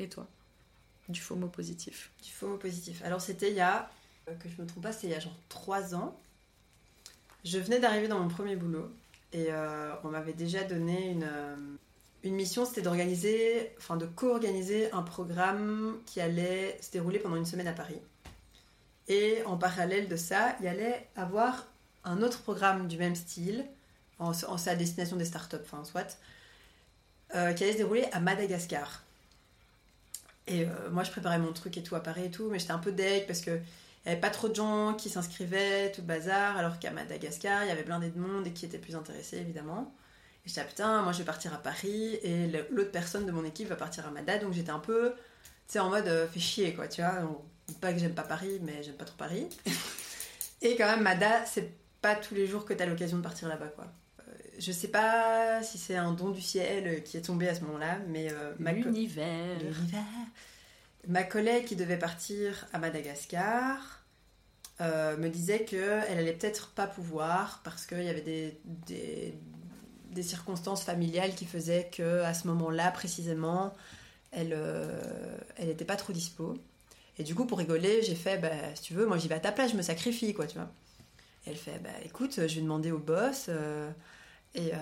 Et 0.00 0.08
toi? 0.08 0.26
Du 1.08 1.20
FOMO 1.20 1.46
positif. 1.48 2.10
Du 2.22 2.30
FOMO 2.30 2.56
positif. 2.56 3.00
Alors 3.04 3.20
c'était 3.22 3.50
il 3.50 3.56
y 3.56 3.60
a, 3.62 3.88
que 4.40 4.48
je 4.48 4.60
me 4.60 4.66
trompe 4.66 4.82
pas, 4.82 4.92
c'était 4.92 5.08
il 5.08 5.12
y 5.12 5.16
a 5.16 5.20
genre 5.20 5.36
3 5.48 5.94
ans. 5.94 6.18
Je 7.44 7.58
venais 7.58 7.78
d'arriver 7.78 8.08
dans 8.08 8.18
mon 8.18 8.28
premier 8.28 8.56
boulot 8.56 8.90
et 9.32 9.46
euh, 9.50 9.92
on 10.04 10.08
m'avait 10.08 10.32
déjà 10.32 10.64
donné 10.64 11.10
une, 11.10 11.24
euh, 11.24 11.56
une 12.24 12.34
mission, 12.34 12.64
c'était 12.64 12.82
d'organiser, 12.82 13.72
enfin 13.78 13.96
de 13.96 14.06
co-organiser 14.06 14.90
un 14.92 15.02
programme 15.02 15.98
qui 16.06 16.20
allait 16.20 16.78
se 16.82 16.90
dérouler 16.90 17.18
pendant 17.18 17.36
une 17.36 17.46
semaine 17.46 17.68
à 17.68 17.72
Paris. 17.72 17.98
Et 19.06 19.42
en 19.46 19.56
parallèle 19.56 20.08
de 20.08 20.16
ça, 20.16 20.56
il 20.60 20.66
y 20.66 20.68
allait 20.68 21.08
avoir 21.16 21.66
un 22.04 22.22
autre 22.22 22.42
programme 22.42 22.88
du 22.88 22.98
même 22.98 23.14
style, 23.14 23.64
en, 24.18 24.30
en- 24.32 24.58
c'est 24.58 24.70
à 24.70 24.76
destination 24.76 25.16
des 25.16 25.24
startups, 25.24 25.56
enfin 25.64 25.84
soit, 25.84 26.18
euh, 27.34 27.52
qui 27.52 27.62
allait 27.64 27.72
se 27.72 27.78
dérouler 27.78 28.04
à 28.12 28.20
Madagascar. 28.20 29.02
Et 30.46 30.64
euh, 30.64 30.90
moi, 30.90 31.04
je 31.04 31.10
préparais 31.10 31.38
mon 31.38 31.52
truc 31.52 31.76
et 31.76 31.82
tout 31.82 31.94
à 31.94 32.00
Paris 32.02 32.24
et 32.24 32.30
tout, 32.30 32.48
mais 32.50 32.58
j'étais 32.58 32.72
un 32.72 32.78
peu 32.78 32.92
deg 32.92 33.26
parce 33.26 33.40
que 33.40 33.58
n'y 34.08 34.12
avait 34.12 34.20
pas 34.20 34.30
trop 34.30 34.48
de 34.48 34.54
gens 34.54 34.94
qui 34.94 35.10
s'inscrivaient, 35.10 35.92
tout 35.92 36.00
le 36.00 36.06
bazar, 36.06 36.56
alors 36.56 36.78
qu'à 36.78 36.90
Madagascar, 36.90 37.64
il 37.64 37.68
y 37.68 37.70
avait 37.70 37.82
blindé 37.82 38.10
de 38.10 38.18
monde 38.18 38.46
et 38.46 38.52
qui 38.52 38.64
étaient 38.64 38.78
plus 38.78 38.96
intéressés, 38.96 39.38
évidemment. 39.38 39.94
Et 40.44 40.48
j'étais, 40.48 40.62
ah, 40.62 40.64
putain, 40.64 41.02
moi 41.02 41.12
je 41.12 41.18
vais 41.18 41.24
partir 41.24 41.52
à 41.52 41.58
Paris 41.58 42.14
et 42.22 42.46
l'autre 42.70 42.90
personne 42.90 43.26
de 43.26 43.32
mon 43.32 43.44
équipe 43.44 43.68
va 43.68 43.76
partir 43.76 44.06
à 44.06 44.10
Mada, 44.10 44.38
donc 44.38 44.52
j'étais 44.52 44.70
un 44.70 44.78
peu, 44.78 45.12
tu 45.14 45.72
sais, 45.72 45.78
en 45.78 45.90
mode, 45.90 46.06
euh, 46.06 46.26
fait 46.26 46.40
chier, 46.40 46.74
quoi, 46.74 46.88
tu 46.88 47.02
vois. 47.02 47.20
Donc, 47.20 47.42
pas 47.80 47.92
que 47.92 47.98
j'aime 47.98 48.14
pas 48.14 48.22
Paris, 48.22 48.58
mais 48.62 48.82
j'aime 48.82 48.94
pas 48.94 49.04
trop 49.04 49.16
Paris. 49.16 49.46
et 50.62 50.76
quand 50.76 50.86
même, 50.86 51.02
Mada, 51.02 51.44
c'est 51.44 51.70
pas 52.00 52.16
tous 52.16 52.34
les 52.34 52.46
jours 52.46 52.64
que 52.64 52.72
t'as 52.72 52.86
l'occasion 52.86 53.18
de 53.18 53.22
partir 53.22 53.48
là-bas, 53.48 53.68
quoi. 53.68 53.86
Euh, 54.20 54.32
Je 54.58 54.72
sais 54.72 54.88
pas 54.88 55.62
si 55.62 55.76
c'est 55.76 55.96
un 55.96 56.12
don 56.12 56.30
du 56.30 56.40
ciel 56.40 57.02
qui 57.02 57.16
est 57.18 57.22
tombé 57.22 57.48
à 57.48 57.54
ce 57.54 57.60
moment-là, 57.62 57.98
mais 58.08 58.32
euh, 58.32 58.54
L'univers. 58.58 59.58
Ma 61.06 61.24
collègue 61.24 61.64
qui 61.64 61.76
devait 61.76 61.98
partir 61.98 62.66
à 62.72 62.78
Madagascar 62.78 63.97
euh, 64.80 65.16
me 65.16 65.28
disait 65.28 65.64
qu'elle 65.64 66.18
allait 66.18 66.32
peut-être 66.32 66.70
pas 66.70 66.86
pouvoir 66.86 67.60
parce 67.64 67.84
qu'il 67.84 68.02
y 68.02 68.08
avait 68.08 68.20
des, 68.20 68.60
des, 68.86 70.22
circonstances 70.22 70.82
familiales 70.82 71.34
qui 71.34 71.46
faisaient 71.46 71.90
que 71.92 72.22
à 72.22 72.34
ce 72.34 72.46
moment-là 72.48 72.90
précisément, 72.90 73.72
elle 74.32 74.52
euh, 74.52 75.36
elle 75.56 75.68
était 75.68 75.84
pas 75.84 75.96
trop 75.96 76.12
dispo. 76.12 76.54
Et 77.18 77.24
du 77.24 77.34
coup, 77.34 77.44
pour 77.46 77.58
rigoler, 77.58 78.02
j'ai 78.02 78.14
fait, 78.14 78.38
bah, 78.38 78.50
si 78.74 78.82
tu 78.82 78.94
veux, 78.94 79.06
moi 79.06 79.18
j'y 79.18 79.28
vais 79.28 79.36
à 79.36 79.40
ta 79.40 79.52
place, 79.52 79.72
je 79.72 79.76
me 79.76 79.82
sacrifie, 79.82 80.34
quoi, 80.34 80.46
tu 80.46 80.58
vois. 80.58 80.70
Elle 81.46 81.56
fait, 81.56 81.78
bah 81.82 81.90
écoute, 82.04 82.34
je 82.36 82.54
vais 82.54 82.60
demander 82.60 82.92
au 82.92 82.98
boss. 82.98 83.46
euh, 83.48 83.90
et 84.54 84.72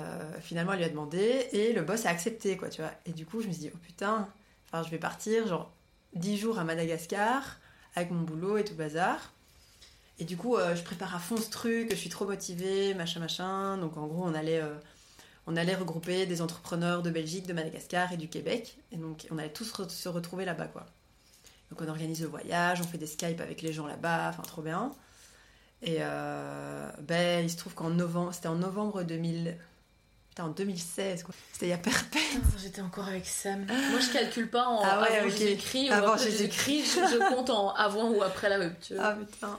finalement, 0.40 0.72
elle 0.72 0.78
lui 0.78 0.84
a 0.84 0.88
demandé, 0.88 1.48
et 1.52 1.72
le 1.72 1.82
boss 1.82 2.06
a 2.06 2.10
accepté, 2.10 2.56
quoi, 2.56 2.68
tu 2.68 2.82
vois. 2.82 2.92
Et 3.06 3.12
du 3.12 3.26
coup, 3.26 3.40
je 3.42 3.48
me 3.48 3.52
suis 3.52 3.62
dit, 3.62 3.70
oh 3.74 3.78
putain, 3.82 4.28
enfin, 4.66 4.82
je 4.82 4.90
vais 4.90 4.98
partir, 4.98 5.46
genre, 5.46 5.72
10 6.14 6.38
jours 6.38 6.58
à 6.58 6.64
Madagascar, 6.64 7.58
avec 7.94 8.10
mon 8.10 8.22
boulot 8.22 8.58
et 8.58 8.64
tout 8.64 8.74
bazar. 8.74 9.32
Et 10.18 10.24
du 10.24 10.36
coup, 10.36 10.56
euh, 10.56 10.74
je 10.74 10.82
prépare 10.82 11.14
à 11.14 11.18
fond 11.18 11.36
ce 11.36 11.50
truc, 11.50 11.88
je 11.90 11.96
suis 11.96 12.08
trop 12.08 12.24
motivée, 12.24 12.94
machin, 12.94 13.20
machin. 13.20 13.76
Donc, 13.78 13.96
en 13.98 14.06
gros, 14.06 14.24
on 14.24 14.34
allait, 14.34 14.60
euh, 14.62 14.74
on 15.46 15.56
allait 15.56 15.74
regrouper 15.74 16.24
des 16.26 16.40
entrepreneurs 16.40 17.02
de 17.02 17.10
Belgique, 17.10 17.46
de 17.46 17.52
Madagascar 17.52 18.12
et 18.12 18.16
du 18.16 18.28
Québec. 18.28 18.78
Et 18.92 18.96
donc, 18.96 19.26
on 19.30 19.36
allait 19.38 19.50
tous 19.52 19.70
re- 19.74 19.88
se 19.90 20.08
retrouver 20.08 20.44
là-bas, 20.46 20.68
quoi. 20.68 20.86
Donc, 21.70 21.82
on 21.82 21.88
organise 21.88 22.22
le 22.22 22.28
voyage, 22.28 22.80
on 22.80 22.84
fait 22.84 22.96
des 22.98 23.06
Skype 23.06 23.40
avec 23.40 23.60
les 23.60 23.72
gens 23.72 23.86
là-bas, 23.86 24.28
enfin, 24.30 24.42
trop 24.42 24.62
bien. 24.62 24.92
Et 25.82 25.98
euh, 26.00 26.88
ben, 27.02 27.44
il 27.44 27.50
se 27.50 27.56
trouve 27.58 27.74
qu'en 27.74 27.90
novembre, 27.90 28.32
c'était 28.32 28.48
en 28.48 28.54
novembre 28.54 29.02
2000. 29.02 29.56
Putain, 30.30 30.44
en 30.44 30.48
2016, 30.48 31.22
quoi. 31.24 31.34
C'était 31.52 31.66
il 31.66 31.70
y 31.70 31.72
a 31.72 31.78
perpète. 31.78 32.22
J'étais 32.62 32.80
encore 32.80 33.06
avec 33.08 33.26
Sam. 33.26 33.66
Moi, 33.66 34.00
je 34.00 34.10
calcule 34.12 34.48
pas 34.50 34.66
en 34.66 34.80
Ah 34.82 35.02
ouais, 35.02 35.18
avant 35.18 35.28
ok. 35.28 35.36
Jésus-Christ 35.36 35.90
ou 35.90 35.92
Avant 35.92 36.12
après 36.12 36.24
Jésus-Christ. 36.24 36.84
Jésus-Christ. 36.84 37.00
Je, 37.10 37.14
je 37.28 37.34
compte 37.34 37.50
en 37.50 37.70
avant 37.74 38.10
ou 38.10 38.22
après 38.22 38.48
la 38.48 38.58
rupture. 38.58 38.96
Ah 39.00 39.12
putain. 39.14 39.58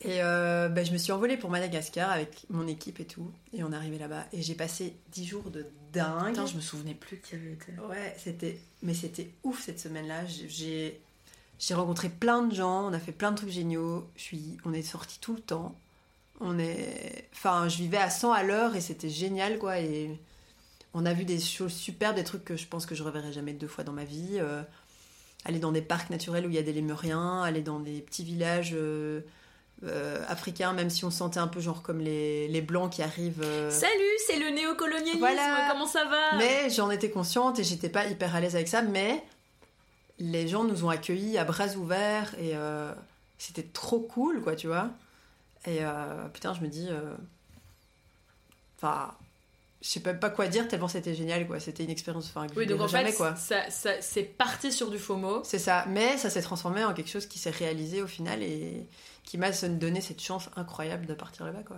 Et 0.00 0.22
euh, 0.22 0.68
ben, 0.68 0.84
je 0.86 0.92
me 0.92 0.98
suis 0.98 1.10
envolée 1.10 1.36
pour 1.36 1.50
Madagascar 1.50 2.10
avec 2.10 2.44
mon 2.50 2.68
équipe 2.68 3.00
et 3.00 3.04
tout. 3.04 3.32
Et 3.52 3.64
on 3.64 3.72
est 3.72 3.76
arrivé 3.76 3.98
là-bas. 3.98 4.26
Et 4.32 4.42
j'ai 4.42 4.54
passé 4.54 4.94
10 5.12 5.24
jours 5.26 5.50
de 5.50 5.66
dingue. 5.92 6.28
Putain, 6.28 6.46
je 6.46 6.54
me 6.54 6.60
souvenais 6.60 6.94
plus 6.94 7.18
qu'il 7.18 7.38
y 7.38 7.42
avait 7.42 7.52
été. 7.54 7.72
Ouais, 7.88 8.14
c'était. 8.22 8.58
Mais 8.82 8.94
c'était 8.94 9.30
ouf 9.42 9.60
cette 9.62 9.80
semaine-là. 9.80 10.24
J'ai- 10.26 10.48
J'ai. 10.48 11.00
J'ai 11.60 11.74
rencontré 11.74 12.08
plein 12.08 12.42
de 12.42 12.54
gens, 12.54 12.88
on 12.88 12.92
a 12.92 13.00
fait 13.00 13.10
plein 13.10 13.32
de 13.32 13.36
trucs 13.38 13.50
géniaux. 13.50 14.06
Je 14.14 14.22
suis, 14.22 14.56
on 14.64 14.72
est 14.72 14.82
sortis 14.82 15.18
tout 15.18 15.34
le 15.34 15.40
temps. 15.40 15.74
On 16.40 16.56
est, 16.56 17.26
enfin, 17.34 17.68
je 17.68 17.78
vivais 17.78 17.96
à 17.96 18.10
100 18.10 18.32
à 18.32 18.44
l'heure 18.44 18.76
et 18.76 18.80
c'était 18.80 19.08
génial 19.08 19.58
quoi. 19.58 19.80
Et 19.80 20.08
on 20.94 21.04
a 21.04 21.12
vu 21.12 21.24
des 21.24 21.40
choses 21.40 21.72
superbes, 21.72 22.14
des 22.14 22.22
trucs 22.22 22.44
que 22.44 22.56
je 22.56 22.64
pense 22.68 22.86
que 22.86 22.94
je 22.94 23.02
reverrai 23.02 23.32
jamais 23.32 23.52
deux 23.54 23.66
fois 23.66 23.82
dans 23.82 23.92
ma 23.92 24.04
vie. 24.04 24.34
Euh, 24.38 24.62
aller 25.44 25.58
dans 25.58 25.72
des 25.72 25.82
parcs 25.82 26.10
naturels 26.10 26.46
où 26.46 26.48
il 26.48 26.54
y 26.54 26.58
a 26.58 26.62
des 26.62 26.72
lémuriens, 26.72 27.42
aller 27.42 27.62
dans 27.62 27.80
des 27.80 28.02
petits 28.02 28.22
villages 28.22 28.70
euh, 28.74 29.20
euh, 29.84 30.24
africains, 30.28 30.72
même 30.72 30.90
si 30.90 31.04
on 31.04 31.10
se 31.10 31.18
sentait 31.18 31.38
un 31.40 31.46
peu 31.48 31.60
genre 31.60 31.82
comme 31.82 32.00
les, 32.00 32.48
les 32.48 32.60
blancs 32.60 32.92
qui 32.92 33.02
arrivent. 33.02 33.42
euh, 33.42 33.70
Salut, 33.70 33.92
c'est 34.26 34.38
le 34.38 34.50
néocolonialisme. 34.50 35.18
Voilà. 35.18 35.68
Comment 35.70 35.86
ça 35.86 36.04
va? 36.04 36.36
Mais 36.36 36.68
j'en 36.70 36.90
étais 36.90 37.10
consciente 37.10 37.58
et 37.58 37.64
j'étais 37.64 37.88
pas 37.88 38.06
hyper 38.06 38.34
à 38.34 38.40
l'aise 38.40 38.54
avec 38.56 38.68
ça. 38.68 38.82
Mais 38.82 39.22
les 40.18 40.48
gens 40.48 40.64
nous 40.64 40.84
ont 40.84 40.88
accueillis 40.88 41.38
à 41.38 41.44
bras 41.44 41.68
ouverts 41.76 42.34
et 42.38 42.56
euh, 42.56 42.92
c'était 43.38 43.62
trop 43.72 44.00
cool, 44.00 44.42
quoi, 44.42 44.56
tu 44.56 44.66
vois. 44.66 44.90
Et 45.66 45.84
euh, 45.84 46.26
putain, 46.32 46.54
je 46.54 46.60
me 46.60 46.68
dis. 46.68 46.88
Enfin. 48.76 49.12
Je 49.80 49.88
sais 49.88 50.02
même 50.04 50.18
pas 50.18 50.30
quoi 50.30 50.48
dire 50.48 50.66
tellement 50.68 50.88
c'était 50.88 51.14
génial, 51.14 51.46
quoi. 51.46 51.60
C'était 51.60 51.84
une 51.84 51.90
expérience 51.90 52.26
enfin, 52.26 52.46
que 52.48 52.54
je 52.54 52.58
Oui, 52.58 52.66
donc 52.66 52.80
en 52.80 52.88
fait, 52.88 52.98
jamais, 52.98 53.12
quoi. 53.12 53.36
ça, 53.36 53.70
ça- 53.70 54.00
c'est 54.02 54.24
parti 54.24 54.72
sur 54.72 54.90
du 54.90 54.98
FOMO. 54.98 55.42
C'est 55.44 55.58
ça. 55.60 55.84
Mais 55.88 56.16
ça 56.18 56.30
s'est 56.30 56.42
transformé 56.42 56.84
en 56.84 56.94
quelque 56.94 57.10
chose 57.10 57.26
qui 57.26 57.38
s'est 57.38 57.50
réalisé 57.50 58.02
au 58.02 58.06
final 58.08 58.42
et 58.42 58.88
qui 59.24 59.38
m'a 59.38 59.50
donné 59.52 60.00
cette 60.00 60.20
chance 60.22 60.48
incroyable 60.56 61.06
de 61.06 61.14
partir 61.14 61.44
là-bas, 61.46 61.62
quoi. 61.62 61.76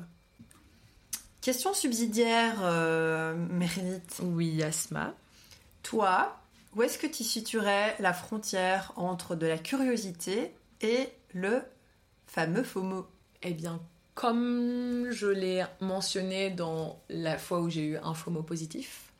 Question 1.40 1.72
subsidiaire, 1.74 2.56
euh, 2.62 3.34
Meredith. 3.34 4.20
Oui, 4.22 4.62
Asma. 4.62 5.14
Toi, 5.82 6.38
où 6.76 6.82
est-ce 6.82 6.98
que 6.98 7.06
tu 7.06 7.24
situerais 7.24 7.96
la 7.98 8.12
frontière 8.12 8.92
entre 8.96 9.34
de 9.36 9.46
la 9.46 9.56
curiosité 9.58 10.54
et 10.82 11.08
le 11.32 11.62
fameux 12.26 12.62
FOMO? 12.62 13.06
Eh 13.42 13.54
bien, 13.54 13.80
comme 14.14 15.10
je 15.10 15.26
l'ai 15.26 15.64
mentionné 15.80 16.50
dans 16.50 17.00
la 17.08 17.38
fois 17.38 17.60
où 17.60 17.70
j'ai 17.70 17.84
eu 17.84 17.96
un 17.98 18.14
FOMO 18.14 18.42
positif, 18.42 19.12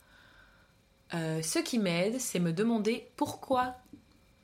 euh, 1.14 1.42
ce 1.42 1.58
qui 1.58 1.78
m'aide, 1.78 2.20
c'est 2.20 2.38
me 2.38 2.52
demander 2.52 3.10
pourquoi 3.16 3.76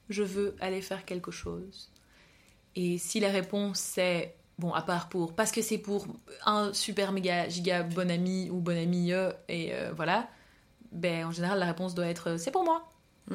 je 0.08 0.22
veux 0.22 0.56
aller 0.60 0.82
faire 0.82 1.04
quelque 1.04 1.30
chose. 1.30 1.90
Et 2.74 2.98
si 2.98 3.20
la 3.20 3.30
réponse 3.30 3.78
c'est, 3.78 4.34
bon, 4.58 4.72
à 4.72 4.82
part 4.82 5.08
pour, 5.08 5.34
parce 5.34 5.52
que 5.52 5.62
c'est 5.62 5.78
pour 5.78 6.06
un 6.44 6.72
super 6.72 7.12
méga 7.12 7.48
giga 7.48 7.82
bon 7.82 8.10
ami 8.10 8.50
ou 8.50 8.60
bon 8.60 8.76
ami, 8.76 9.12
euh, 9.12 9.32
et 9.48 9.74
euh, 9.74 9.92
voilà, 9.94 10.28
ben 10.92 11.26
en 11.26 11.32
général 11.32 11.58
la 11.58 11.66
réponse 11.66 11.94
doit 11.94 12.06
être, 12.06 12.36
c'est 12.38 12.50
pour 12.50 12.64
moi. 12.64 12.88
Mm. 13.30 13.34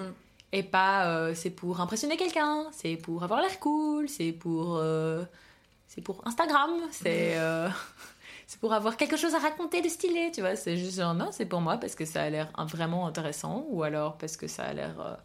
Et 0.54 0.64
pas, 0.64 1.34
c'est 1.34 1.50
pour 1.50 1.80
impressionner 1.80 2.18
quelqu'un, 2.18 2.66
c'est 2.74 2.98
pour 2.98 3.24
avoir 3.24 3.40
l'air 3.42 3.58
cool, 3.60 4.10
c'est 4.10 4.34
pour... 4.34 4.84
c'est 5.94 6.02
pour 6.02 6.22
Instagram, 6.26 6.72
c'est 6.92 7.34
euh, 7.38 7.68
c'est 8.48 8.60
pour 8.60 8.74
avoir 8.74 8.96
quelque 8.98 9.18
chose 9.18 9.36
à 9.36 9.40
raconter 9.40 9.82
de 9.82 9.90
stylé, 9.90 10.32
tu 10.34 10.40
vois. 10.42 10.56
C'est 10.56 10.78
juste 10.78 10.98
genre 10.98 11.14
non, 11.14 11.30
c'est 11.32 11.46
pour 11.46 11.60
moi 11.62 11.78
parce 11.78 11.96
que 11.96 12.06
ça 12.06 12.22
a 12.24 12.30
l'air 12.30 12.48
vraiment 12.68 13.08
intéressant 13.08 13.66
ou 13.70 13.84
alors 13.84 14.18
parce 14.18 14.38
que 14.38 14.48
ça 14.48 14.64
a 14.64 14.74
l'air. 14.74 14.94
euh, 15.00 15.16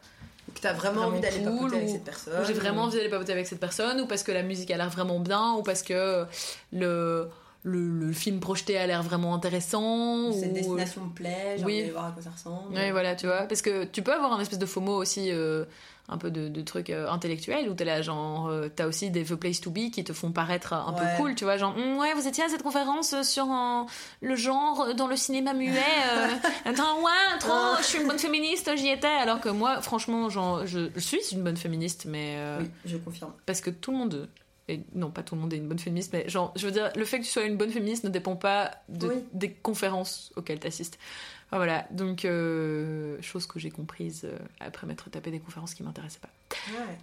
Que 0.55 0.61
tu 0.61 0.67
as 0.67 0.73
vraiment, 0.73 1.03
Vraiment 1.03 1.13
envie 1.13 1.21
d'aller 1.21 1.43
cool, 1.45 1.71
papoter 1.71 1.77
avec 1.77 1.89
cette 1.91 2.05
personne 2.05 2.45
j'ai 2.47 2.53
vraiment 2.55 2.83
envie 2.83 2.97
d'aller 2.97 3.09
papoter 3.11 3.33
avec 3.33 3.47
cette 3.47 3.61
personne 3.61 4.01
ou 4.01 4.07
parce 4.07 4.23
que 4.25 4.33
la 4.33 4.43
musique 4.43 4.71
a 4.71 4.77
l'air 4.77 4.91
vraiment 4.91 5.21
bien 5.21 5.53
ou 5.55 5.63
parce 5.63 5.83
que 5.83 6.25
le, 6.73 7.29
le, 7.69 7.89
le 7.89 8.13
film 8.13 8.39
projeté 8.39 8.79
a 8.79 8.87
l'air 8.87 9.03
vraiment 9.03 9.35
intéressant. 9.35 10.31
Cette 10.33 10.51
ou- 10.51 10.55
destination 10.55 11.05
me 11.07 11.11
plaît, 11.13 11.57
j'ai 11.59 11.65
Oui. 11.65 11.73
envie 11.73 11.81
d'aller 11.81 11.91
voir 11.93 12.07
à 12.07 12.11
quoi 12.13 12.23
ça 12.23 12.31
ressemble. 12.31 12.73
Ouais, 12.75 12.93
voilà, 12.93 13.17
tu 13.17 13.27
vois. 13.27 13.43
Parce 13.43 13.61
que 13.61 13.85
tu 13.85 14.03
peux 14.03 14.13
avoir 14.13 14.33
un 14.33 14.41
espèce 14.41 14.59
de 14.61 14.67
FOMO 14.67 14.93
aussi, 14.97 15.31
euh, 15.33 15.65
un 16.09 16.17
peu 16.19 16.31
de, 16.31 16.47
de 16.49 16.61
trucs 16.61 16.91
euh, 16.91 17.11
intellectuels, 17.11 17.69
où 17.69 17.75
t'es 17.75 17.85
là, 17.85 18.01
genre, 18.03 18.47
euh, 18.47 18.69
t'as 18.69 18.87
aussi 18.87 19.11
des 19.11 19.25
The 19.25 19.35
Place 19.35 19.61
to 19.61 19.71
Be 19.73 19.91
qui 19.91 20.05
te 20.05 20.13
font 20.13 20.31
paraître 20.31 20.73
un 20.75 20.93
Ouais. 20.93 21.01
peu 21.01 21.23
cool, 21.23 21.35
tu 21.35 21.43
vois. 21.43 21.57
Genre, 21.57 21.75
Hum, 21.77 21.97
ouais, 21.99 22.15
vous 22.15 22.29
étiez 22.29 22.45
à 22.45 22.49
cette 22.49 22.63
conférence 22.63 23.13
euh, 23.15 23.25
sur 23.25 23.47
euh, 23.51 23.83
le 24.21 24.37
genre 24.37 24.95
dans 24.95 25.09
le 25.09 25.17
cinéma 25.17 25.53
muet. 25.53 25.73
euh, 25.81 26.29
attends, 26.67 26.99
ouais, 27.03 27.39
trop, 27.41 27.51
Ah. 27.53 27.79
je 27.81 27.85
suis 27.87 28.01
une 28.01 28.07
bonne 28.07 28.19
féministe, 28.21 28.71
j'y 28.77 28.91
étais. 28.91 29.09
Alors 29.09 29.41
que 29.41 29.49
moi, 29.49 29.81
franchement, 29.83 30.29
genre, 30.31 30.65
je, 30.67 30.91
je 30.95 31.01
suis 31.01 31.19
une 31.33 31.43
bonne 31.43 31.57
féministe, 31.57 32.05
mais. 32.09 32.37
euh, 32.39 32.59
Oui, 32.61 32.71
je 32.85 32.97
confirme. 32.99 33.33
parce 33.45 33.61
que 33.61 33.71
tout 33.71 33.91
le 33.91 33.97
monde. 33.99 34.29
Et 34.69 34.81
non, 34.95 35.11
pas 35.11 35.23
tout 35.23 35.37
le 35.37 35.41
monde 35.41 35.53
est 35.53 35.59
une 35.59 35.69
bonne 35.69 35.79
féministe, 35.79 36.13
mais 36.13 36.29
genre, 36.29 36.53
je 36.57 36.67
veux 36.67 36.73
dire, 36.73 36.91
le 36.97 37.05
fait 37.05 37.21
que 37.21 37.25
tu 37.25 37.31
sois 37.31 37.45
une 37.45 37.57
bonne 37.57 37.71
féministe 37.71 38.03
ne 38.03 38.09
dépend 38.09 38.35
pas 38.35 38.73
de, 38.89 39.07
Oui. 39.09 39.25
des 39.33 39.53
conférences 39.53 40.33
auxquelles 40.35 40.59
tu 40.59 40.67
assistes. 40.67 40.99
Enfin, 41.47 41.59
voilà, 41.59 41.87
donc, 41.93 42.25
euh, 42.25 43.17
chose 43.23 43.47
que 43.47 43.61
j'ai 43.61 43.71
comprise 43.71 44.23
euh, 44.25 44.37
après 44.59 44.87
m'être 44.89 45.09
tapé 45.09 45.31
des 45.31 45.39
conférences 45.39 45.73
qui 45.75 45.85
m'intéressaient 45.85 46.19
pas. 46.19 46.31
Ouais. 46.73 46.99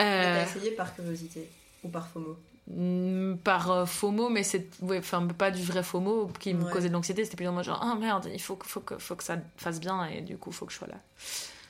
Euh, 0.00 0.44
T'as 0.44 0.44
essayé 0.44 0.70
par 0.72 0.94
curiosité 0.94 1.48
ou 1.82 1.88
par 1.88 2.08
FOMO 2.08 2.38
mm, 2.68 3.34
par 3.38 3.70
euh, 3.72 3.84
FOMO, 3.86 4.28
mais 4.28 4.44
c'est 4.44 4.68
ouais, 4.82 4.98
enfin 5.00 5.26
pas 5.26 5.50
du 5.50 5.64
vrai 5.64 5.82
FOMO 5.82 6.28
qui 6.38 6.54
me 6.54 6.62
Ouais. 6.64 6.70
causait 6.72 6.88
de 6.88 6.92
l'anxiété, 6.94 7.24
c'était 7.24 7.36
plutôt 7.36 7.50
moi 7.50 7.64
genre, 7.64 7.80
ah 7.82 7.96
merde, 7.96 8.28
il 8.32 8.40
faut, 8.40 8.54
que- 8.54 8.66
faut, 8.68 8.78
que, 8.80 8.96
faut 8.98 9.16
que 9.16 9.24
ça 9.24 9.38
fasse 9.56 9.80
bien 9.80 10.04
et 10.06 10.20
du 10.20 10.36
coup, 10.38 10.52
faut 10.52 10.66
que 10.66 10.72
je 10.72 10.78
sois 10.78 10.86
là. 10.86 11.00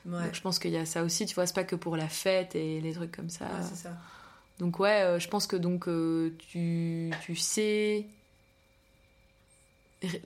Ouais, 0.04 0.24
Donc 0.26 0.34
je 0.34 0.40
pense 0.42 0.58
qu'il 0.58 0.70
y 0.72 0.76
a 0.76 0.84
ça 0.84 1.02
aussi, 1.02 1.24
tu 1.24 1.34
vois, 1.34 1.46
c'est 1.46 1.54
pas 1.54 1.64
que 1.64 1.76
pour 1.76 1.96
la 1.96 2.08
fête 2.08 2.54
et 2.54 2.82
les 2.82 2.92
trucs 2.92 3.12
comme 3.16 3.30
ça. 3.30 3.46
Ouais, 3.46 3.62
c'est 3.66 3.76
ça. 3.76 3.96
Donc 4.58 4.78
ouais, 4.80 5.02
euh, 5.02 5.18
je 5.18 5.28
pense 5.28 5.46
que 5.46 5.56
donc 5.56 5.86
euh, 5.88 6.34
tu, 6.50 7.10
tu 7.22 7.36
sais 7.36 8.06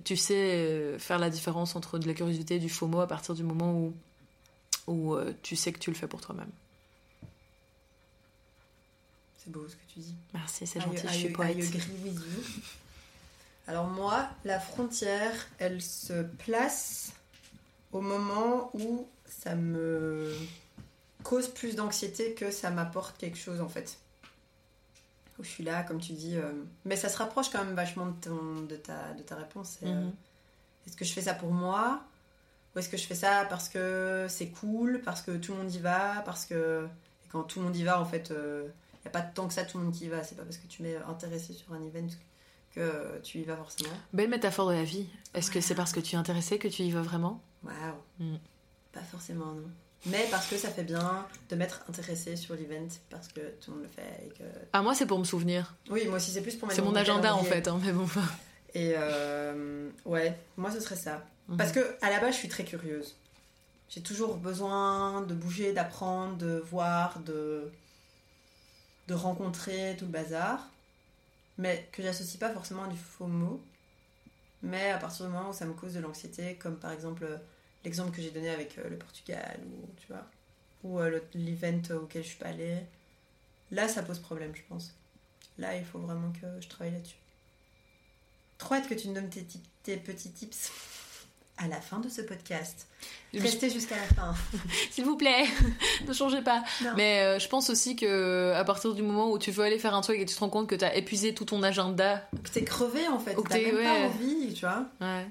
tu 0.05 0.17
sais 0.17 0.35
euh, 0.35 0.99
faire 0.99 1.19
la 1.19 1.31
différence 1.31 1.77
entre 1.77 1.99
de 1.99 2.07
la 2.07 2.15
curiosité 2.15 2.57
et 2.57 2.59
du 2.59 2.69
FOMO 2.69 3.01
à 3.01 3.07
partir 3.07 3.35
du 3.35 3.43
moment 3.43 3.73
où 3.75 3.95
où 4.89 5.17
tu 5.43 5.55
sais 5.57 5.73
que 5.73 5.79
tu 5.79 5.91
le 5.91 5.97
fais 5.97 6.09
pour 6.09 6.21
toi-même. 6.21 6.51
C'est 9.39 9.51
beau 9.51 9.67
ce 9.69 9.75
que 9.77 9.83
tu 9.93 10.01
dis. 10.01 10.15
Merci, 10.35 10.67
c'est 10.67 10.81
gentil, 10.81 11.07
I- 11.07 11.09
je 11.09 11.15
suis 11.19 11.29
I 11.29 11.33
poète. 11.33 11.51
agree 11.59 11.81
with 12.05 12.15
you. 12.15 12.63
Alors 13.69 13.87
moi, 13.87 14.29
la 14.45 14.59
frontière, 14.61 15.33
elle 15.59 15.81
se 15.81 16.23
place 16.25 17.13
au 17.93 18.01
moment 18.01 18.71
où 18.75 19.07
ça 19.27 19.55
me 19.55 20.35
cause 21.23 21.49
plus 21.49 21.77
d'anxiété 21.77 22.35
que 22.35 22.51
ça 22.51 22.71
m'apporte 22.71 23.17
quelque 23.19 23.39
chose 23.39 23.61
en 23.61 23.69
fait. 23.69 23.99
Où 25.43 25.45
je 25.45 25.51
suis 25.51 25.65
là, 25.65 25.83
comme 25.83 26.01
tu 26.01 26.13
dis. 26.13 26.37
euh, 26.37 26.53
Mais 26.85 26.95
ça 26.97 27.09
se 27.09 27.19
rapproche 27.19 27.51
quand 27.51 27.65
même 27.65 27.75
vachement 27.75 28.07
de, 28.07 28.13
ton, 28.21 28.61
de, 28.63 28.77
ta, 28.77 29.13
de 29.13 29.23
ta 29.23 29.35
réponse. 29.35 29.77
c'est, 29.81 29.87
euh, 29.89 30.01
Mhm. 30.05 30.13
Est-ce 30.87 30.97
que 30.97 31.05
je 31.05 31.13
fais 31.13 31.23
ça 31.23 31.35
pour 31.35 31.51
moi 31.53 32.01
Ou 32.75 32.79
est-ce 32.79 32.89
que 32.89 32.97
je 32.97 33.07
fais 33.07 33.15
ça 33.17 33.45
parce 33.51 33.69
que 33.69 34.27
c'est 34.29 34.49
cool, 34.49 35.01
parce 35.05 35.21
que 35.21 35.37
tout 35.37 35.53
le 35.53 35.59
monde 35.59 35.75
y 35.75 35.79
va, 35.81 36.23
parce 36.25 36.47
que. 36.47 36.87
Et 37.25 37.29
quand 37.29 37.43
tout 37.43 37.59
le 37.59 37.67
monde 37.67 37.77
y 37.77 37.83
va, 37.85 38.01
en 38.01 38.05
fait, 38.05 38.31
il 38.31 38.65
n'y 39.05 39.07
a 39.07 39.11
pas 39.11 39.21
tant 39.23 39.47
que 39.49 39.55
ça 39.55 39.65
tout 39.65 39.79
le 39.79 39.85
monde 39.85 39.93
qui 39.95 40.05
y 40.07 40.09
va. 40.09 40.23
C'est 40.25 40.37
pas 40.37 40.45
parce 40.45 40.57
que 40.59 40.67
tu 40.69 40.83
m'es 40.83 40.97
intéressé 40.97 41.53
sur 41.53 41.73
un 41.75 41.83
event 41.83 42.07
que 42.75 43.21
tu 43.23 43.39
y 43.39 43.45
vas 43.45 43.57
forcément. 43.57 43.93
Belle 44.13 44.31
métaphore 44.31 44.69
de 44.71 44.75
la 44.75 44.85
vie. 44.85 45.07
Est-ce 45.35 45.51
que 45.51 45.61
c'est 45.61 45.75
parce 45.75 45.93
que 45.93 46.01
tu 46.01 46.15
es 46.15 46.19
intéressé 46.19 46.59
que 46.59 46.69
tu 46.69 46.83
y 46.83 46.91
vas 46.93 47.03
vraiment? 47.03 47.41
Waouh 47.65 47.75
Mm. 48.21 48.37
Pas 48.93 49.01
forcément, 49.03 49.47
non. 49.53 49.71
Mais 50.07 50.27
parce 50.31 50.49
que 50.49 50.57
ça 50.57 50.69
fait 50.69 50.83
bien 50.83 51.27
de 51.49 51.55
m'être 51.57 51.85
intéressé 51.89 52.35
sur 52.37 52.55
l'event, 52.55 52.89
parce 53.09 53.29
que 53.29 53.41
tout 53.61 53.71
le 53.71 53.77
monde 53.77 53.87
le 53.87 53.89
fait 53.89 54.27
et 54.27 54.29
que. 54.31 54.45
Ah, 54.73 54.83
moi, 54.83 54.95
c'est 54.95 55.07
pour 55.07 55.19
me 55.19 55.25
souvenir. 55.25 55.77
Oui, 55.91 56.07
moi 56.07 56.17
aussi, 56.17 56.33
c'est 56.33 56.43
plus 56.43 56.57
pour 56.57 56.71
C'est 56.73 56.83
mon 56.83 56.95
agenda, 56.97 57.35
en 57.35 57.45
fait. 57.45 57.69
hein, 57.69 57.79
mais 57.85 57.93
bon. 57.93 58.07
Et 58.75 58.95
euh, 58.97 59.91
ouais, 60.05 60.39
moi 60.57 60.71
ce 60.71 60.81
serait 60.81 60.97
ça. 60.97 61.23
Mhm. 61.49 61.57
Parce 61.59 61.73
que 61.73 61.97
à 62.01 62.11
la 62.11 62.21
base, 62.21 62.33
je 62.35 62.39
suis 62.39 62.49
très 62.49 62.65
curieuse. 62.65 63.17
J'ai 63.89 64.01
toujours 64.03 64.37
besoin 64.37 65.21
de 65.23 65.35
bouger, 65.35 65.73
d'apprendre, 65.73 66.37
de 66.39 66.63
voir, 66.71 67.19
de 67.21 67.71
de 69.09 69.15
rencontrer 69.15 69.97
tout 69.99 70.07
le 70.07 70.11
bazar, 70.13 70.71
mais 71.59 71.89
que 71.93 72.03
j'associe 72.03 72.39
pas 72.39 72.51
forcément 72.51 72.85
à 72.85 72.89
du 72.89 72.97
faux 72.97 73.27
mot. 73.27 73.61
Mais 74.63 74.91
à 74.91 74.99
partir 74.99 75.27
du 75.27 75.33
moment 75.33 75.51
où 75.51 75.53
ça 75.53 75.67
me 75.67 75.75
cause 75.75 75.93
de 75.95 76.01
l'anxiété, 76.01 76.55
comme 76.55 76.77
par 76.79 76.93
exemple 76.93 77.27
l'exemple 77.85 78.15
que 78.15 78.23
j'ai 78.23 78.31
donné 78.31 78.51
avec 78.51 78.79
euh, 78.79 78.89
le 78.89 78.97
Portugal 78.97 79.59
ou 79.67 79.89
tu 80.01 80.07
vois, 80.09 80.25
ou 80.85 80.99
euh, 81.01 81.09
le- 81.11 81.25
l'event 81.35 81.81
auquel 81.97 82.23
je 82.23 82.29
suis 82.29 82.39
pas 82.39 82.47
allée, 82.49 82.77
là 83.71 83.89
ça 83.89 84.03
pose 84.03 84.19
problème, 84.19 84.53
je 84.55 84.63
pense. 84.69 84.95
Là, 85.59 85.77
il 85.77 85.85
faut 85.85 85.99
vraiment 85.99 86.33
que 86.33 86.47
je 86.61 86.69
travaille 86.69 86.93
là-dessus. 86.95 87.17
Trop 88.59 88.75
hâte 88.77 88.89
que 88.89 88.95
tu 88.95 89.09
me 89.09 89.15
donnes 89.15 89.29
tes, 89.29 89.45
tes 89.83 89.97
petits 89.97 90.31
tips 90.31 90.71
à 91.59 91.69
la 91.69 91.81
fin 91.81 91.99
de 92.01 92.09
ce 92.09 92.23
podcast. 92.23 92.87
Restez 93.35 93.69
jusqu'à 93.71 93.97
la 93.97 94.03
fin. 94.15 94.35
S'il 94.91 95.05
vous 95.05 95.17
plaît, 95.17 95.45
ne 96.09 96.13
changez 96.13 96.41
pas. 96.43 96.63
Non. 96.83 96.93
Mais 96.97 97.21
euh, 97.23 97.39
je 97.39 97.49
pense 97.49 97.69
aussi 97.71 97.97
que 97.97 98.53
à 98.55 98.65
partir 98.65 98.95
du 98.95 99.03
moment 99.03 99.31
où 99.31 99.39
tu 99.39 99.51
veux 99.51 99.65
aller 99.65 99.79
faire 99.79 99.95
un 99.95 100.01
truc 100.01 100.19
et 100.19 100.25
tu 100.27 100.35
te 100.35 100.41
rends 100.41 100.49
compte 100.49 100.69
que 100.69 100.75
tu 100.75 100.85
as 100.85 100.95
épuisé 100.97 101.35
tout 101.35 101.45
ton 101.45 101.63
agenda, 101.63 102.27
Que 102.45 102.49
t'es 102.51 102.65
crevé 102.65 103.07
en 103.09 103.19
fait. 103.19 103.37
Ou 103.37 103.43
que 103.43 103.49
T'as 103.51 103.59
même 103.59 103.73
pas 103.75 103.81
ouais. 103.81 104.05
envie, 104.07 104.55
tu 104.55 104.61
vois. 104.65 104.87
ouais. 105.01 105.27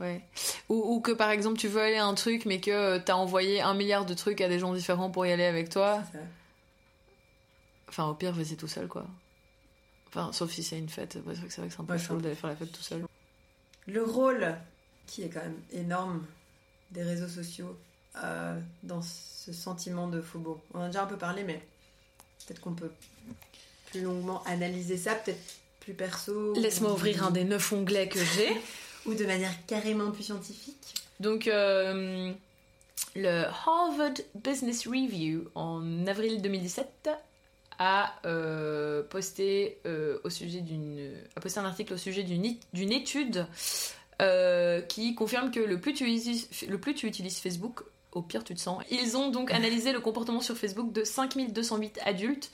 Ouais. 0.00 0.22
Ou, 0.68 0.94
ou 0.96 1.00
que 1.00 1.12
par 1.12 1.30
exemple 1.30 1.56
tu 1.58 1.68
veux 1.68 1.80
aller 1.80 1.96
à 1.96 2.04
un 2.04 2.14
truc 2.14 2.46
mais 2.46 2.60
que 2.60 2.98
tu 2.98 3.10
as 3.12 3.16
envoyé 3.16 3.60
un 3.60 3.74
milliard 3.74 4.04
de 4.04 4.12
trucs 4.14 4.40
à 4.40 4.48
des 4.48 4.58
gens 4.58 4.74
différents 4.74 5.08
pour 5.10 5.24
y 5.24 5.30
aller 5.32 5.44
avec 5.44 5.68
toi. 5.68 6.02
Ça. 6.12 6.18
Enfin, 7.88 8.06
au 8.08 8.14
pire, 8.14 8.32
vas-y 8.32 8.56
tout 8.56 8.66
seul 8.68 8.88
quoi. 8.88 9.06
Enfin, 10.08 10.32
sauf 10.32 10.50
si 10.50 10.62
c'est 10.62 10.78
une 10.78 10.88
fête. 10.88 11.16
Ouais, 11.26 11.34
c'est 11.34 11.40
vrai 11.40 11.46
que 11.48 11.52
c'est 11.54 11.60
vrai 11.60 11.68
que 11.68 11.74
c'est 11.74 11.80
un 11.80 11.84
peu 11.84 11.92
Ouais, 11.92 11.98
chaud 11.98 12.16
d'aller 12.16 12.34
faire 12.34 12.50
la 12.50 12.56
fête 12.56 12.72
tout 12.72 12.82
seul. 12.82 13.04
Le 13.86 14.02
rôle 14.02 14.56
qui 15.06 15.22
est 15.22 15.28
quand 15.28 15.42
même 15.42 15.60
énorme 15.72 16.26
des 16.90 17.02
réseaux 17.02 17.28
sociaux 17.28 17.76
euh, 18.22 18.58
dans 18.82 19.02
ce 19.02 19.52
sentiment 19.52 20.08
de 20.08 20.20
phobo. 20.22 20.60
On 20.72 20.78
en 20.80 20.82
a 20.84 20.86
déjà 20.86 21.02
un 21.02 21.06
peu 21.06 21.18
parlé, 21.18 21.44
mais 21.44 21.60
peut-être 22.46 22.60
qu'on 22.60 22.74
peut 22.74 22.90
plus 23.90 24.02
longuement 24.02 24.42
analyser 24.44 24.96
ça, 24.96 25.14
peut-être 25.14 25.40
plus 25.80 25.94
perso. 25.94 26.54
Laisse-moi 26.54 26.90
ou- 26.90 26.94
ouvrir 26.94 27.24
un 27.24 27.30
des 27.30 27.44
neuf 27.44 27.72
onglets 27.72 28.08
que 28.08 28.18
j'ai. 28.24 28.56
Ou 29.06 29.14
de 29.14 29.24
manière 29.24 29.52
carrément 29.66 30.10
plus 30.10 30.24
scientifique. 30.24 30.94
Donc, 31.20 31.46
euh, 31.46 32.32
le 33.14 33.44
Harvard 33.66 34.14
Business 34.34 34.86
Review 34.86 35.48
en 35.54 36.06
avril 36.06 36.42
2017 36.42 37.10
a 37.78 38.14
euh, 38.24 39.02
posté 39.02 39.78
euh, 39.84 40.18
au 40.24 40.30
sujet 40.30 40.60
d'une 40.60 41.12
a 41.36 41.40
posté 41.40 41.58
un 41.58 41.64
article 41.64 41.94
au 41.94 41.96
sujet 41.96 42.22
d'une 42.22 42.92
étude 42.92 43.46
qui 44.88 45.14
confirme 45.16 45.50
que 45.50 45.60
le 45.60 45.80
plus 45.80 45.92
tu 45.92 46.04
utilises 46.04 46.48
le 46.68 46.78
plus 46.78 46.94
tu 46.94 47.06
utilises 47.06 47.38
Facebook 47.38 47.82
au 48.12 48.22
pire 48.22 48.44
tu 48.44 48.54
te 48.54 48.60
sens. 48.60 48.82
Ils 48.90 49.16
ont 49.16 49.30
donc 49.30 49.50
analysé 49.52 49.92
le 49.92 50.00
comportement 50.00 50.40
sur 50.40 50.56
Facebook 50.56 50.92
de 50.92 51.04
5208 51.04 52.00
adultes. 52.04 52.50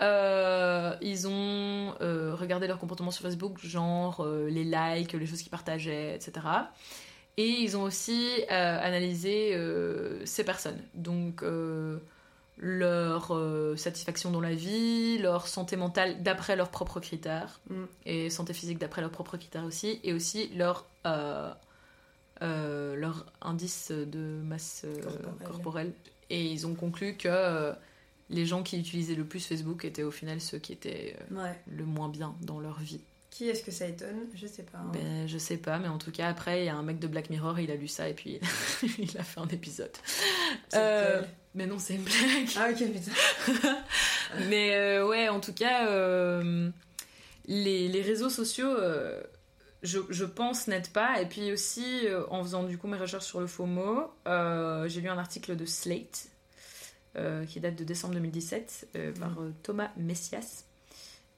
Euh, 0.00 0.94
ils 1.00 1.26
ont 1.26 1.94
euh, 2.00 2.34
regardé 2.34 2.66
leur 2.68 2.78
comportement 2.78 3.10
sur 3.10 3.22
Facebook, 3.22 3.58
genre 3.60 4.20
euh, 4.20 4.48
les 4.48 4.64
likes, 4.64 5.12
les 5.12 5.26
choses 5.26 5.42
qu'ils 5.42 5.50
partageaient, 5.50 6.14
etc. 6.14 6.46
Et 7.36 7.46
ils 7.46 7.76
ont 7.76 7.82
aussi 7.82 8.42
analysé 8.48 9.56
ces 10.24 10.42
personnes. 10.42 10.80
Donc 10.94 11.44
leur 12.56 13.32
satisfaction 13.78 14.32
dans 14.32 14.40
la 14.40 14.54
vie, 14.54 15.18
leur 15.18 15.46
santé 15.46 15.76
mentale 15.76 16.20
d'après 16.24 16.56
leurs 16.56 16.70
propres 16.70 16.98
critères, 16.98 17.60
Mm. 17.70 17.84
et 18.06 18.30
santé 18.30 18.54
physique 18.54 18.78
d'après 18.78 19.02
leurs 19.02 19.12
propres 19.12 19.36
critères 19.36 19.62
aussi, 19.64 20.00
et 20.02 20.12
aussi 20.12 20.48
leur, 20.56 20.84
leur 22.40 23.24
indice 23.40 23.92
de 23.92 24.40
masse 24.42 24.84
Corporelle. 25.44 25.92
Et 26.30 26.44
ils 26.44 26.66
ont 26.66 26.74
conclu 26.74 27.16
que 27.16 27.72
les 28.30 28.44
gens 28.46 28.62
qui 28.62 28.78
utilisaient 28.78 29.14
le 29.14 29.24
plus 29.24 29.46
Facebook 29.46 29.84
étaient 29.84 30.02
au 30.02 30.10
final 30.10 30.40
ceux 30.40 30.58
qui 30.58 30.72
étaient 30.72 31.16
euh, 31.32 31.42
Ouais. 31.42 31.58
le 31.66 31.84
moins 31.84 32.08
bien 32.08 32.34
dans 32.42 32.60
leur 32.60 32.78
vie. 32.80 33.00
Qui 33.30 33.48
est-ce 33.48 33.62
que 33.62 33.70
ça 33.70 33.86
étonne? 33.86 34.20
Je 34.34 34.46
sais 34.46 34.62
pas. 34.62 34.78
hein. 34.78 34.90
Ben, 34.92 35.28
je 35.28 35.36
sais 35.38 35.58
pas, 35.58 35.78
mais 35.78 35.88
en 35.88 35.98
tout 35.98 36.10
cas, 36.10 36.28
après, 36.28 36.62
il 36.62 36.64
y 36.66 36.68
a 36.70 36.74
un 36.76 36.82
mec 36.82 36.98
de 36.98 37.06
Black 37.06 37.28
Mirror, 37.30 37.58
il 37.60 37.70
a 37.70 37.76
lu 37.76 37.86
ça 37.86 38.08
et 38.08 38.14
puis 38.14 38.40
il 38.98 39.16
a 39.18 39.22
fait 39.22 39.40
un 39.40 39.46
épisode. 39.48 39.92
Euh, 40.74 41.22
mais 41.54 41.66
non, 41.66 41.78
c'est 41.78 41.94
une 41.96 42.02
blague. 42.04 42.48
Ah 42.56 42.68
ok, 42.70 42.90
putain. 42.90 43.76
mais 44.48 44.74
euh, 44.76 45.06
ouais, 45.06 45.28
en 45.28 45.40
tout 45.40 45.52
cas, 45.52 45.88
euh, 45.88 46.70
les, 47.46 47.88
les 47.88 48.02
réseaux 48.02 48.30
sociaux, 48.30 48.74
je, 49.82 49.98
je 50.08 50.24
pense, 50.24 50.66
n'aident 50.66 50.88
pas. 50.92 51.20
Et 51.20 51.26
puis 51.26 51.52
aussi, 51.52 52.06
en 52.30 52.42
faisant 52.42 52.64
du 52.64 52.78
coup 52.78 52.88
mes 52.88 52.98
recherches 52.98 53.26
sur 53.26 53.40
le 53.40 53.46
FOMO, 53.46 54.10
j'ai 54.86 55.00
lu 55.00 55.08
un 55.08 55.18
article 55.18 55.54
de 55.56 55.64
Slate 55.66 56.28
qui 57.46 57.60
date 57.60 57.74
de 57.76 57.84
décembre 57.84 58.14
2017 58.14 58.88
euh, 58.96 59.12
par 59.12 59.40
euh, 59.40 59.52
Thomas 59.62 59.90
Messias. 59.96 60.64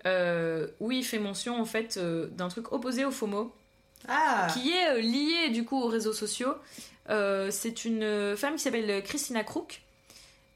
euh, 0.06 0.66
où 0.80 0.92
il 0.92 1.04
fait 1.04 1.18
mention 1.18 1.60
en 1.60 1.64
fait 1.64 1.96
euh, 1.96 2.28
d'un 2.28 2.48
truc 2.48 2.72
opposé 2.72 3.04
au 3.04 3.10
FOMO, 3.10 3.52
Ah 4.08 4.46
qui 4.52 4.70
est 4.70 4.88
euh, 4.90 5.00
lié 5.00 5.50
du 5.50 5.64
coup 5.64 5.80
aux 5.80 5.88
réseaux 5.88 6.12
sociaux. 6.14 6.54
Euh, 7.10 7.50
c'est 7.50 7.84
une 7.84 8.02
euh, 8.02 8.36
femme 8.36 8.54
qui 8.56 8.62
s'appelle 8.62 9.02
Christina 9.02 9.42
Crook, 9.44 9.82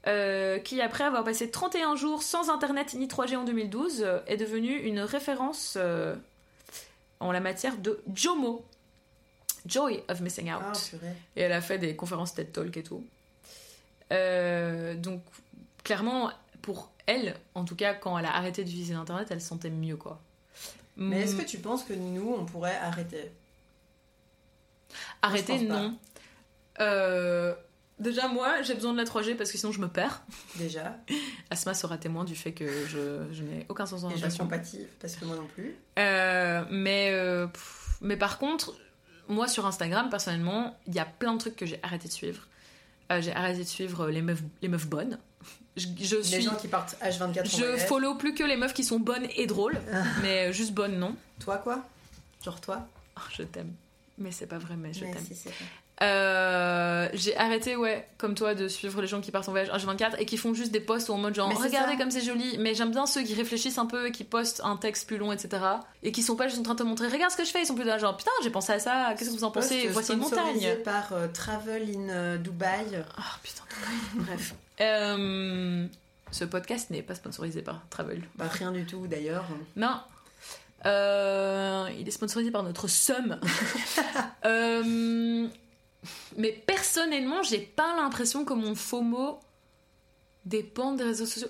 euh, 0.07 0.57
qui 0.59 0.81
après 0.81 1.03
avoir 1.03 1.23
passé 1.23 1.49
31 1.51 1.95
jours 1.95 2.23
sans 2.23 2.49
internet 2.49 2.93
ni 2.95 3.07
3G 3.07 3.35
en 3.35 3.43
2012, 3.43 4.01
euh, 4.03 4.19
est 4.27 4.37
devenue 4.37 4.75
une 4.77 4.99
référence 4.99 5.75
euh, 5.77 6.15
en 7.19 7.31
la 7.31 7.39
matière 7.39 7.77
de 7.77 7.99
JOMO, 8.15 8.63
Joy 9.67 10.03
of 10.09 10.21
Missing 10.21 10.51
Out. 10.53 10.61
Ah. 10.63 10.73
Et 11.35 11.41
elle 11.41 11.51
a 11.53 11.61
fait 11.61 11.77
des 11.79 11.95
conférences 11.95 12.33
TED 12.35 12.51
Talk 12.51 12.75
et 12.77 12.83
tout. 12.83 13.03
Euh, 14.11 14.95
donc, 14.95 15.21
clairement, 15.83 16.31
pour 16.61 16.91
elle, 17.07 17.35
en 17.53 17.65
tout 17.65 17.75
cas, 17.75 17.93
quand 17.93 18.17
elle 18.17 18.25
a 18.25 18.35
arrêté 18.35 18.63
d'utiliser 18.63 18.93
Internet, 18.93 19.27
elle 19.31 19.41
se 19.41 19.47
sentait 19.47 19.69
mieux, 19.69 19.97
quoi. 19.97 20.21
Mais 20.97 21.21
est-ce 21.21 21.35
Mm, 21.35 21.39
que 21.39 21.45
tu 21.45 21.57
penses 21.59 21.83
que 21.83 21.93
nous, 21.93 22.33
on 22.39 22.45
pourrait 22.45 22.75
arrêter? 22.77 23.31
Arrêter, 25.21 25.59
non. 25.59 25.97
Euh, 26.79 27.53
déjà, 27.99 28.27
moi, 28.27 28.61
j'ai 28.61 28.73
besoin 28.75 28.93
de 28.93 28.97
la 28.97 29.03
3G 29.05 29.35
parce 29.35 29.51
que 29.51 29.57
sinon 29.57 29.71
je 29.71 29.79
me 29.81 29.87
perds. 29.87 30.23
déjà 30.55 30.97
Asma 31.49 31.73
sera 31.73 31.97
témoin 31.97 32.23
du 32.23 32.35
fait 32.35 32.53
que 32.53 32.65
je, 32.87 33.23
je 33.31 33.43
n'ai 33.43 33.65
aucun 33.69 33.85
sens 33.85 33.99
Et 34.01 34.03
je 34.03 34.09
d'orientation. 34.09 34.47
parce 34.99 35.15
que 35.15 35.25
moi 35.25 35.35
non 35.35 35.47
plus. 35.47 35.75
Euh, 35.99 36.63
mais, 36.69 37.09
euh, 37.11 37.47
pff, 37.47 37.97
mais 38.01 38.17
par 38.17 38.37
contre, 38.37 38.73
moi 39.27 39.47
sur 39.47 39.65
Instagram, 39.65 40.09
personnellement, 40.09 40.77
il 40.87 40.93
y 40.95 40.99
a 40.99 41.05
plein 41.05 41.33
de 41.33 41.39
trucs 41.39 41.55
que 41.55 41.65
j'ai 41.65 41.79
arrêté 41.83 42.07
de 42.07 42.13
suivre. 42.13 42.47
Euh, 43.11 43.21
j'ai 43.21 43.33
arrêté 43.33 43.59
de 43.59 43.63
suivre 43.67 44.09
les 44.09 44.21
meufs, 44.21 44.41
les 44.61 44.67
meufs 44.67 44.87
bonnes. 44.87 45.17
Je, 45.77 45.87
je 45.99 46.15
Les 46.15 46.23
suis. 46.23 46.41
gens 46.41 46.55
qui 46.55 46.69
partent 46.69 46.95
H24 47.03 47.41
en 47.41 47.43
Je 47.57 47.77
follow 47.85 48.15
plus 48.15 48.33
que 48.33 48.43
les 48.45 48.55
meufs 48.55 48.73
qui 48.73 48.85
sont 48.85 48.97
bonnes 48.97 49.27
et 49.35 49.45
drôles, 49.45 49.77
mais 50.21 50.53
juste 50.53 50.71
bonnes, 50.73 50.97
non. 50.97 51.17
Toi 51.39 51.57
quoi? 51.57 51.83
Genre 52.45 52.61
toi? 52.61 52.87
Oh, 53.17 53.21
je 53.37 53.43
t'aime. 53.43 53.73
Mais 54.17 54.31
c'est 54.31 54.47
pas 54.47 54.57
vrai, 54.57 54.77
mais 54.77 54.93
je 54.93 55.01
t'aime. 55.01 55.17
si. 55.29 55.49
Euh, 56.01 57.07
j'ai 57.13 57.37
arrêté, 57.37 57.75
ouais, 57.77 58.05
comme 58.17 58.35
toi, 58.35 58.53
de 58.53 58.67
suivre 58.67 59.01
les 59.01 59.07
gens 59.07 59.21
qui 59.21 59.31
partent 59.31 59.47
en 59.47 59.51
voyage 59.51 59.69
H24 59.69 60.15
et 60.19 60.25
qui 60.25 60.35
font 60.37 60.53
juste 60.53 60.71
des 60.71 60.81
posts 60.81 61.09
en 61.09 61.17
mode 61.17 61.35
genre 61.35 61.49
regardez 61.49 61.93
ça. 61.93 61.97
comme 61.97 62.11
c'est 62.11 62.21
joli. 62.21 62.57
Mais 62.59 62.75
j'aime 62.75 62.91
bien 62.91 63.05
ceux 63.05 63.21
qui 63.23 63.33
réfléchissent 63.33 63.77
un 63.77 63.85
peu 63.85 64.07
et 64.07 64.11
qui 64.11 64.23
postent 64.25 64.61
un 64.65 64.75
texte 64.75 65.07
plus 65.07 65.17
long, 65.17 65.31
etc. 65.31 65.63
Et 66.03 66.11
qui 66.11 66.21
sont 66.21 66.35
pas 66.35 66.47
juste 66.47 66.59
en 66.59 66.63
train 66.63 66.73
de 66.73 66.79
te 66.79 66.83
montrer 66.83 67.07
regarde 67.07 67.31
ce 67.31 67.37
que 67.37 67.45
je 67.45 67.51
fais. 67.51 67.61
Ils 67.61 67.65
sont 67.65 67.75
plus 67.75 67.85
là 67.85 67.97
genre 67.97 68.17
putain, 68.17 68.31
j'ai 68.43 68.49
pensé 68.49 68.73
à 68.73 68.79
ça, 68.79 69.13
qu'est-ce 69.17 69.29
que 69.29 69.35
vous 69.35 69.43
en 69.45 69.51
pensez? 69.51 69.83
Post 69.83 69.93
Voici 69.93 70.13
une 70.13 70.21
sponsorisé 70.23 70.67
montagne. 70.69 70.83
par 70.83 71.13
euh, 71.13 71.27
Travel 71.33 71.83
in 71.95 72.09
euh, 72.09 72.37
Dubaï. 72.37 73.03
Ah 73.17 73.21
putain, 73.41 73.63
bref. 74.15 74.53
Euh, 74.81 75.85
ce 76.31 76.43
podcast 76.43 76.89
n'est 76.89 77.03
pas 77.03 77.15
sponsorisé 77.15 77.61
par 77.61 77.79
Travel. 77.89 78.21
Bah 78.35 78.45
rien 78.51 78.71
du 78.73 78.85
tout 78.85 79.07
d'ailleurs. 79.07 79.45
Non. 79.77 79.95
Euh, 80.85 81.87
il 81.97 82.07
est 82.07 82.11
sponsorisé 82.11 82.51
par 82.51 82.63
notre 82.63 82.87
somme. 82.89 83.39
Euh, 84.45 85.47
Mais 86.37 86.51
personnellement, 86.51 87.43
j'ai 87.43 87.59
pas 87.59 87.95
l'impression 87.95 88.45
que 88.45 88.53
mon 88.53 88.75
FOMO 88.75 89.39
dépend 90.45 90.93
des 90.93 91.03
réseaux 91.03 91.25
sociaux. 91.25 91.49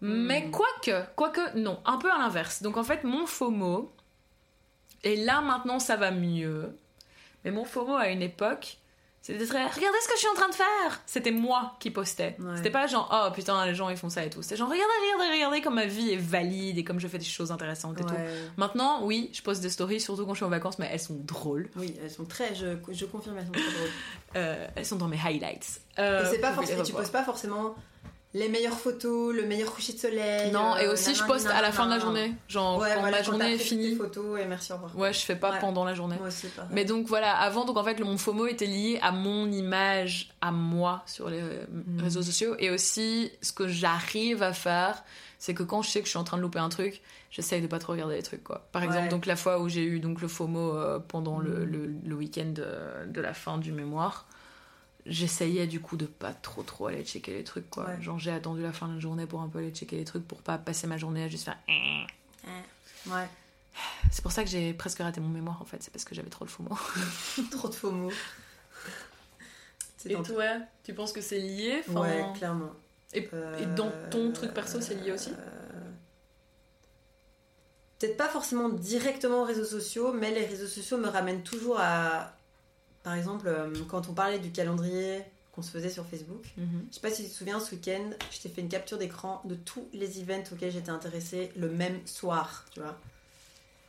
Mais 0.00 0.50
quoique, 0.50 1.04
quoique, 1.16 1.56
non, 1.56 1.80
un 1.84 1.96
peu 1.96 2.10
à 2.12 2.18
l'inverse. 2.18 2.62
Donc 2.62 2.76
en 2.76 2.84
fait, 2.84 3.02
mon 3.04 3.26
FOMO, 3.26 3.90
et 5.04 5.16
là 5.16 5.40
maintenant 5.40 5.78
ça 5.78 5.96
va 5.96 6.10
mieux, 6.10 6.76
mais 7.44 7.50
mon 7.50 7.64
FOMO 7.64 7.94
à 7.94 8.08
une 8.08 8.22
époque, 8.22 8.78
c'était 9.26 9.46
très 9.46 9.64
regardez 9.64 9.98
ce 10.02 10.08
que 10.08 10.14
je 10.14 10.18
suis 10.18 10.28
en 10.28 10.34
train 10.34 10.48
de 10.48 10.54
faire. 10.54 11.00
C'était 11.06 11.32
moi 11.32 11.76
qui 11.80 11.90
postais. 11.90 12.36
Ouais. 12.38 12.56
C'était 12.56 12.70
pas 12.70 12.86
genre 12.86 13.10
oh 13.12 13.32
putain 13.32 13.66
les 13.66 13.74
gens 13.74 13.88
ils 13.88 13.96
font 13.96 14.08
ça 14.08 14.24
et 14.24 14.30
tout. 14.30 14.42
C'était 14.42 14.56
genre 14.56 14.68
regardez 14.68 14.92
regardez 15.14 15.34
regardez 15.34 15.60
comme 15.62 15.74
ma 15.74 15.86
vie 15.86 16.12
est 16.12 16.16
valide 16.16 16.78
et 16.78 16.84
comme 16.84 17.00
je 17.00 17.08
fais 17.08 17.18
des 17.18 17.24
choses 17.24 17.50
intéressantes 17.50 18.00
et 18.00 18.04
tout. 18.04 18.14
Maintenant 18.56 19.02
oui 19.02 19.30
je 19.32 19.42
poste 19.42 19.62
des 19.62 19.70
stories 19.70 20.00
surtout 20.00 20.26
quand 20.26 20.34
je 20.34 20.38
suis 20.38 20.44
en 20.44 20.50
vacances 20.50 20.78
mais 20.78 20.88
elles 20.92 21.00
sont 21.00 21.18
drôles. 21.20 21.68
Oui, 21.76 21.94
elles 22.02 22.10
sont 22.10 22.24
très. 22.24 22.54
Je, 22.54 22.76
je 22.90 23.04
confirme, 23.04 23.36
elles 23.38 23.46
sont 23.46 23.52
très 23.52 23.62
drôles. 23.62 23.90
Euh, 24.36 24.66
elles 24.76 24.86
sont 24.86 24.96
dans 24.96 25.08
mes 25.08 25.18
highlights. 25.18 25.80
Euh, 25.98 26.22
et 26.22 26.26
c'est 26.26 26.38
pas 26.38 26.50
les 26.50 26.56
forcément. 26.56 26.82
Tu 26.82 26.92
poses 26.92 27.10
pas 27.10 27.24
forcément 27.24 27.74
les 28.38 28.48
meilleures 28.48 28.78
photos, 28.78 29.34
le 29.34 29.46
meilleur 29.46 29.72
coucher 29.72 29.94
de 29.94 29.98
soleil. 29.98 30.50
Non, 30.52 30.76
et 30.76 30.84
euh, 30.86 30.92
aussi 30.92 31.14
je 31.14 31.24
poste 31.24 31.46
à 31.46 31.62
la 31.62 31.72
fin 31.72 31.86
de 31.86 31.90
la 31.90 31.98
journée. 31.98 32.34
Genre 32.48 32.78
Ouais, 32.78 32.90
quand 32.94 33.00
voilà, 33.00 33.16
ma 33.18 33.22
quand 33.22 33.30
journée 33.30 33.54
est 33.54 33.58
finie. 33.58 33.94
photos 33.96 34.38
et 34.40 34.44
merci, 34.44 34.72
au 34.72 34.76
revoir. 34.76 34.96
Ouais, 34.96 35.12
je 35.12 35.20
fais 35.20 35.36
pas 35.36 35.52
Ouais. 35.52 35.58
pendant 35.60 35.84
la 35.84 35.94
journée. 35.94 36.16
Moi 36.18 36.28
aussi, 36.28 36.48
pareil. 36.48 36.70
Mais 36.72 36.84
donc 36.84 37.06
voilà, 37.06 37.34
avant, 37.36 37.64
donc 37.64 37.76
en 37.78 37.84
fait, 37.84 37.98
mon 38.00 38.18
FOMO 38.18 38.46
était 38.46 38.66
lié 38.66 38.98
à 39.02 39.10
mon 39.10 39.50
image, 39.50 40.28
à 40.40 40.50
moi 40.52 41.02
sur 41.06 41.30
les 41.30 41.40
euh, 41.40 41.64
Mhm. 41.70 42.00
réseaux 42.02 42.22
sociaux. 42.22 42.54
Et 42.58 42.70
aussi, 42.70 43.30
ce 43.42 43.52
que 43.52 43.68
j'arrive 43.68 44.42
à 44.42 44.52
faire, 44.52 45.02
c'est 45.38 45.54
que 45.54 45.62
quand 45.62 45.82
je 45.82 45.90
sais 45.90 46.00
que 46.00 46.06
je 46.06 46.10
suis 46.10 46.18
en 46.18 46.24
train 46.24 46.36
de 46.36 46.42
louper 46.42 46.58
un 46.58 46.68
truc, 46.68 47.00
j'essaye 47.30 47.62
de 47.62 47.66
pas 47.66 47.78
trop 47.78 47.92
regarder 47.92 48.16
les 48.16 48.22
trucs, 48.22 48.44
quoi. 48.44 48.66
Par 48.72 48.82
exemple, 48.82 49.08
donc 49.08 49.26
la 49.26 49.36
fois 49.36 49.60
où 49.60 49.68
j'ai 49.68 49.84
eu 49.84 50.00
donc 50.00 50.20
le 50.20 50.28
FOMO 50.28 50.76
euh, 50.76 50.98
pendant 50.98 51.38
le, 51.38 51.60
Mhm. 51.64 51.72
le, 51.72 51.94
le 52.06 52.14
week-end 52.14 52.52
de, 52.54 52.66
de 53.06 53.20
la 53.20 53.32
fin 53.34 53.58
du 53.58 53.72
mémoire, 53.72 54.26
j'essayais 55.06 55.66
du 55.66 55.80
coup 55.80 55.96
de 55.96 56.06
pas 56.06 56.32
trop 56.32 56.62
trop 56.62 56.86
aller 56.88 57.04
checker 57.04 57.32
les 57.34 57.44
trucs, 57.44 57.68
quoi. 57.70 57.86
Ouais. 57.86 58.02
Genre, 58.02 58.18
j'ai 58.18 58.32
attendu 58.32 58.62
la 58.62 58.72
fin 58.72 58.88
de 58.88 58.94
la 58.94 59.00
journée 59.00 59.26
pour 59.26 59.40
un 59.40 59.48
peu 59.48 59.58
aller 59.58 59.70
checker 59.70 59.96
les 59.96 60.04
trucs, 60.04 60.26
pour 60.26 60.42
pas 60.42 60.58
passer 60.58 60.86
ma 60.86 60.96
journée 60.98 61.22
à 61.24 61.28
juste 61.28 61.44
faire. 61.44 61.58
eh. 61.68 62.06
Ouais, 63.08 63.28
C'est 64.10 64.22
pour 64.22 64.32
ça 64.32 64.42
que 64.42 64.50
j'ai 64.50 64.72
presque 64.74 64.98
raté 64.98 65.20
mon 65.20 65.28
mémoire, 65.28 65.60
en 65.62 65.64
fait. 65.64 65.82
C'est 65.82 65.92
parce 65.92 66.04
que 66.04 66.14
j'avais 66.14 66.30
trop 66.30 66.44
le 66.44 66.50
FOMO. 66.50 66.76
trop 67.50 67.68
de 67.68 67.74
faux 67.74 67.90
mots. 67.92 68.10
C'est 69.96 70.10
Et 70.10 70.14
dans- 70.14 70.22
toi, 70.22 70.44
tu 70.84 70.92
penses 70.94 71.12
que 71.12 71.20
c'est 71.20 71.38
lié 71.38 71.82
Enfin, 71.88 72.00
Ouais, 72.02 72.24
clairement. 72.36 72.72
et, 73.12 73.28
Euh, 73.32 73.58
et 73.58 73.66
dans 73.76 73.90
ton 74.10 74.32
truc 74.32 74.52
perso, 74.54 74.80
c'est 74.80 74.94
lié 74.94 75.12
aussi 75.12 75.30
euh, 75.30 75.90
Peut-être 77.98 78.16
pas 78.16 78.28
forcément 78.28 78.68
directement 78.68 79.42
aux 79.42 79.44
réseaux 79.44 79.64
sociaux, 79.64 80.12
mais 80.12 80.30
les 80.30 80.44
réseaux 80.44 80.66
sociaux 80.66 80.98
me 80.98 81.08
ramènent 81.08 81.42
toujours 81.42 81.78
à. 81.80 82.35
Par 83.06 83.14
exemple, 83.14 83.46
euh, 83.46 83.68
quand 83.88 84.08
on 84.08 84.14
parlait 84.14 84.40
du 84.40 84.50
calendrier 84.50 85.22
qu'on 85.52 85.62
se 85.62 85.70
faisait 85.70 85.90
sur 85.90 86.04
Facebook, 86.06 86.42
Mhm. 86.56 86.86
je 86.90 86.94
sais 86.96 87.00
pas 87.00 87.08
si 87.12 87.22
tu 87.22 87.28
te 87.30 87.34
souviens, 87.36 87.60
ce 87.60 87.72
week-end, 87.76 88.10
je 88.32 88.40
t'ai 88.40 88.48
fait 88.48 88.60
une 88.62 88.68
capture 88.68 88.98
d'écran 88.98 89.40
de 89.44 89.54
tous 89.54 89.86
les 89.92 90.18
events 90.20 90.42
auxquels 90.52 90.72
j'étais 90.72 90.90
intéressée 90.90 91.52
le 91.56 91.68
même 91.70 92.04
soir, 92.04 92.64
tu 92.74 92.80
vois. 92.80 92.98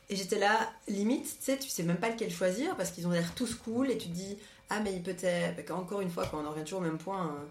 Et 0.08 0.14
j'étais 0.14 0.38
là, 0.38 0.70
limite, 0.86 1.24
tu 1.24 1.44
sais, 1.44 1.58
tu 1.58 1.68
sais 1.68 1.82
même 1.82 1.96
pas 1.96 2.10
lequel 2.10 2.30
choisir 2.30 2.76
parce 2.76 2.92
qu'ils 2.92 3.08
ont 3.08 3.10
l'air 3.10 3.34
tous 3.34 3.56
cool 3.56 3.90
et 3.90 3.98
tu 3.98 4.06
te 4.08 4.14
dis, 4.14 4.36
ah, 4.70 4.78
mais 4.78 5.00
peut-être, 5.00 5.68
encore 5.72 6.00
une 6.00 6.10
fois, 6.10 6.24
quand 6.30 6.40
on 6.40 6.46
en 6.46 6.50
revient 6.52 6.62
toujours 6.62 6.78
au 6.78 6.84
même 6.84 6.98
point, 6.98 7.26
euh, 7.26 7.44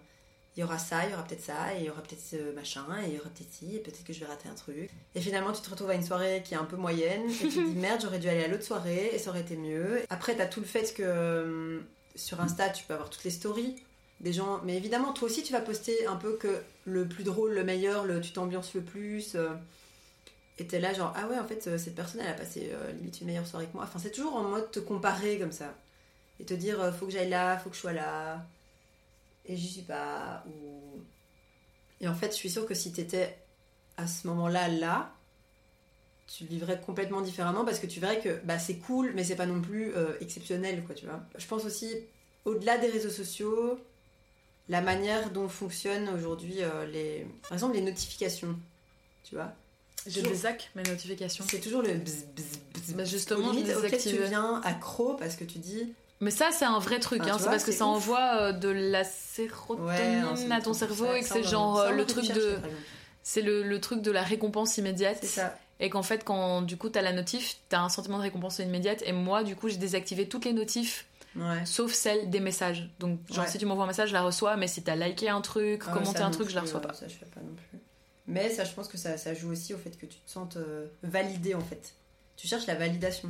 il 0.58 0.62
y 0.62 0.64
aura 0.64 0.80
ça, 0.80 1.06
il 1.06 1.12
y 1.12 1.14
aura 1.14 1.24
peut-être 1.24 1.44
ça, 1.44 1.76
et 1.76 1.82
il 1.82 1.86
y 1.86 1.90
aura 1.90 2.02
peut-être 2.02 2.22
ce 2.22 2.52
machin, 2.56 2.84
et 3.04 3.10
il 3.10 3.14
y 3.16 3.20
aura 3.20 3.30
peut-être 3.30 3.54
ci, 3.54 3.76
et 3.76 3.80
peut-être 3.80 4.04
que 4.04 4.12
je 4.12 4.20
vais 4.22 4.26
rater 4.26 4.50
un 4.50 4.56
truc. 4.56 4.90
Et 5.16 5.22
finalement, 5.22 5.54
tu 5.54 5.62
te 5.62 5.70
retrouves 5.70 5.92
à 5.92 5.94
une 5.94 6.04
soirée 6.04 6.42
qui 6.44 6.56
est 6.56 6.58
un 6.58 6.66
peu 6.66 6.76
moyenne, 6.78 7.30
et 7.30 7.34
tu 7.34 7.48
te 7.48 7.54
dis, 7.54 7.76
merde, 7.76 8.02
j'aurais 8.02 8.20
dû 8.20 8.28
aller 8.28 8.44
à 8.44 8.48
l'autre 8.48 8.64
soirée, 8.64 9.12
et 9.14 9.20
ça 9.20 9.30
aurait 9.30 9.42
été 9.42 9.56
mieux. 9.56 10.02
Après, 10.10 10.36
t'as 10.36 10.48
tout 10.48 10.60
le 10.60 10.66
fait 10.66 10.94
que 10.96 11.04
euh, 11.04 11.80
sur 12.16 12.42
Insta, 12.42 12.70
tu 12.70 12.84
peux 12.86 12.94
avoir 12.96 13.10
toutes 13.10 13.24
les 13.24 13.30
stories 13.32 13.76
des 14.20 14.34
gens. 14.34 14.60
Mais 14.66 14.76
évidemment, 14.76 15.14
toi 15.14 15.28
aussi, 15.28 15.44
tu 15.44 15.54
vas 15.54 15.62
poster 15.62 16.08
un 16.08 16.16
peu 16.16 16.34
que 16.38 16.60
le 16.86 17.08
plus 17.08 17.24
drôle, 17.24 17.54
le 17.54 17.64
meilleur, 17.64 18.06
le 18.06 18.20
tu 18.20 18.32
t'ambiances 18.32 18.74
le 18.74 18.82
plus. 18.82 19.36
euh, 19.36 19.50
et 20.60 20.66
t'es 20.66 20.80
là, 20.80 20.92
genre, 20.94 21.14
ah 21.16 21.28
ouais, 21.28 21.38
en 21.38 21.46
fait, 21.46 21.68
euh, 21.68 21.78
cette 21.78 21.94
personne, 21.96 22.22
elle 22.22 22.32
a 22.32 22.34
passé 22.34 22.72
euh, 22.74 22.92
limite 22.94 23.22
une 23.22 23.28
meilleure 23.28 23.46
soirée 23.46 23.68
que 23.68 23.74
moi. 23.76 23.84
Enfin, 23.84 24.00
c'est 24.00 24.10
toujours 24.12 24.36
en 24.36 24.44
mode 24.44 24.72
te 24.72 24.80
comparer 24.80 25.38
comme 25.38 25.52
ça. 25.52 25.76
Et 26.40 26.46
te 26.46 26.54
dire, 26.54 26.82
euh, 26.82 26.92
faut 26.92 27.06
que 27.06 27.12
j'aille 27.12 27.30
là, 27.30 27.58
faut 27.60 27.70
que 27.70 27.76
je 27.76 27.82
sois 27.82 27.94
là. 27.94 28.44
Et 29.48 29.56
j'y 29.56 29.68
suis 29.68 29.82
pas. 29.82 30.44
Ou... 30.48 31.02
Et 32.02 32.08
en 32.08 32.16
fait, 32.16 32.32
je 32.32 32.36
suis 32.36 32.50
sûre 32.50 32.66
que 32.66 32.74
si 32.74 32.92
t'étais 32.92 33.38
à 33.98 34.08
ce 34.08 34.28
moment-là, 34.28 34.68
là, 34.68 35.14
tu 36.28 36.44
le 36.44 36.50
vivrais 36.50 36.80
complètement 36.80 37.22
différemment 37.22 37.66
parce 37.66 37.80
que 37.80 37.88
tu 37.88 38.00
verrais 38.00 38.20
que 38.20 38.40
bah, 38.44 38.60
c'est 38.60 38.76
cool, 38.76 39.14
mais 39.16 39.24
c'est 39.24 39.36
pas 39.36 39.46
non 39.46 39.62
plus 39.62 39.96
euh, 39.96 40.14
exceptionnel, 40.20 40.84
quoi, 40.84 40.94
tu 40.94 41.06
vois. 41.06 41.22
Je 41.38 41.48
pense 41.48 41.66
aussi, 41.66 41.90
au-delà 42.46 42.78
des 42.78 42.88
réseaux 42.88 43.10
sociaux, 43.10 43.80
la 44.70 44.82
manière 44.82 45.32
dont 45.32 45.48
fonctionnent 45.48 46.10
aujourd'hui 46.10 46.62
euh, 46.62 46.86
les. 46.86 47.26
Par 47.44 47.54
exemple, 47.54 47.76
les 47.76 47.82
notifications, 47.82 48.60
tu 49.24 49.36
vois. 49.36 49.54
J'ai 50.06 50.22
des 50.22 50.36
zacs, 50.36 50.72
mes 50.76 50.84
notifications. 50.84 51.46
C'est 51.50 51.60
toujours 51.60 51.82
le 51.82 51.94
bzz, 51.94 52.26
bzz, 52.36 52.60
bzz. 52.74 52.94
Bah, 52.96 53.04
justement, 53.04 53.52
limite, 53.52 53.68
je 53.68 53.72
les 53.72 53.88
auquel 53.88 54.02
tu 54.02 54.18
viens 54.24 54.62
accro 54.64 55.16
parce 55.16 55.36
que 55.36 55.44
tu 55.44 55.60
dis. 55.60 55.94
Mais 56.20 56.32
ça, 56.32 56.50
c'est 56.52 56.66
un 56.66 56.80
vrai 56.80 57.00
truc. 57.00 57.22
Ah, 57.26 57.34
hein. 57.34 57.38
C'est 57.40 57.46
parce 57.46 57.64
que 57.64 57.72
ça 57.72 57.86
ouf. 57.86 57.92
envoie 57.96 58.38
euh, 58.42 58.52
de 58.52 58.70
la 58.70 59.04
sérotonine 59.04 59.86
Ouais, 59.88 60.52
à 60.52 60.62
ton 60.62 60.74
cerveau 60.74 61.14
et 61.14 61.22
que 61.22 61.28
c'est 61.28 61.44
genre 61.44 61.78
ça, 61.78 61.90
euh, 61.90 61.92
le 61.92 62.06
truc 62.06 62.32
de. 62.32 62.58
C'est 63.24 63.42
le, 63.42 63.62
le 63.64 63.82
truc 63.82 64.02
de 64.02 64.10
la 64.12 64.24
récompense 64.24 64.78
immédiate. 64.78 65.18
C'est 65.22 65.28
ça. 65.28 65.58
Et 65.80 65.90
qu'en 65.92 66.02
fait, 66.02 66.24
quand 66.24 66.64
du 66.64 66.76
coup 66.78 66.90
t'as 66.90 67.02
la 67.04 67.14
notif, 67.14 67.58
t'as 67.70 67.82
un 67.82 67.90
sentiment 67.90 68.18
de 68.18 68.24
récompense 68.24 68.58
immédiate. 68.60 69.04
Et 69.06 69.12
moi, 69.12 69.44
du 69.44 69.56
coup, 69.56 69.70
j'ai 69.70 69.78
désactivé 69.78 70.28
toutes 70.28 70.46
les 70.46 70.54
notifs, 70.54 71.06
Ouais. 71.36 71.64
sauf 71.66 71.94
celles 71.94 72.32
des 72.32 72.40
messages. 72.40 72.90
Donc, 73.00 73.20
genre, 73.32 73.46
Ouais. 73.46 73.52
si 73.52 73.60
tu 73.60 73.66
m'envoies 73.68 73.84
un 73.84 73.88
message, 73.88 74.10
je 74.10 74.14
la 74.14 74.24
reçois. 74.24 74.56
Mais 74.58 74.68
si 74.68 74.82
t'as 74.82 74.96
liké 74.96 75.30
un 75.30 75.42
truc, 75.42 75.84
Ah, 75.88 75.92
commenté 75.94 76.22
un 76.22 76.32
truc, 76.32 76.50
je 76.50 76.56
la 76.56 76.62
plus, 76.62 76.68
reçois 76.74 76.80
euh, 76.84 76.88
pas. 76.88 76.94
Ça, 76.96 77.08
je 77.08 77.14
fais 77.14 77.26
pas 77.28 77.42
non 77.42 77.54
plus. 77.54 77.80
Mais 78.26 78.50
ça, 78.50 78.64
je 78.64 78.74
pense 78.74 78.88
que 78.88 78.98
ça, 78.98 79.18
ça 79.18 79.34
joue 79.36 79.52
aussi 79.52 79.74
au 79.74 79.78
fait 79.78 79.92
que 79.92 80.06
tu 80.08 80.18
te 80.18 80.30
sentes 80.32 80.58
euh, 80.58 80.88
validé 81.04 81.54
en 81.54 81.62
fait. 81.62 81.94
Tu 82.38 82.48
cherches 82.48 82.66
la 82.66 82.76
validation. 82.76 83.30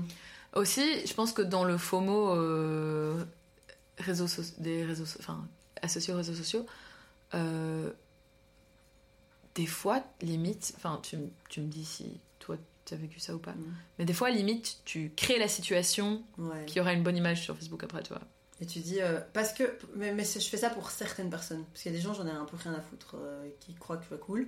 Aussi, 0.56 1.06
je 1.06 1.14
pense 1.14 1.34
que 1.34 1.42
dans 1.42 1.64
le 1.64 1.78
FOMO 1.78 2.32
euh, 2.36 3.24
réseaux 4.00 4.28
so- 4.28 4.42
des 4.60 4.84
réseaux, 4.86 5.06
so- 5.06 5.20
enfin, 5.20 5.46
associés 5.82 6.14
aux 6.14 6.18
réseaux 6.18 6.34
sociaux, 6.34 6.66
euh, 7.34 7.92
des 9.56 9.66
fois, 9.66 10.04
limite, 10.22 10.74
enfin, 10.78 11.00
tu, 11.04 11.18
tu 11.50 11.62
me 11.62 11.68
dis 11.68 11.86
si 11.86 12.20
toi 12.40 12.58
tu 12.86 12.94
as 12.94 12.98
vécu 12.98 13.20
ça 13.20 13.36
ou 13.36 13.40
pas, 13.40 13.52
Mm. 13.52 13.74
mais 14.00 14.06
des 14.06 14.14
fois, 14.14 14.30
limite, 14.30 14.78
tu 14.86 15.12
crées 15.16 15.40
la 15.40 15.48
situation 15.50 16.24
Ouais. 16.38 16.66
qui 16.68 16.80
aura 16.80 16.94
une 16.94 17.04
bonne 17.04 17.18
image 17.18 17.42
sur 17.44 17.56
Facebook 17.56 17.84
après, 17.84 18.02
tu 18.04 18.10
vois. 18.14 18.22
Et 18.62 18.66
tu 18.66 18.80
dis, 18.80 19.02
euh, 19.02 19.20
parce 19.34 19.54
que, 19.54 19.78
mais, 19.96 20.14
mais 20.14 20.24
je 20.24 20.40
fais 20.40 20.58
ça 20.58 20.70
pour 20.72 20.90
certaines 20.90 21.30
personnes. 21.30 21.64
Parce 21.66 21.84
qu'il 21.84 21.92
y 21.92 21.96
a 21.96 21.98
des 21.98 22.04
gens, 22.04 22.14
j'en 22.14 22.26
ai 22.26 22.32
un 22.32 22.46
peu 22.46 22.56
rien 22.58 22.74
à 22.74 22.82
foutre, 22.82 23.16
euh, 23.20 23.48
qui 23.60 23.76
croient 23.76 23.98
que 23.98 24.04
je 24.04 24.16
suis 24.16 24.20
cool. 24.24 24.48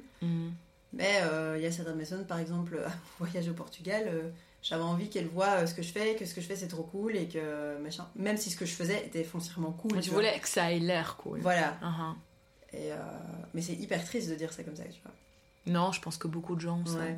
Mais 0.93 1.19
euh, 1.21 1.55
il 1.57 1.63
y 1.63 1.67
a 1.67 1.71
certaines 1.71 1.97
personnes, 1.97 2.25
par 2.25 2.39
exemple, 2.39 2.79
à 2.85 2.89
mon 3.19 3.25
voyage 3.27 3.47
au 3.49 3.53
Portugal, 3.53 4.31
j'avais 4.61 4.83
envie 4.83 5.09
qu'elles 5.09 5.27
voient 5.27 5.61
euh, 5.61 5.65
ce 5.67 5.73
que 5.73 5.81
je 5.81 5.91
fais, 5.91 6.15
que 6.15 6.25
ce 6.25 6.33
que 6.33 6.41
je 6.41 6.47
fais 6.47 6.55
c'est 6.55 6.67
trop 6.67 6.83
cool 6.83 7.15
et 7.15 7.27
que 7.27 7.77
machin. 7.81 8.07
Même 8.15 8.37
si 8.37 8.49
ce 8.49 8.57
que 8.57 8.65
je 8.65 8.73
faisais 8.73 9.05
était 9.05 9.23
foncièrement 9.23 9.71
cool. 9.71 9.93
Mais 9.95 10.01
tu 10.01 10.09
vois. 10.09 10.19
voulais 10.19 10.39
que 10.39 10.47
ça 10.49 10.71
ait 10.71 10.79
l'air 10.79 11.15
cool. 11.17 11.39
Voilà. 11.39 11.77
Uh-huh. 11.81 12.15
Et, 12.77 12.91
euh, 12.91 12.95
mais 13.53 13.61
c'est 13.61 13.73
hyper 13.73 14.03
triste 14.03 14.29
de 14.29 14.35
dire 14.35 14.51
ça 14.53 14.63
comme 14.63 14.75
ça, 14.75 14.83
tu 14.83 15.01
vois. 15.03 15.11
Non, 15.65 15.91
je 15.91 16.01
pense 16.01 16.17
que 16.17 16.27
beaucoup 16.27 16.55
de 16.55 16.61
gens. 16.61 16.85
ça. 16.85 16.97
Ouais. 16.99 17.17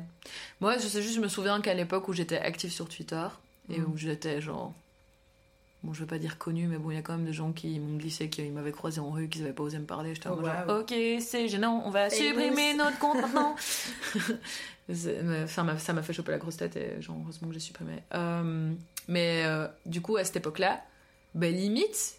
Moi, 0.60 0.76
je 0.78 0.86
sais 0.86 1.02
juste, 1.02 1.14
je 1.16 1.20
me 1.20 1.28
souviens 1.28 1.60
qu'à 1.60 1.74
l'époque 1.74 2.08
où 2.08 2.12
j'étais 2.12 2.38
active 2.38 2.70
sur 2.70 2.88
Twitter 2.88 3.26
et 3.70 3.78
Mhm. 3.78 3.90
où 3.92 3.96
j'étais 3.96 4.40
genre. 4.40 4.72
Bon, 5.82 5.92
je 5.92 6.00
veux 6.00 6.06
pas 6.06 6.18
dire 6.18 6.38
connu, 6.38 6.68
mais 6.68 6.78
bon, 6.78 6.92
il 6.92 6.94
y 6.94 6.98
a 6.98 7.02
quand 7.02 7.14
même 7.16 7.26
des 7.26 7.32
gens 7.32 7.50
qui 7.50 7.80
m'ont 7.80 7.96
glissé, 7.96 8.28
qui 8.28 8.42
m'avaient 8.50 8.70
croisé 8.70 9.00
en 9.00 9.10
rue, 9.10 9.28
qui 9.28 9.40
n'avaient 9.40 9.52
pas 9.52 9.64
osé 9.64 9.78
me 9.78 9.84
parler. 9.84 10.14
J'étais 10.14 10.28
en 10.28 10.38
Oh, 10.38 10.44
genre, 10.44 10.66
wow. 10.68 10.80
ok, 10.80 10.94
c'est 11.20 11.48
gênant, 11.48 11.82
on 11.84 11.90
va 11.90 12.08
supprimer 12.08 12.74
notre 12.74 12.98
compte 12.98 13.20
maintenant. 13.20 13.56
Enfin, 14.90 15.78
ça 15.78 15.92
m'a 15.92 16.02
fait 16.02 16.12
choper 16.12 16.32
la 16.32 16.38
grosse 16.38 16.56
tête 16.56 16.76
et 16.76 17.00
genre, 17.00 17.16
heureusement 17.22 17.48
que 17.48 17.54
j'ai 17.54 17.60
supprimé. 17.60 18.02
Euh, 18.14 18.72
mais 19.08 19.44
euh, 19.44 19.66
du 19.86 20.00
coup, 20.02 20.16
à 20.16 20.24
cette 20.24 20.36
époque-là, 20.36 20.82
ben 21.34 21.54
limite, 21.54 22.16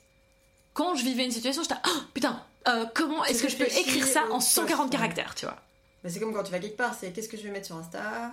quand 0.73 0.95
je 0.95 1.03
vivais 1.03 1.25
une 1.25 1.31
situation, 1.31 1.61
j'étais, 1.61 1.75
ah 1.83 2.01
putain, 2.13 2.41
euh, 2.67 2.85
comment 2.93 3.23
est-ce 3.25 3.43
que 3.43 3.49
je 3.49 3.57
peux 3.57 3.65
écrire 3.65 4.05
ça 4.05 4.23
en 4.31 4.39
140 4.39 4.77
post, 4.77 4.91
caractères, 4.91 5.35
tu 5.35 5.45
vois? 5.45 5.57
Mais 6.03 6.09
c'est 6.09 6.19
comme 6.19 6.33
quand 6.33 6.43
tu 6.43 6.51
vas 6.51 6.59
quelque 6.59 6.77
part, 6.77 6.93
c'est 6.93 7.11
qu'est-ce 7.11 7.29
que 7.29 7.37
je 7.37 7.43
vais 7.43 7.51
mettre 7.51 7.67
sur 7.67 7.75
Insta? 7.75 8.31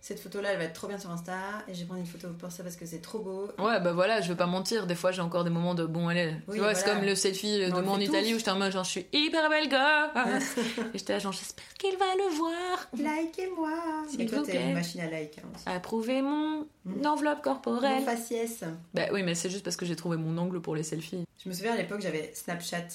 Cette 0.00 0.20
photo-là, 0.20 0.52
elle 0.52 0.58
va 0.58 0.64
être 0.64 0.72
trop 0.74 0.86
bien 0.86 0.98
sur 0.98 1.10
Insta 1.10 1.34
et 1.66 1.74
je 1.74 1.80
vais 1.80 1.84
prendre 1.86 2.00
une 2.00 2.06
photo 2.06 2.28
pour 2.38 2.52
ça 2.52 2.62
parce 2.62 2.76
que 2.76 2.86
c'est 2.86 3.00
trop 3.00 3.18
beau. 3.18 3.48
Ouais, 3.58 3.80
bah 3.80 3.92
voilà, 3.92 4.20
je 4.20 4.28
vais 4.28 4.36
pas 4.36 4.46
mentir. 4.46 4.86
Des 4.86 4.94
fois, 4.94 5.10
j'ai 5.10 5.20
encore 5.22 5.42
des 5.42 5.50
moments 5.50 5.74
de 5.74 5.84
bon, 5.84 6.06
allez. 6.06 6.32
Oui, 6.46 6.54
tu 6.54 6.60
vois, 6.60 6.74
c'est 6.76 6.84
comme 6.88 7.02
le 7.02 7.16
selfie 7.16 7.58
de 7.58 7.80
moi 7.80 7.94
en 7.94 7.98
Italie 8.00 8.32
où 8.34 8.38
j'étais 8.38 8.52
en 8.52 8.56
mode 8.58 8.70
genre, 8.70 8.84
je 8.84 8.90
suis 8.90 9.06
hyper 9.12 9.50
belle 9.50 9.68
gosse. 9.68 10.56
Et 10.94 10.98
j'étais 10.98 11.14
là, 11.14 11.18
genre, 11.18 11.32
j'espère 11.32 11.64
qu'il 11.78 11.96
va 11.96 12.04
le 12.18 12.36
voir. 12.36 12.88
Likez-moi 12.96 13.70
S'il 14.08 14.18
Mais 14.20 14.26
toi, 14.26 14.38
vous 14.40 14.44
t'es 14.46 14.62
une 14.62 14.74
machine 14.74 15.00
à 15.00 15.10
like 15.10 15.38
hein, 15.38 15.48
aussi. 15.54 15.64
Approuver 15.68 16.22
mon 16.22 16.66
Mhm. 16.84 17.04
enveloppe 17.04 17.42
corporelle. 17.42 17.98
Mon 18.00 18.06
faciès. 18.06 18.62
Bah 18.94 19.02
oui, 19.12 19.24
mais 19.24 19.34
c'est 19.34 19.50
juste 19.50 19.64
parce 19.64 19.76
que 19.76 19.84
j'ai 19.84 19.96
trouvé 19.96 20.16
mon 20.16 20.38
angle 20.38 20.60
pour 20.60 20.76
les 20.76 20.84
selfies. 20.84 21.24
Je 21.42 21.48
me 21.48 21.54
souviens 21.54 21.72
à 21.72 21.76
l'époque, 21.76 22.00
j'avais 22.00 22.30
Snapchat. 22.32 22.86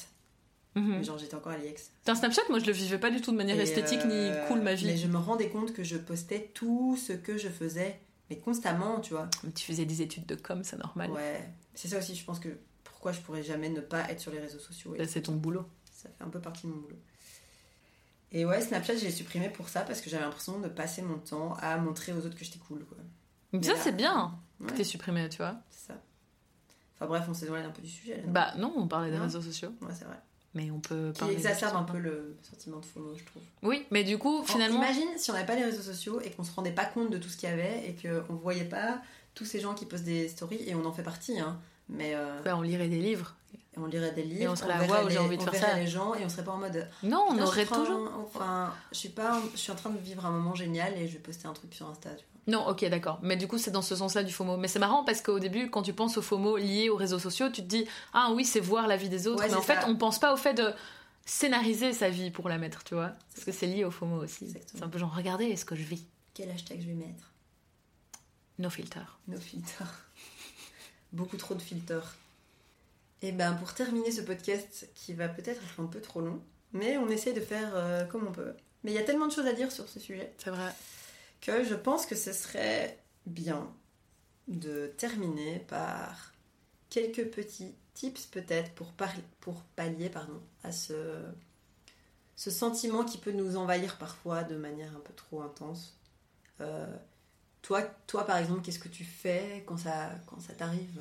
Mais 0.76 1.03
genre, 1.03 1.17
j'étais 1.17 1.36
encore 1.36 1.51
à 1.51 1.57
l'IEX. 1.57 1.91
Putain, 1.99 2.15
Snapchat, 2.15 2.41
moi 2.49 2.59
je 2.59 2.65
le 2.65 2.72
vivais 2.72 2.97
pas 2.97 3.09
du 3.11 3.19
tout 3.22 3.32
de 3.32 3.38
manière 3.38 3.57
Et, 3.59 3.63
esthétique 3.63 3.99
euh, 4.05 4.32
ni 4.41 4.47
cool 4.47 4.61
ma 4.61 4.74
vie. 4.74 4.86
Mais 4.86 4.97
je 4.97 5.07
me 5.07 5.17
rendais 5.17 5.49
compte 5.49 5.74
que 5.74 5.84
je 5.84 5.97
postais 5.97 6.49
tout 6.53 6.95
ce 6.97 7.11
que 7.13 7.38
je 7.38 7.49
faisais, 7.49 7.99
mais 8.30 8.38
constamment, 8.38 8.99
tu 9.01 9.13
vois. 9.13 9.30
Tu 9.53 9.65
faisais 9.65 9.86
des 9.86 10.01
études 10.01 10.26
de 10.26 10.36
com, 10.36 10.63
c'est 10.63 10.78
normal. 10.78 11.11
Ouais. 11.11 11.49
C'est 11.74 11.89
ça 11.89 11.97
aussi, 11.97 12.15
je 12.15 12.24
pense 12.24 12.39
que 12.39 12.49
pourquoi 12.86 13.11
je 13.11 13.19
pourrais 13.22 13.43
jamais 13.43 13.69
ne 13.69 13.82
pas 13.82 14.09
être 14.09 14.19
sur 14.22 14.32
les 14.32 14.39
réseaux 14.39 14.59
sociaux. 14.59 14.93
Là, 14.95 15.05
c'est 15.07 15.24
ton 15.24 15.34
boulot. 15.36 15.65
Ça 15.91 16.09
fait 16.17 16.24
un 16.24 16.30
peu 16.30 16.39
partie 16.39 16.67
de 16.67 16.72
mon 16.72 16.78
boulot. 16.78 16.97
Et 18.32 18.45
ouais, 18.45 18.61
Snapchat, 18.61 18.95
j'ai 18.95 19.11
supprimé 19.11 19.49
pour 19.49 19.67
ça 19.67 19.82
parce 19.82 19.99
que 19.99 20.09
j'avais 20.09 20.24
l'impression 20.24 20.59
de 20.59 20.69
passer 20.69 21.01
mon 21.01 21.17
temps 21.17 21.53
à 21.59 21.76
montrer 21.78 22.13
aux 22.13 22.26
autres 22.26 22.38
que 22.38 22.45
j'étais 22.45 22.59
cool. 22.59 22.86
Quoi. 22.86 22.97
Mais 23.51 23.61
ça, 23.61 23.74
c'est 23.76 23.91
bien 23.95 24.39
Ouais, 24.61 24.67
que 24.67 24.74
t'aies 24.74 24.84
supprimé, 24.86 25.28
tu 25.28 25.38
vois. 25.38 25.55
c'est 25.69 25.88
ça. 25.88 26.01
Enfin 26.95 27.07
bref, 27.07 27.26
on 27.28 27.34
s'éloigne 27.34 27.65
un 27.65 27.72
peu 27.72 27.82
du 27.82 27.89
sujet. 27.89 28.17
Là, 28.17 28.24
Bah 28.28 28.53
non, 28.57 28.72
on 28.78 28.88
parlait 28.88 29.11
des 29.11 29.17
Non. 29.17 29.24
réseaux 29.24 29.41
sociaux. 29.41 29.74
Ouais, 29.82 29.93
c'est 29.97 30.05
vrai. 30.05 30.19
Mais 30.53 30.69
on 30.71 30.79
peut 30.79 31.11
Qui 31.13 31.19
parler. 31.19 31.33
exacerbe 31.35 31.73
des 31.73 31.79
un 31.79 31.83
peu 31.83 31.97
le 31.97 32.35
sentiment 32.41 32.79
de 32.79 32.85
FOMO, 32.85 33.15
je 33.17 33.23
trouve. 33.23 33.41
Oui, 33.63 33.85
mais 33.89 34.03
du 34.03 34.17
coup, 34.17 34.43
finalement. 34.43 34.77
Imagine 34.83 35.07
si 35.17 35.31
on 35.31 35.33
n'avait 35.33 35.45
pas 35.45 35.55
les 35.55 35.63
réseaux 35.63 35.81
sociaux 35.81 36.19
et 36.21 36.29
qu'on 36.31 36.43
se 36.43 36.51
rendait 36.53 36.71
pas 36.73 36.85
compte 36.85 37.09
de 37.09 37.17
tout 37.17 37.29
ce 37.29 37.37
qu'il 37.37 37.47
y 37.49 37.51
avait 37.51 37.87
et 37.87 37.95
qu'on 37.95 38.35
voyait 38.35 38.65
pas 38.65 39.01
tous 39.33 39.45
ces 39.45 39.61
gens 39.61 39.73
qui 39.73 39.85
postent 39.85 40.03
des 40.03 40.27
stories 40.27 40.61
et 40.67 40.75
on 40.75 40.83
en 40.85 40.91
fait 40.91 41.03
partie, 41.03 41.39
hein. 41.39 41.57
Mais 41.87 42.15
euh, 42.15 42.41
bah, 42.43 42.55
on 42.57 42.61
lirait 42.61 42.87
des 42.89 42.99
livres. 42.99 43.35
On 43.77 43.85
lirait 43.85 44.11
des 44.11 44.23
livres, 44.23 44.41
Et 44.41 44.47
on 44.47 44.55
serait 44.55 44.69
là, 44.69 44.85
waouh, 44.85 45.09
j'ai 45.09 45.17
envie 45.17 45.37
de 45.37 45.41
on 45.43 45.45
faire 45.51 45.69
ça. 45.69 45.77
les 45.77 45.87
gens 45.87 46.13
et 46.13 46.25
on 46.25 46.29
serait 46.29 46.43
pas 46.43 46.51
en 46.51 46.57
mode. 46.57 46.87
Non, 47.03 47.25
on 47.29 47.39
aurait 47.39 47.65
toujours. 47.65 48.11
Enfin, 48.17 48.73
je 48.91 48.97
suis 48.97 49.09
pas, 49.09 49.41
je 49.53 49.59
suis 49.59 49.71
en 49.71 49.75
train 49.75 49.89
de 49.89 49.97
vivre 49.97 50.25
un 50.25 50.31
moment 50.31 50.55
génial 50.55 50.97
et 50.97 51.07
je 51.07 51.13
vais 51.13 51.19
poster 51.19 51.47
un 51.47 51.53
truc 51.53 51.73
sur 51.73 51.87
Insta. 51.87 52.09
Tu 52.11 52.25
vois. 52.47 52.59
Non, 52.59 52.67
ok, 52.67 52.83
d'accord. 52.89 53.19
Mais 53.21 53.37
du 53.37 53.47
coup, 53.47 53.57
c'est 53.57 53.71
dans 53.71 53.81
ce 53.81 53.95
sens-là 53.95 54.23
du 54.23 54.33
FOMO. 54.33 54.57
Mais 54.57 54.67
c'est 54.67 54.79
marrant 54.79 55.03
parce 55.03 55.21
qu'au 55.21 55.39
début, 55.39 55.69
quand 55.69 55.83
tu 55.83 55.93
penses 55.93 56.17
au 56.17 56.21
FOMO 56.21 56.57
lié 56.57 56.89
aux 56.89 56.95
réseaux 56.95 57.19
sociaux, 57.19 57.49
tu 57.49 57.61
te 57.61 57.67
dis 57.67 57.87
Ah 58.13 58.31
oui, 58.33 58.45
c'est 58.45 58.59
voir 58.59 58.87
la 58.87 58.97
vie 58.97 59.09
des 59.09 59.27
autres. 59.27 59.41
Ouais, 59.43 59.49
mais 59.49 59.55
en 59.55 59.61
fait, 59.61 59.79
on 59.87 59.95
pense 59.95 60.19
pas 60.19 60.33
au 60.33 60.37
fait 60.37 60.53
de 60.53 60.73
scénariser 61.25 61.93
sa 61.93 62.09
vie 62.09 62.31
pour 62.31 62.49
la 62.49 62.57
mettre, 62.57 62.83
tu 62.83 62.95
vois. 62.95 63.11
Parce 63.33 63.45
que 63.45 63.51
c'est 63.51 63.67
lié 63.67 63.85
au 63.85 63.91
FOMO 63.91 64.23
aussi. 64.23 64.53
C'est 64.73 64.83
un 64.83 64.89
peu 64.89 64.97
genre 64.99 65.13
Regardez 65.15 65.55
ce 65.55 65.65
que 65.65 65.75
je 65.75 65.83
vis. 65.83 66.03
Quel 66.33 66.49
hashtag 66.49 66.81
je 66.81 66.87
vais 66.87 66.93
mettre? 66.93 67.31
No 68.59 68.69
filter. 68.69 69.01
No 69.27 69.37
filters. 69.39 70.05
Beaucoup 71.13 71.37
trop 71.37 71.55
de 71.55 71.61
filters. 71.61 72.15
Et 73.22 73.32
ben 73.32 73.53
pour 73.53 73.74
terminer 73.74 74.11
ce 74.11 74.22
podcast 74.22 74.89
qui 74.95 75.13
va 75.13 75.28
peut-être 75.30 75.61
être 75.63 75.80
un 75.80 75.86
peu 75.86 76.01
trop 76.01 76.22
long, 76.22 76.41
mais 76.74 76.97
on 76.97 77.07
essaye 77.09 77.34
de 77.34 77.41
faire 77.41 77.72
euh, 77.76 78.03
comme 78.05 78.26
on 78.28 78.32
peut. 78.32 78.53
Mais 78.84 78.91
il 78.91 78.95
y 78.95 78.97
a 78.97 79.03
tellement 79.03 79.28
de 79.28 79.32
choses 79.32 79.45
à 79.45 79.53
dire 79.53 79.72
sur 79.72 79.88
ce 79.88 79.99
sujet 79.99 80.34
C'est 80.39 80.49
vrai. 80.49 80.74
que 81.39 81.63
je 81.63 81.76
pense 81.76 82.05
que 82.05 82.15
ce 82.15 82.34
serait 82.34 82.97
bien 83.28 83.72
de 84.47 84.88
terminer 84.97 85.59
par 85.67 86.34
quelques 86.89 87.30
petits 87.30 87.76
tips 87.93 88.26
peut-être 88.26 88.72
pour, 88.74 88.91
pour 89.39 89.61
pallier 89.76 90.09
pardon, 90.09 90.41
à 90.63 90.72
ce, 90.72 91.22
ce 92.36 92.49
sentiment 92.49 93.05
qui 93.05 93.19
peut 93.19 93.32
nous 93.32 93.55
envahir 93.55 93.97
parfois 93.97 94.43
de 94.43 94.55
manière 94.55 94.95
un 94.95 94.99
peu 94.99 95.13
trop 95.13 95.41
intense. 95.41 95.95
Euh, 96.59 96.88
toi, 97.61 97.84
toi, 98.07 98.26
par 98.26 98.38
exemple, 98.38 98.61
qu'est-ce 98.61 98.80
que 98.80 98.89
tu 98.89 99.03
fais 99.03 99.63
quand 99.67 99.78
ça, 99.78 100.09
quand 100.26 100.39
ça 100.39 100.53
t'arrive? 100.53 100.99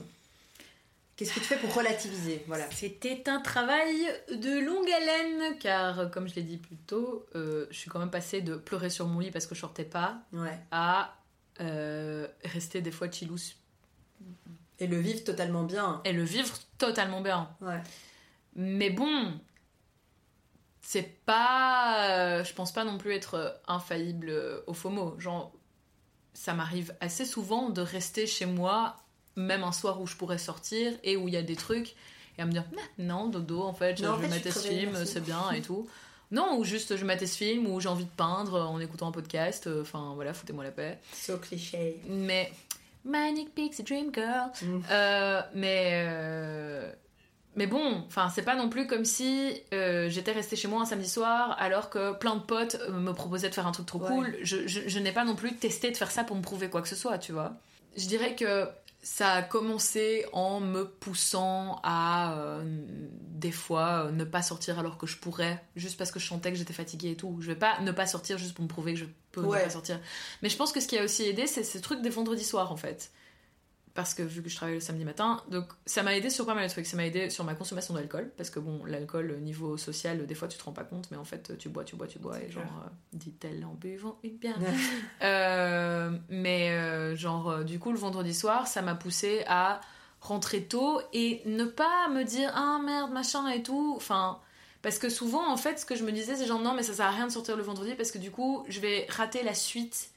Qu'est-ce 1.21 1.35
que 1.35 1.41
tu 1.41 1.45
fais 1.45 1.59
pour 1.59 1.75
relativiser 1.75 2.43
Voilà. 2.47 2.65
C'était 2.71 3.29
un 3.29 3.41
travail 3.43 3.95
de 4.33 4.59
longue 4.65 4.91
haleine, 4.91 5.59
car 5.59 6.11
comme 6.11 6.27
je 6.27 6.35
l'ai 6.37 6.43
dit 6.43 6.57
plus 6.57 6.77
tôt, 6.79 7.27
euh, 7.35 7.67
je 7.71 7.77
suis 7.79 7.91
quand 7.91 7.99
même 7.99 8.11
passée 8.11 8.41
de 8.41 8.57
pleurer 8.57 8.89
sur 8.89 9.07
mon 9.07 9.21
lit 9.21 9.31
parce 9.31 9.47
que 9.47 9.55
je 9.55 9.61
sortais 9.61 9.85
pas 9.85 10.23
Ouais. 10.33 10.59
à 10.71 11.15
euh, 11.61 12.27
rester 12.45 12.81
des 12.81 12.91
fois 12.91 13.11
chillous 13.11 13.53
Et 14.79 14.87
le 14.87 14.99
vivre 14.99 15.23
totalement 15.23 15.65
bien. 15.65 16.01
et 16.07 16.15
le 16.15 16.23
vivre 16.25 16.55
totalement 16.79 17.21
bien. 17.21 17.51
Ouais. 17.61 17.83
Mais 18.57 18.89
bon, 18.89 19.39
c'est 20.81 21.23
pas. 21.27 22.09
euh, 22.39 22.45
je 22.45 22.55
pense 22.55 22.73
pas 22.73 22.85
non 22.85 22.97
plus 22.97 23.13
être 23.13 23.61
infaillible 23.69 24.33
au 24.67 24.73
FOMO. 24.73 25.21
Genre, 25.21 25.53
ça 26.33 26.55
m'arrive 26.55 26.95
assez 27.01 27.27
souvent 27.27 27.69
de 27.69 27.83
rester 27.83 28.27
chez 28.27 28.47
moi, 28.47 28.97
même 29.41 29.65
un 29.65 29.73
soir 29.73 30.01
où 30.01 30.07
je 30.07 30.17
pourrais 30.17 30.39
sortir 30.39 30.93
et 31.05 31.17
où 31.17 31.29
il 31.29 31.35
y 31.35 31.37
a 31.37 31.43
des 31.43 31.57
trucs, 31.57 31.95
et 32.39 32.43
à 32.43 32.47
me 32.47 32.53
dire 32.53 32.65
Nah, 32.73 33.05
non, 33.05 33.29
dodo, 33.29 33.63
en 33.63 33.73
fait, 33.75 34.01
Non, 34.01 34.17
je 34.17 34.23
vais 34.23 34.29
mater 34.29 34.51
ce 34.51 34.67
film, 34.69 35.05
c'est 35.05 35.23
bien 35.25 35.51
et 35.53 35.61
tout. 35.63 35.89
Non, 36.33 36.59
ou 36.59 36.63
juste 36.65 36.97
je 36.97 37.05
matais 37.05 37.27
ce 37.27 37.37
film, 37.37 37.67
ou 37.67 37.81
j'ai 37.81 37.89
envie 37.89 38.05
de 38.05 38.11
peindre 38.17 38.61
en 38.71 38.79
écoutant 38.79 39.09
un 39.09 39.11
podcast, 39.11 39.67
euh, 39.67 39.83
enfin 39.83 40.13
voilà, 40.15 40.33
foutez-moi 40.33 40.63
la 40.63 40.71
paix. 40.71 40.99
So 41.13 41.39
cliché. 41.39 42.01
Mais. 42.09 42.53
Manic 43.05 43.53
Pixie 43.55 43.83
Dream 43.83 44.13
Girl, 44.15 44.51
Mm. 44.63 44.81
euh, 44.93 45.41
mais 45.55 46.05
euh, 46.07 46.93
mais 47.57 47.67
bon, 47.67 48.05
enfin 48.07 48.29
c'est 48.33 48.43
pas 48.43 48.55
non 48.55 48.69
plus 48.69 48.87
comme 48.87 49.05
si 49.05 49.55
euh, 49.75 50.09
j'étais 50.09 50.33
restée 50.33 50.55
chez 50.55 50.69
moi 50.69 50.83
un 50.83 50.85
samedi 50.85 51.09
soir 51.09 51.57
alors 51.59 51.91
que 51.91 52.13
plein 52.13 52.37
de 52.37 52.43
potes 52.43 52.77
me 52.91 53.13
proposaient 53.13 53.49
de 53.49 53.55
faire 53.55 53.67
un 53.67 53.73
truc 53.73 53.87
trop 53.87 53.99
Ouais. 54.01 54.09
cool. 54.09 54.37
Je, 54.43 54.67
je- 54.69 54.87
je 54.87 54.99
n'ai 55.01 55.13
pas 55.13 55.25
non 55.25 55.35
plus 55.35 55.57
testé 55.57 55.91
de 55.91 55.97
faire 55.97 56.11
ça 56.11 56.23
pour 56.25 56.37
me 56.37 56.43
prouver 56.43 56.69
quoi 56.69 56.81
que 56.83 56.89
ce 56.89 56.95
soit, 56.95 57.19
tu 57.19 57.33
vois. 57.33 57.55
Je 57.97 58.07
dirais 58.07 58.37
que 58.37 58.69
ça 59.03 59.33
a 59.33 59.43
commencé 59.43 60.27
en 60.33 60.61
me 60.61 60.85
poussant 60.85 61.81
à 61.83 62.35
euh, 62.39 62.63
des 62.65 63.51
fois 63.53 64.07
euh, 64.07 64.11
ne 64.11 64.25
pas 64.25 64.43
sortir 64.43 64.79
alors 64.79 64.99
que 64.99 65.07
je 65.07 65.17
pourrais, 65.17 65.63
juste 65.77 65.97
parce 65.97 66.11
que 66.13 66.19
je 66.21 66.27
sentais 66.27 66.53
que 66.53 66.59
j'étais 66.59 66.73
fatiguée 66.75 67.13
et 67.13 67.17
tout. 67.17 67.37
Je 67.41 67.47
vais 67.47 67.59
pas 67.59 67.81
ne 67.81 67.93
pas 67.93 68.07
sortir 68.07 68.37
juste 68.39 68.53
pour 68.55 68.63
me 68.65 68.69
prouver 68.69 68.93
que 68.95 69.01
je 69.01 69.07
peux 69.33 69.41
Ouais. 69.43 69.59
ne 69.61 69.65
pas 69.65 69.71
sortir. 69.71 69.99
Mais 70.43 70.49
je 70.51 70.57
pense 70.57 70.73
que 70.73 70.81
ce 70.81 70.87
qui 70.89 70.99
a 70.99 71.05
aussi 71.05 71.23
aidé, 71.25 71.47
c'est 71.47 71.65
ces 71.65 71.81
trucs 71.81 72.03
des 72.03 72.11
vendredis 72.11 72.45
soirs 72.45 72.73
en 72.73 72.77
fait. 72.77 73.11
Parce 73.95 74.15
que 74.15 74.23
vu 74.23 74.43
que 74.43 74.49
je 74.49 74.55
travaille 74.55 74.77
le 74.77 74.81
samedi 74.81 75.05
matin, 75.05 75.43
donc 75.51 75.67
ça 75.85 76.03
m'a 76.03 76.17
aidé 76.17 76.31
sur 76.31 76.47
pas 76.47 76.55
mal 76.55 76.67
de 76.67 76.71
trucs. 76.71 76.87
Ça 76.87 76.97
m'a 76.97 77.07
aidé 77.07 77.29
sur 77.29 77.45
ma 77.45 77.55
consommation 77.55 77.93
d'alcool, 77.95 78.31
parce 78.37 78.49
que 78.49 78.61
bon, 78.61 78.85
l'alcool, 78.85 79.35
au 79.37 79.41
niveau 79.41 79.77
social, 79.77 80.27
des 80.27 80.35
fois 80.35 80.49
tu 80.49 80.59
te 80.59 80.63
rends 80.63 80.73
pas 80.73 80.85
compte, 80.85 81.11
mais 81.11 81.17
en 81.17 81.25
fait 81.25 81.57
tu 81.59 81.69
bois, 81.69 81.85
tu 81.85 81.97
bois, 81.97 82.07
tu 82.07 82.19
bois, 82.19 82.41
et 82.41 82.51
genre, 82.51 82.63
euh, 82.63 82.89
dit-elle 83.13 83.65
en 83.65 83.75
buvant 83.75 84.19
une 84.23 84.37
bière. 84.37 84.59
Euh, 85.23 86.11
mais 86.29 86.71
euh, 86.71 87.15
genre, 87.15 87.51
euh, 87.51 87.65
du 87.65 87.79
coup, 87.79 87.93
le 87.93 87.99
vendredi 87.99 88.33
soir, 88.33 88.67
ça 88.67 88.81
m'a 88.81 88.95
poussé 88.95 89.45
à 89.47 89.81
rentrer 90.21 90.65
tôt 90.65 91.01
et 91.13 91.43
ne 91.47 91.65
pas 91.65 92.09
me 92.09 92.25
dire 92.25 92.51
ah 92.55 92.81
merde, 92.83 93.13
machin 93.13 93.47
et 93.49 93.63
tout. 93.63 93.95
Enfin, 93.97 94.41
parce 94.83 94.99
que 94.99 95.09
souvent, 95.09 95.51
en 95.51 95.57
fait, 95.57 95.79
ce 95.79 95.85
que 95.85 95.95
je 95.95 96.05
me 96.05 96.13
disais, 96.13 96.37
c'est 96.37 96.47
genre 96.47 96.61
non, 96.61 96.75
mais 96.75 96.83
ça 96.83 96.95
sert 96.95 97.07
à 97.07 97.11
rien 97.11 97.27
de 97.27 97.33
sortir 97.33 97.57
le 97.57 97.63
vendredi 97.63 97.95
parce 97.95 98.11
que 98.11 98.19
du 98.19 98.31
coup, 98.31 98.65
je 98.69 98.81
vais 98.81 99.07
rater 99.11 99.43
la 99.43 99.55
suite 99.55 100.10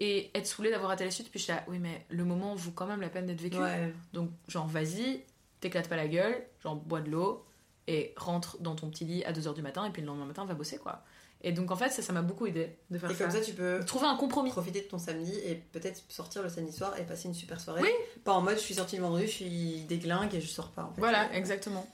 et 0.00 0.30
être 0.34 0.46
saoulée 0.46 0.70
d'avoir 0.70 0.88
raté 0.90 1.04
la 1.04 1.10
suite. 1.10 1.30
Puis 1.30 1.38
je 1.38 1.44
suis 1.44 1.52
là, 1.52 1.62
oui, 1.68 1.78
mais 1.78 2.04
le 2.08 2.24
moment 2.24 2.54
vaut 2.54 2.70
quand 2.72 2.86
même 2.86 3.00
la 3.02 3.10
peine 3.10 3.26
d'être 3.26 3.40
vécu. 3.40 3.58
Ouais. 3.58 3.92
Donc, 4.12 4.30
genre, 4.48 4.66
vas-y, 4.66 5.22
t'éclates 5.60 5.88
pas 5.88 5.96
la 5.96 6.08
gueule, 6.08 6.42
genre, 6.62 6.74
bois 6.76 7.00
de 7.00 7.10
l'eau 7.10 7.44
et 7.86 8.14
rentre 8.16 8.56
dans 8.60 8.74
ton 8.74 8.88
petit 8.88 9.04
lit 9.04 9.24
à 9.24 9.32
2h 9.32 9.54
du 9.54 9.62
matin 9.62 9.84
et 9.84 9.90
puis 9.90 10.00
le 10.02 10.06
lendemain 10.08 10.24
matin, 10.26 10.44
va 10.44 10.54
bosser 10.54 10.78
quoi. 10.78 11.02
Et 11.42 11.52
donc, 11.52 11.70
en 11.70 11.76
fait, 11.76 11.88
ça 11.88 12.02
ça 12.02 12.12
m'a 12.12 12.20
beaucoup 12.22 12.46
aidé 12.46 12.76
de 12.90 12.98
faire 12.98 13.10
Et 13.10 13.14
ça. 13.14 13.24
comme 13.24 13.32
ça, 13.32 13.40
tu 13.40 13.52
peux 13.54 13.80
Trouver 13.86 14.06
un 14.06 14.16
compromis. 14.16 14.50
profiter 14.50 14.80
de 14.82 14.86
ton 14.86 14.98
samedi 14.98 15.32
et 15.44 15.54
peut-être 15.54 16.02
sortir 16.10 16.42
le 16.42 16.48
samedi 16.50 16.72
soir 16.72 16.98
et 16.98 17.02
passer 17.04 17.28
une 17.28 17.34
super 17.34 17.58
soirée. 17.60 17.80
Oui. 17.82 17.90
Pas 18.24 18.32
en 18.32 18.42
mode 18.42 18.56
je 18.56 18.60
suis 18.62 18.74
sortie 18.74 18.96
le 18.96 19.02
vendredi, 19.02 19.26
je 19.26 19.32
suis 19.32 19.80
déglingue 19.88 20.34
et 20.34 20.40
je 20.40 20.46
sors 20.46 20.70
pas. 20.70 20.82
En 20.84 20.92
fait. 20.92 21.00
Voilà, 21.00 21.32
exactement. 21.34 21.86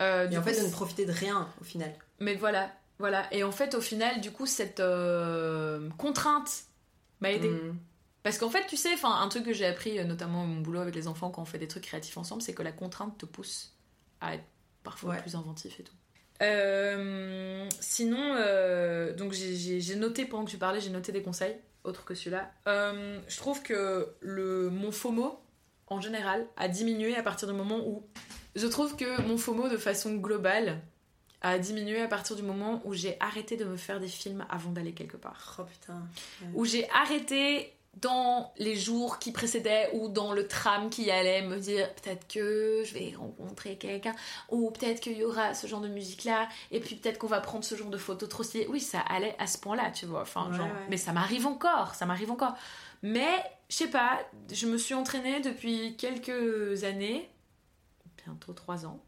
Euh, 0.00 0.30
Et 0.30 0.36
en 0.38 0.40
coup, 0.42 0.48
fait, 0.48 0.60
de 0.60 0.66
ne 0.66 0.70
profiter 0.70 1.04
de 1.04 1.10
rien 1.12 1.48
au 1.60 1.64
final. 1.64 1.92
Mais 2.20 2.34
voilà, 2.36 2.70
voilà. 3.00 3.26
Et 3.34 3.42
en 3.42 3.50
fait, 3.52 3.74
au 3.74 3.80
final, 3.80 4.20
du 4.20 4.30
coup, 4.30 4.46
cette 4.46 4.78
euh, 4.78 5.88
contrainte 5.98 6.65
m'a 7.20 7.30
aidé. 7.32 7.48
Mm. 7.48 7.78
Parce 8.22 8.38
qu'en 8.38 8.50
fait, 8.50 8.66
tu 8.66 8.76
sais, 8.76 8.90
un 9.04 9.28
truc 9.28 9.44
que 9.44 9.52
j'ai 9.52 9.66
appris, 9.66 9.98
euh, 9.98 10.04
notamment 10.04 10.44
mon 10.46 10.60
boulot 10.60 10.80
avec 10.80 10.94
les 10.96 11.06
enfants 11.06 11.30
quand 11.30 11.42
on 11.42 11.44
fait 11.44 11.58
des 11.58 11.68
trucs 11.68 11.84
créatifs 11.84 12.16
ensemble, 12.18 12.42
c'est 12.42 12.54
que 12.54 12.62
la 12.62 12.72
contrainte 12.72 13.16
te 13.18 13.26
pousse 13.26 13.72
à 14.20 14.34
être 14.34 14.44
parfois 14.82 15.10
Ouais. 15.14 15.20
plus 15.20 15.36
inventif 15.36 15.78
et 15.78 15.84
tout. 15.84 15.92
Euh, 16.42 17.68
sinon, 17.80 18.18
euh, 18.36 19.14
donc 19.14 19.32
j'ai- 19.32 19.94
noté 19.96 20.24
pendant 20.26 20.44
que 20.44 20.50
tu 20.50 20.58
parlais, 20.58 20.80
j'ai 20.80 20.90
noté 20.90 21.12
des 21.12 21.22
conseils 21.22 21.56
autres 21.84 22.04
que 22.04 22.14
celui-là. 22.14 22.50
Euh, 22.66 23.20
je 23.28 23.36
trouve 23.36 23.62
que 23.62 24.14
le 24.20 24.70
mon 24.70 24.90
FOMO 24.90 25.40
en 25.86 26.00
général 26.00 26.46
a 26.56 26.68
diminué 26.68 27.16
à 27.16 27.22
partir 27.22 27.48
du 27.48 27.54
moment 27.54 27.78
où 27.86 28.04
je 28.56 28.66
trouve 28.66 28.96
que 28.96 29.22
mon 29.22 29.38
FOMO 29.38 29.68
de 29.68 29.76
façon 29.76 30.14
globale 30.16 30.80
a 31.42 31.58
diminué 31.58 32.00
à 32.00 32.08
partir 32.08 32.36
du 32.36 32.42
moment 32.42 32.80
où 32.84 32.94
j'ai 32.94 33.16
arrêté 33.20 33.56
de 33.56 33.64
me 33.64 33.76
faire 33.76 34.00
des 34.00 34.08
films 34.08 34.44
avant 34.50 34.70
d'aller 34.70 34.92
quelque 34.92 35.16
part. 35.16 35.56
Oh 35.58 35.64
putain. 35.64 36.02
où 36.54 36.64
j'ai 36.64 36.88
arrêté 36.90 37.72
dans 38.00 38.52
les 38.58 38.76
jours 38.76 39.18
qui 39.18 39.32
précédaient 39.32 39.88
ou 39.94 40.08
dans 40.08 40.34
le 40.34 40.46
tram 40.46 40.90
qui 40.90 41.10
allait 41.10 41.40
me 41.40 41.58
dire 41.58 41.90
peut-être 41.94 42.28
que 42.28 42.82
je 42.84 42.92
vais 42.92 43.14
rencontrer 43.16 43.76
quelqu'un 43.78 44.14
ou 44.50 44.70
peut-être 44.70 45.00
qu'il 45.00 45.16
y 45.16 45.24
aura 45.24 45.54
ce 45.54 45.66
genre 45.66 45.80
de 45.80 45.88
musique 45.88 46.24
là 46.24 46.46
et 46.70 46.80
puis 46.80 46.96
peut-être 46.96 47.16
qu'on 47.16 47.26
va 47.26 47.40
prendre 47.40 47.64
ce 47.64 47.74
genre 47.74 47.88
de 47.88 47.96
photos 47.96 48.28
trop 48.28 48.42
stylées. 48.42 48.66
Oui 48.68 48.80
ça 48.80 49.00
allait 49.00 49.34
à 49.38 49.46
ce 49.46 49.56
point 49.56 49.76
là 49.76 49.90
tu 49.90 50.04
vois. 50.04 50.22
Enfin 50.22 50.50
Ouais, 50.50 50.56
genre 50.58 50.66
ouais. 50.66 50.86
mais 50.90 50.98
ça 50.98 51.12
m'arrive 51.12 51.46
encore 51.46 51.94
ça 51.94 52.04
m'arrive 52.04 52.30
encore. 52.30 52.54
Mais 53.02 53.32
je 53.70 53.76
sais 53.76 53.88
pas 53.88 54.20
je 54.52 54.66
me 54.66 54.76
suis 54.76 54.94
entraînée 54.94 55.40
depuis 55.40 55.96
quelques 55.96 56.84
années 56.84 57.30
bientôt 58.26 58.52
trois 58.52 58.84
ans. 58.84 59.00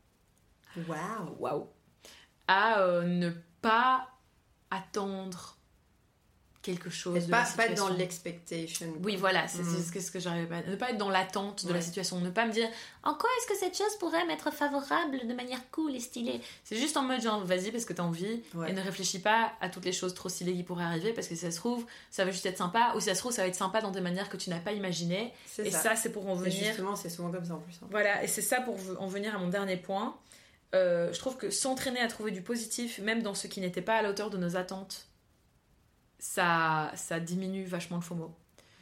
Waouh. 0.87 1.37
waouh, 1.41 1.67
à 2.49 2.81
euh, 2.81 3.03
ne 3.05 3.31
pas 3.63 4.09
attendre 4.71 5.55
quelque 6.61 6.91
chose. 6.91 7.25
de 7.27 7.31
pas, 7.31 7.45
la 7.45 7.51
pas 7.51 7.65
être 7.67 7.77
dans 7.77 7.87
situation. 7.89 7.97
l'expectation. 7.97 8.93
Oui, 9.03 9.17
voilà, 9.17 9.49
c'est 9.49 9.63
Mhm. 9.63 9.85
c'est 9.91 10.01
ce 10.01 10.11
que 10.11 10.19
j'arrivais 10.19 10.47
pas. 10.49 10.61
Ne 10.69 10.77
pas 10.77 10.91
être 10.91 10.99
dans 10.99 11.09
l'attente 11.09 11.65
de 11.65 11.73
la 11.73 11.81
situation, 11.81 12.21
ne 12.21 12.29
pas 12.29 12.45
me 12.47 12.53
dire 12.53 12.69
en 13.05 13.15
quoi 13.15 13.31
est-ce 13.39 13.47
que 13.53 13.57
cette 13.59 13.77
chose 13.79 13.97
pourrait 13.99 14.27
m'être 14.27 14.51
favorable 14.53 15.27
de 15.27 15.33
manière 15.33 15.61
cool 15.71 15.95
et 15.95 16.01
stylée? 16.01 16.43
C'est 16.65 16.77
juste 16.77 16.97
en 16.99 17.03
mode 17.05 17.23
genre 17.23 17.43
vas-y 17.43 17.71
parce 17.71 17.87
que 17.87 17.95
t'as 17.95 18.03
envie 18.03 18.43
Ouais. 18.55 18.71
et 18.71 18.73
ne 18.75 18.83
réfléchis 18.83 19.21
pas 19.21 19.53
à 19.63 19.71
toutes 19.71 19.85
les 19.87 19.93
choses 19.93 20.13
trop 20.13 20.29
stylées 20.29 20.53
qui 20.55 20.63
pourraient 20.63 20.85
arriver 20.85 21.15
parce 21.15 21.29
que 21.29 21.35
si 21.37 21.41
ça 21.41 21.51
se 21.51 21.57
trouve, 21.57 21.87
ça 22.11 22.25
va 22.27 22.33
juste 22.33 22.45
être 22.45 22.59
sympa 22.59 22.93
ou 22.97 23.01
si 23.01 23.07
ça 23.07 23.15
se 23.15 23.21
trouve, 23.21 23.33
ça 23.33 23.43
va 23.43 23.49
être 23.49 23.55
sympa 23.55 23.81
dans 23.81 23.93
des 23.93 24.03
manières 24.03 24.29
que 24.29 24.37
tu 24.37 24.51
n'as 24.51 24.61
pas 24.61 24.73
imaginées. 24.73 25.33
Et 25.59 25.71
ça. 25.71 25.79
ça, 25.81 25.97
c'est 25.97 26.11
pour 26.13 26.29
en 26.29 26.35
venir. 26.35 26.67
justement, 26.67 26.97
c'est 26.97 27.09
souvent 27.09 27.31
comme 27.31 27.45
ça 27.47 27.55
en 27.55 27.61
plus. 27.61 27.77
hein. 27.83 27.87
Voilà, 27.91 28.23
et 28.23 28.27
c'est 28.29 28.43
ça 28.43 28.61
pour 28.61 28.77
en 29.01 29.07
venir 29.07 29.35
à 29.35 29.39
mon 29.39 29.49
dernier 29.49 29.77
point. 29.79 30.15
Euh, 30.75 31.13
je 31.13 31.19
trouve 31.19 31.37
que 31.37 31.51
s'entraîner 31.51 32.01
à 32.01 32.09
trouver 32.09 32.31
du 32.31 32.43
positif, 32.43 32.99
même 32.99 33.23
dans 33.23 33.35
ce 33.35 33.47
qui 33.47 33.61
n'était 33.61 33.83
pas 33.83 33.97
à 33.97 34.03
la 34.03 34.11
hauteur 34.11 34.29
de 34.29 34.37
nos 34.37 34.57
attentes, 34.57 35.07
ça, 36.19 36.93
ça 36.95 37.21
diminue 37.21 37.65
vachement 37.65 37.97
le 37.97 38.03
FOMO. 38.03 38.35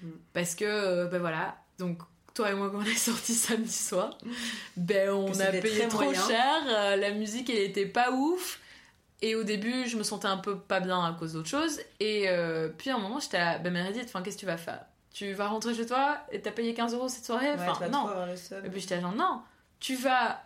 Mm. 0.02 0.10
Parce 0.32 0.54
que, 0.54 0.64
euh, 0.64 1.06
ben 1.06 1.18
voilà, 1.18 1.56
donc 1.78 2.00
toi 2.34 2.50
et 2.50 2.54
moi, 2.54 2.70
quand 2.70 2.78
on 2.78 2.82
est 2.82 2.94
sortis 2.94 3.34
samedi 3.34 3.72
soir, 3.72 4.18
ben 4.76 5.10
on 5.10 5.38
a 5.38 5.46
payé 5.46 5.86
trop 5.88 6.04
moyen. 6.04 6.26
cher, 6.26 6.62
euh, 6.68 6.96
la 6.96 7.12
musique 7.12 7.50
elle 7.50 7.62
était 7.62 7.86
pas 7.86 8.10
ouf. 8.10 8.60
Et 9.22 9.34
au 9.34 9.44
début, 9.44 9.88
je 9.88 9.96
me 9.96 10.02
sentais 10.02 10.26
un 10.28 10.36
peu 10.36 10.58
pas 10.58 10.78
bien 10.80 11.02
à 11.02 11.16
cause 11.18 11.32
d'autre 11.32 11.48
chose. 11.48 11.80
Et 12.00 12.28
puis 12.76 12.90
à 12.90 12.96
un 12.96 12.98
moment, 12.98 13.18
j'étais 13.18 13.38
là, 13.38 13.58
ben 13.58 13.72
Meredith, 13.72 14.12
qu'est-ce 14.12 14.36
que 14.36 14.40
tu 14.40 14.46
vas 14.46 14.58
faire? 14.58 14.84
Tu 15.10 15.32
vas 15.32 15.48
rentrer 15.48 15.74
chez 15.74 15.86
toi 15.86 16.18
et 16.30 16.42
t'as 16.42 16.50
payé 16.50 16.74
15 16.74 16.92
euros 16.92 17.08
cette 17.08 17.24
soirée? 17.24 17.50
Enfin, 17.52 17.88
non. 17.88 18.10
Et 18.62 18.68
puis 18.68 18.80
j'étais 18.82 19.00
genre 19.00 19.14
non, 19.14 19.40
tu 19.80 19.96
vas 19.96 20.42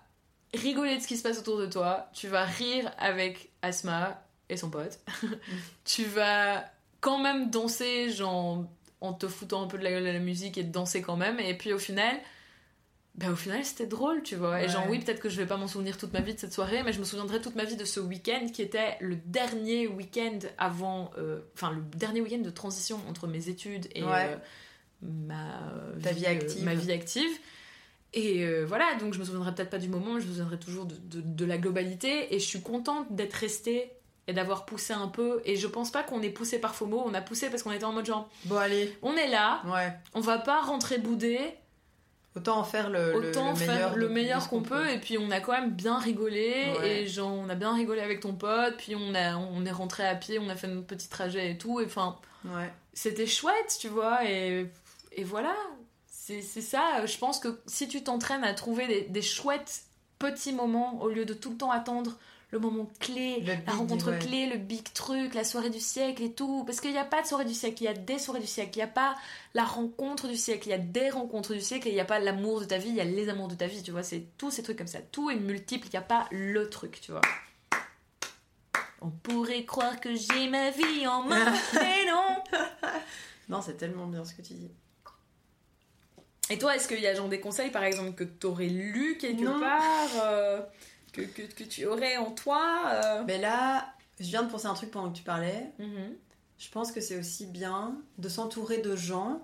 rigoler 0.55 0.97
de 0.97 1.03
ce 1.03 1.07
qui 1.09 1.17
se 1.17 1.23
passe 1.23 1.39
autour 1.39 1.59
de 1.59 1.67
toi, 1.67 2.09
tu 2.13 2.27
vas 2.29 2.45
rire 2.45 2.91
avec 2.99 3.51
Asma 3.63 4.23
et 4.49 4.57
son 4.57 4.71
pote, 4.71 4.99
tu 5.85 6.05
vas 6.05 6.65
quand 7.01 7.19
même 7.23 7.51
danser 7.51 8.11
genre 8.11 8.65
en 9.01 9.13
te 9.15 9.27
foutant 9.29 9.63
un 9.63 9.67
peu 9.67 9.79
de 9.79 9.85
la 9.85 9.91
gueule 9.91 10.05
de 10.05 10.11
la 10.11 10.19
musique 10.19 10.59
et 10.59 10.65
de 10.65 10.73
danser 10.73 11.01
quand 11.03 11.17
même. 11.17 11.39
Et 11.41 11.57
puis 11.57 11.73
au 11.73 11.79
final 11.79 12.15
ben 13.17 13.33
au 13.33 13.37
final 13.37 13.65
c'était 13.65 13.87
drôle 13.87 14.23
tu 14.23 14.37
vois. 14.37 14.63
Et 14.63 14.69
genre 14.69 14.87
oui 14.89 14.99
peut-être 15.01 15.21
que 15.21 15.29
je 15.29 15.37
vais 15.37 15.47
pas 15.47 15.57
m'en 15.57 15.67
souvenir 15.67 15.97
toute 15.99 16.13
ma 16.13 16.21
vie 16.21 16.35
de 16.35 16.39
cette 16.39 16.53
soirée 16.53 16.83
mais 16.85 16.93
je 16.93 17.01
me 17.01 17.05
souviendrai 17.05 17.41
toute 17.41 17.55
ma 17.57 17.65
vie 17.65 17.77
de 17.77 17.85
ce 17.85 17.99
week-end 18.01 18.47
qui 18.53 18.63
était 18.63 18.97
le 19.01 19.17
dernier 19.17 19.87
week-end 19.89 20.39
avant 20.59 21.11
euh, 21.19 21.41
enfin 21.55 21.71
le 21.73 21.81
dernier 21.97 22.21
week-end 22.21 22.39
de 22.39 22.51
transition 22.51 23.01
entre 23.09 23.27
mes 23.27 23.49
études 23.49 23.89
et 23.95 24.05
Ouais. 24.05 24.29
euh, 24.31 24.37
ma 25.03 25.73
Ta 26.03 26.13
vie 26.13 26.27
active. 26.27 26.65
ma 26.65 26.75
vie 26.75 26.93
active 26.93 27.31
et 28.13 28.45
euh, 28.45 28.65
voilà, 28.67 28.95
donc 28.99 29.15
je 29.15 29.19
me 29.21 29.25
souviendrai 29.25 29.55
peut-être 29.55 29.71
pas 29.71 29.79
du 29.79 29.89
moment, 29.89 30.19
je 30.19 30.27
me 30.27 30.31
souviendrai 30.33 30.59
toujours 30.59 30.87
de, 30.87 30.95
de- 30.97 31.21
de 31.23 31.45
la 31.45 31.59
globalité. 31.59 32.35
Et 32.35 32.39
je 32.39 32.45
suis 32.45 32.61
contente 32.63 33.07
d'être 33.15 33.35
restée 33.35 33.91
et 34.27 34.33
d'avoir 34.33 34.65
poussé 34.67 34.93
un 34.93 35.09
peu. 35.09 35.41
Et 35.45 35.57
je 35.57 35.67
pense 35.67 35.91
pas 35.91 36.03
qu'on 36.03 36.21
ait 36.23 36.31
poussé 36.31 36.59
par 36.59 36.75
FOMO, 36.75 37.03
on 37.07 37.15
a 37.15 37.21
poussé 37.21 37.51
parce 37.51 37.63
qu'on 37.63 37.73
était 37.73 37.85
en 37.85 37.93
mode 37.93 38.07
genre, 38.07 38.29
Bon, 38.47 38.57
allez. 38.57 38.97
on 39.03 39.15
est 39.17 39.29
là, 39.29 39.63
Ouais. 39.67 39.93
on 40.15 40.21
va 40.21 40.39
pas 40.39 40.61
rentrer 40.63 40.99
boudé, 40.99 41.39
Autant 42.37 42.59
en 42.61 42.65
faire 42.65 42.91
le, 42.91 43.11
le- 43.21 43.31
autant 43.31 43.51
le 43.51 43.57
faire 43.57 43.75
meilleur, 43.75 43.97
le 43.97 44.09
meilleur 44.09 44.49
qu'on 44.49 44.63
peut. 44.63 44.89
Et 44.89 44.99
puis 45.01 45.19
on 45.19 45.33
a 45.33 45.41
quand 45.41 45.51
même 45.51 45.71
bien 45.73 45.99
rigolé. 45.99 46.73
Ouais. 46.79 47.03
Et 47.03 47.07
genre, 47.09 47.33
on 47.33 47.49
a 47.49 47.57
bien 47.57 47.75
rigolé 47.75 48.01
avec 48.01 48.21
ton 48.21 48.35
pote. 48.35 48.77
Puis 48.79 48.95
on, 48.95 49.17
a, 49.17 49.37
on 49.37 49.65
est 49.67 49.73
rentré 49.73 50.07
à 50.07 50.15
pied, 50.15 50.39
on 50.39 50.49
a 50.49 50.55
fait 50.55 50.69
notre 50.69 50.87
petit 50.87 51.09
trajet 51.09 51.51
et 51.51 51.59
tout. 51.59 51.81
Et 51.81 51.87
enfin, 51.87 52.17
Ouais. 52.45 52.73
c'était 52.93 53.27
chouette, 53.27 53.77
tu 53.81 53.89
vois, 53.89 54.25
et, 54.31 54.67
et 55.11 55.25
voilà. 55.25 55.57
C'est 56.23 56.43
ça, 56.43 57.07
je 57.07 57.19
pense 57.19 57.41
que 57.41 57.61
si 57.67 57.89
tu 57.89 58.05
t'entraînes 58.05 58.45
à 58.45 58.53
trouver 58.55 58.87
des, 58.87 59.01
des 59.03 59.23
chouettes 59.23 59.85
petits 60.19 60.53
moments 60.53 61.01
au 61.01 61.09
lieu 61.09 61.25
de 61.25 61.33
tout 61.35 61.51
le 61.51 61.57
temps 61.57 61.71
attendre 61.71 62.19
le 62.51 62.59
moment 62.59 62.89
clé, 63.01 63.41
Le 63.41 63.55
la 63.67 63.73
rencontre 63.73 64.11
ouais. 64.11 64.19
clé, 64.19 64.47
le 64.47 64.59
big 64.59 64.93
truc, 64.93 65.35
la 65.35 65.45
soirée 65.45 65.71
du 65.71 65.81
siècle 65.81 66.23
et 66.23 66.33
tout, 66.33 66.63
parce 66.65 66.81
qu'il 66.81 66.93
n'y 66.93 66.99
a 66.99 67.05
pas 67.05 67.23
de 67.23 67.27
soirée 67.27 67.47
du 67.47 67.55
siècle, 67.55 67.83
il 67.83 67.87
y 67.87 67.89
a 67.89 67.95
des 67.95 68.19
soirées 68.19 68.41
du 68.41 68.47
siècle, 68.47 68.73
il 68.75 68.79
n'y 68.79 68.85
a 68.85 68.89
pas 68.89 69.17
la 69.55 69.65
rencontre 69.65 70.29
du 70.29 70.37
siècle, 70.37 70.69
il 70.69 70.71
y 70.71 70.75
a 70.75 70.79
des 70.79 71.11
rencontres 71.11 71.55
du 71.55 71.61
siècle, 71.61 71.89
et 71.89 71.91
il 71.91 71.95
n'y 71.95 72.01
a 72.01 72.05
pas 72.05 72.19
l'amour 72.19 72.61
de 72.61 72.67
ta 72.67 72.77
vie, 72.77 72.91
il 72.91 72.97
y 72.97 73.01
a 73.01 73.05
les 73.05 73.29
amours 73.29 73.49
de 73.49 73.55
ta 73.55 73.67
vie, 73.67 73.83
tu 73.83 73.91
vois, 73.91 74.03
c'est 74.03 74.27
tous 74.37 74.51
ces 74.51 74.63
trucs 74.63 74.79
comme 74.79 74.87
ça, 74.89 75.01
tout 75.01 75.31
est 75.31 75.37
multiple, 75.37 75.87
il 75.87 75.91
n'y 75.93 75.99
a 75.99 76.03
pas 76.03 76.27
le 76.31 76.69
truc, 76.69 77.01
tu 77.01 77.13
vois. 77.13 77.23
On 79.01 79.11
pourrait 79.11 79.65
croire 79.65 79.99
que 80.01 80.15
j'ai 80.15 80.49
ma 80.49 80.71
vie 80.71 81.07
en 81.07 81.23
main, 81.23 81.53
mais 81.75 82.05
non 82.07 82.61
Non, 83.49 83.63
c'est 83.63 83.77
tellement 83.79 84.07
bien 84.07 84.25
ce 84.25 84.35
que 84.35 84.43
tu 84.43 84.53
dis. 84.55 84.71
Et 86.51 86.59
toi, 86.59 86.75
est-ce 86.77 86.89
qu'il 86.89 87.01
y 87.01 87.07
a 87.07 87.15
genre 87.15 87.29
des 87.29 87.41
conseils, 87.41 87.71
par 87.71 87.85
exemple, 87.85 88.13
que 88.13 88.25
tu 88.25 88.47
aurais 88.47 88.67
lu 88.67 89.17
quelque 89.19 89.43
Non. 89.45 89.61
part, 89.61 90.09
euh, 90.25 90.61
que, 91.13 91.23
que, 91.23 91.43
que 91.43 91.65
tu 91.65 91.87
aurais 91.87 92.17
en 92.17 92.31
toi 92.33 92.83
euh 92.93 93.23
Mais 93.27 93.39
là, 93.39 93.87
je 94.19 94.27
viens 94.27 94.43
de 94.43 94.51
penser 94.51 94.67
à 94.67 94.71
un 94.71 94.75
truc 94.75 94.91
pendant 94.91 95.11
que 95.11 95.17
tu 95.17 95.23
parlais. 95.23 95.67
Mhm. 95.79 96.15
Je 96.59 96.69
pense 96.71 96.93
que 96.93 97.01
c'est 97.01 97.17
aussi 97.19 97.47
bien 97.47 97.97
de 98.19 98.29
s'entourer 98.29 98.79
de 98.79 98.95
gens 98.97 99.41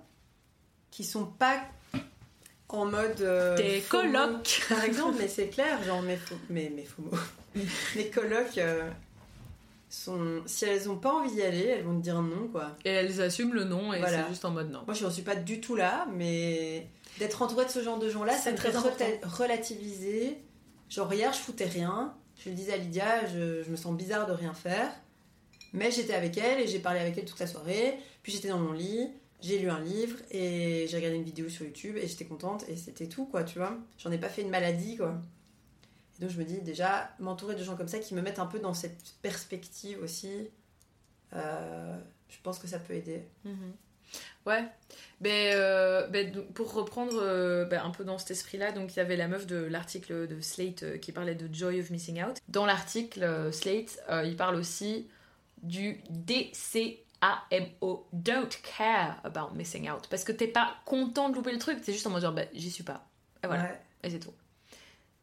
qui 0.90 1.04
sont 1.04 1.26
pas 1.26 1.60
en 2.68 2.84
mode. 2.86 3.20
euh, 3.20 3.56
Tes 3.56 3.80
colocs. 3.82 4.62
Par 4.68 4.84
exemple, 4.84 5.16
mais 5.18 5.28
c'est 5.28 5.48
clair, 5.48 5.82
genre 5.84 6.02
mes, 6.02 6.16
fo- 6.16 6.34
mes, 6.50 6.68
mes 6.70 6.84
FOMO. 6.84 7.10
mes 7.96 8.10
colocs 8.10 8.58
euh, 8.58 8.90
sont. 9.88 10.42
Si 10.46 10.64
elles 10.64 10.88
ont 10.90 10.96
pas 10.96 11.12
envie 11.12 11.30
d'y 11.32 11.42
aller, 11.42 11.64
elles 11.64 11.84
vont 11.84 11.96
te 11.96 12.02
dire 12.02 12.20
non, 12.22 12.48
quoi. 12.48 12.76
Et 12.84 12.90
elles 12.90 13.20
assument 13.20 13.52
le 13.54 13.64
nom 13.64 13.92
et 13.92 13.98
Voilà. 14.00 14.24
c'est 14.24 14.28
juste 14.30 14.44
en 14.44 14.50
mode 14.50 14.70
non. 14.70 14.80
Moi, 14.86 14.94
je 14.94 15.04
ne 15.06 15.10
suis 15.10 15.22
pas 15.22 15.36
du 15.36 15.60
tout 15.60 15.76
là, 15.76 16.06
mais 16.14 16.86
d'être 17.18 17.40
entourée 17.42 17.64
de 17.64 17.70
ce 17.70 17.82
genre 17.82 17.98
de 17.98 18.08
gens-là, 18.08 18.32
C'est 18.34 18.44
ça 18.44 18.52
me 18.52 18.56
très 18.56 18.72
fait 18.72 19.20
relativiser. 19.24 20.38
Genre, 20.90 21.12
hier, 21.12 21.32
je 21.32 21.38
foutais 21.38 21.64
rien. 21.66 22.14
Je 22.42 22.50
le 22.50 22.54
disais 22.54 22.72
à 22.74 22.76
Lydia, 22.76 23.26
je, 23.26 23.62
je 23.62 23.70
me 23.70 23.76
sens 23.76 23.96
bizarre 23.96 24.26
de 24.26 24.32
rien 24.32 24.52
faire. 24.54 24.90
Mais 25.72 25.90
j'étais 25.90 26.14
avec 26.14 26.36
elle 26.38 26.60
et 26.60 26.66
j'ai 26.66 26.78
parlé 26.78 27.00
avec 27.00 27.16
elle 27.18 27.24
toute 27.24 27.40
la 27.40 27.46
soirée. 27.46 27.98
Puis 28.22 28.32
j'étais 28.32 28.48
dans 28.48 28.58
mon 28.58 28.72
lit, 28.72 29.08
j'ai 29.40 29.58
lu 29.58 29.68
un 29.70 29.80
livre 29.80 30.16
et 30.30 30.86
j'ai 30.88 30.96
regardé 30.96 31.16
une 31.16 31.22
vidéo 31.24 31.48
sur 31.48 31.64
YouTube 31.64 31.96
et 31.96 32.06
j'étais 32.06 32.24
contente 32.24 32.64
et 32.68 32.76
c'était 32.76 33.06
tout, 33.06 33.24
quoi, 33.26 33.42
tu 33.44 33.58
vois. 33.58 33.76
J'en 33.98 34.10
ai 34.12 34.18
pas 34.18 34.28
fait 34.28 34.42
une 34.42 34.50
maladie, 34.50 34.96
quoi. 34.96 35.14
Et 36.18 36.22
donc, 36.22 36.30
je 36.30 36.38
me 36.38 36.44
dis 36.44 36.60
déjà, 36.60 37.10
m'entourer 37.18 37.54
de 37.54 37.62
gens 37.62 37.76
comme 37.76 37.88
ça 37.88 37.98
qui 37.98 38.14
me 38.14 38.22
mettent 38.22 38.38
un 38.38 38.46
peu 38.46 38.58
dans 38.58 38.74
cette 38.74 39.14
perspective 39.22 39.98
aussi, 40.02 40.48
euh, 41.34 41.98
je 42.28 42.36
pense 42.42 42.58
que 42.58 42.66
ça 42.66 42.78
peut 42.78 42.94
aider. 42.94 43.22
Mhm. 43.44 43.72
Ouais. 44.46 44.64
Ben, 45.20 45.54
euh, 45.54 46.06
ben, 46.06 46.32
pour 46.54 46.72
reprendre 46.72 47.18
euh, 47.20 47.64
ben, 47.64 47.82
un 47.84 47.90
peu 47.90 48.04
dans 48.04 48.18
cet 48.18 48.30
esprit-là, 48.30 48.72
donc 48.72 48.94
il 48.94 48.98
y 48.98 49.00
avait 49.00 49.16
la 49.16 49.26
meuf 49.28 49.46
de 49.46 49.56
l'article 49.56 50.28
de 50.28 50.40
Slate 50.40 51.00
qui 51.00 51.12
parlait 51.12 51.34
de 51.34 51.52
Joy 51.52 51.80
of 51.80 51.90
Missing 51.90 52.22
Out. 52.22 52.38
Dans 52.48 52.64
l'article, 52.64 53.52
Slate, 53.52 53.98
il 54.24 54.36
parle 54.36 54.54
aussi 54.54 55.08
du 55.62 56.00
DCAMO, 56.10 56.96
Don't 58.12 58.48
Care 58.62 59.20
About 59.24 59.54
Missing 59.54 59.90
Out. 59.90 60.06
Parce 60.08 60.22
que 60.22 60.32
t'es 60.32 60.48
pas 60.48 60.76
content 60.84 61.28
de 61.28 61.34
louper 61.34 61.52
le 61.52 61.58
truc, 61.58 61.80
t'es 61.82 61.92
juste 61.92 62.06
en 62.06 62.10
mode 62.10 62.22
genre, 62.22 62.32
ben, 62.32 62.48
j'y 62.54 62.70
suis 62.70 62.84
pas. 62.84 63.08
Et 63.42 63.48
voilà. 63.48 63.64
Ouais. 63.64 63.80
Et 64.04 64.10
c'est 64.10 64.20
tout. 64.20 64.32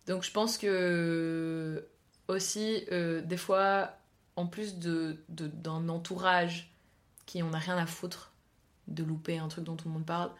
Donc 0.07 0.23
je 0.23 0.31
pense 0.31 0.57
que 0.57 1.87
aussi, 2.27 2.85
euh, 2.91 3.21
des 3.21 3.37
fois, 3.37 3.91
en 4.35 4.47
plus 4.47 4.77
de, 4.79 5.17
de- 5.29 5.47
d'un 5.47 5.89
entourage 5.89 6.71
qui 7.25 7.41
en 7.43 7.53
a 7.53 7.57
rien 7.59 7.77
à 7.77 7.85
foutre 7.85 8.31
de 8.87 9.03
louper 9.03 9.37
un 9.37 9.47
truc 9.47 9.63
dont 9.63 9.75
tout 9.75 9.87
le 9.87 9.93
monde 9.93 10.05
parle, 10.05 10.31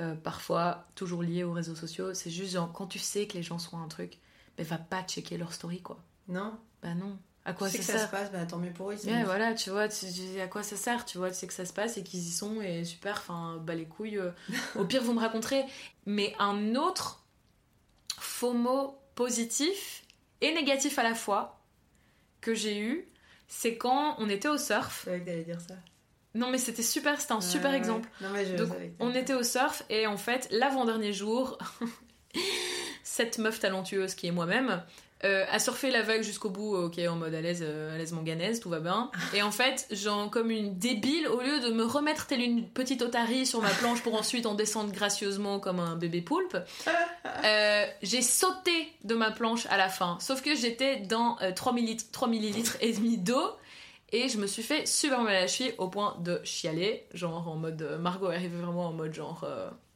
euh, 0.00 0.14
parfois, 0.14 0.86
toujours 0.94 1.22
lié 1.22 1.44
aux 1.44 1.52
réseaux 1.52 1.74
sociaux, 1.74 2.12
c'est 2.14 2.30
juste 2.30 2.52
genre, 2.52 2.72
quand 2.72 2.86
tu 2.86 2.98
sais 2.98 3.26
que 3.26 3.34
les 3.34 3.42
gens 3.42 3.58
sont 3.58 3.78
un 3.78 3.88
truc, 3.88 4.18
ben 4.58 4.66
va 4.66 4.78
pas 4.78 5.02
checker 5.02 5.38
leur 5.38 5.52
story, 5.52 5.80
quoi. 5.80 5.98
Non 6.28 6.58
Bah 6.82 6.94
non. 6.94 7.18
À 7.44 7.52
quoi 7.52 7.68
tu 7.68 7.74
sais 7.76 7.78
ça 7.78 7.84
que 7.84 7.98
ça 7.98 7.98
sert? 7.98 8.06
se 8.06 8.10
passe, 8.10 8.32
bah, 8.32 8.44
tant 8.44 8.58
mieux 8.58 8.72
pour 8.72 8.90
eux. 8.90 8.96
Ouais, 9.06 9.24
voilà, 9.24 9.54
tu 9.54 9.70
vois, 9.70 9.88
tu- 9.88 10.06
tu- 10.12 10.40
à 10.40 10.48
quoi 10.48 10.62
ça 10.62 10.76
sert, 10.76 11.04
tu 11.04 11.16
vois, 11.18 11.30
tu 11.30 11.36
sais 11.36 11.46
que 11.46 11.52
ça 11.54 11.64
se 11.64 11.72
passe 11.72 11.96
et 11.96 12.02
qu'ils 12.02 12.20
y 12.20 12.30
sont 12.30 12.60
et 12.60 12.84
super, 12.84 13.16
enfin, 13.18 13.58
bah 13.64 13.74
les 13.74 13.86
couilles, 13.86 14.18
euh, 14.18 14.32
au 14.78 14.84
pire 14.84 15.02
vous 15.02 15.12
me 15.14 15.20
raconterez. 15.20 15.64
Mais 16.06 16.34
un 16.38 16.74
autre 16.74 17.24
FOMO 18.18 18.98
positif 19.16 20.04
et 20.40 20.54
négatif 20.54 21.00
à 21.00 21.02
la 21.02 21.14
fois 21.14 21.60
que 22.40 22.54
j'ai 22.54 22.78
eu, 22.78 23.08
c'est 23.48 23.76
quand 23.76 24.14
on 24.18 24.28
était 24.28 24.48
au 24.48 24.58
surf. 24.58 25.00
Je 25.00 25.04
savais 25.06 25.20
que 25.20 25.24
t'allais 25.26 25.42
dire 25.42 25.60
ça. 25.60 25.74
Non 26.34 26.50
mais 26.50 26.58
c'était 26.58 26.82
super, 26.82 27.20
c'était 27.20 27.32
un 27.32 27.40
super 27.40 27.72
Ouais, 27.72 27.78
exemple. 27.78 28.08
Non, 28.20 28.28
mais 28.32 28.44
je 28.44 28.54
Donc, 28.54 28.68
on 29.00 29.14
était 29.14 29.34
au 29.34 29.42
surf 29.42 29.82
et 29.88 30.06
en 30.06 30.18
fait, 30.18 30.46
l'avant-dernier 30.50 31.12
jour, 31.12 31.58
cette 33.02 33.38
meuf 33.38 33.58
talentueuse 33.58 34.14
qui 34.14 34.26
est 34.28 34.32
moi-même 34.32 34.84
euh, 35.24 35.44
a 35.50 35.58
surfé 35.58 35.90
la 35.90 36.02
vague 36.02 36.22
jusqu'au 36.22 36.50
bout, 36.50 36.76
ok, 36.76 36.98
en 37.08 37.16
mode 37.16 37.34
à 37.34 37.40
l'aise, 37.40 37.62
euh, 37.66 37.94
à 37.94 37.98
l'aise 37.98 38.12
manganaise, 38.12 38.60
tout 38.60 38.68
va 38.68 38.80
bien. 38.80 39.10
Et 39.34 39.42
en 39.42 39.50
fait, 39.50 39.86
genre, 39.90 40.30
comme 40.30 40.50
une 40.50 40.78
débile, 40.78 41.26
au 41.28 41.40
lieu 41.40 41.60
de 41.60 41.70
me 41.70 41.84
remettre 41.84 42.26
telle 42.26 42.42
une 42.42 42.68
petite 42.68 43.00
otarie 43.02 43.46
sur 43.46 43.62
ma 43.62 43.70
planche 43.70 44.02
pour 44.02 44.14
ensuite 44.14 44.44
en 44.46 44.54
descendre 44.54 44.92
gracieusement 44.92 45.58
comme 45.58 45.80
un 45.80 45.96
bébé 45.96 46.20
poulpe, 46.20 46.56
euh, 47.44 47.86
j'ai 48.02 48.22
sauté 48.22 48.92
de 49.04 49.14
ma 49.14 49.30
planche 49.30 49.66
à 49.70 49.76
la 49.76 49.88
fin. 49.88 50.18
Sauf 50.20 50.42
que 50.42 50.54
j'étais 50.54 50.96
dans 50.98 51.38
euh, 51.40 51.52
3 51.52 51.72
millilitres, 51.72 52.10
3 52.12 52.28
millilitres 52.28 52.76
et 52.80 52.92
demi 52.92 53.16
d'eau. 53.18 53.42
Et 54.12 54.28
je 54.28 54.38
me 54.38 54.46
suis 54.46 54.62
fait 54.62 54.86
super 54.86 55.22
mal 55.22 55.34
à 55.34 55.40
la 55.40 55.46
cheville 55.48 55.74
au 55.78 55.88
point 55.88 56.16
de 56.20 56.40
chialer. 56.44 57.06
Genre 57.12 57.48
en 57.48 57.56
mode. 57.56 57.82
euh, 57.82 57.98
Margot 57.98 58.30
est 58.30 58.36
arrivée 58.36 58.56
vraiment 58.60 58.86
en 58.86 58.92
mode 58.92 59.12
genre. 59.14 59.44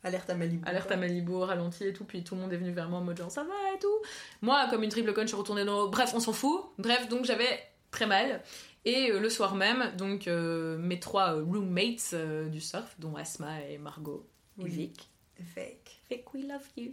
Alerte 0.03 0.30
à 0.30 0.34
Malibu. 0.34 0.62
alerte 0.66 0.90
à 0.90 0.96
Malibu, 0.96 1.34
ralenti 1.42 1.84
et 1.84 1.92
tout. 1.92 2.05
Puis 2.05 2.24
tout 2.24 2.34
le 2.34 2.40
monde 2.40 2.53
est 2.53 2.57
venu 2.57 2.72
vers 2.72 2.88
moi 2.88 3.01
en 3.01 3.03
mode 3.05 3.16
genre 3.18 3.30
ça 3.30 3.42
va 3.42 3.74
et 3.74 3.78
tout. 3.78 3.98
Moi, 4.40 4.66
comme 4.70 4.82
une 4.82 4.88
triple 4.90 5.12
conne, 5.12 5.24
je 5.24 5.28
suis 5.28 5.36
retournée 5.36 5.64
dans. 5.64 5.88
Bref, 5.88 6.12
on 6.14 6.20
s'en 6.20 6.32
fout. 6.32 6.62
Bref, 6.78 7.09
donc 7.09 7.24
j'avais 7.24 7.61
très 7.90 8.07
mal. 8.07 8.42
Et 8.86 9.11
euh, 9.11 9.20
le 9.20 9.28
soir 9.28 9.55
même, 9.55 9.92
donc 9.98 10.26
euh, 10.26 10.78
mes 10.78 10.98
trois 10.98 11.34
euh, 11.36 11.44
roommates 11.44 12.14
euh, 12.14 12.48
du 12.48 12.61
surf, 12.62 12.94
dont 12.98 13.14
Asma 13.16 13.61
et 13.68 13.76
Margot 13.76 14.26
et 14.59 14.62
Oui. 14.62 14.92
Vic, 15.38 16.24
we 16.34 16.44
love 16.46 16.66
you. 16.76 16.92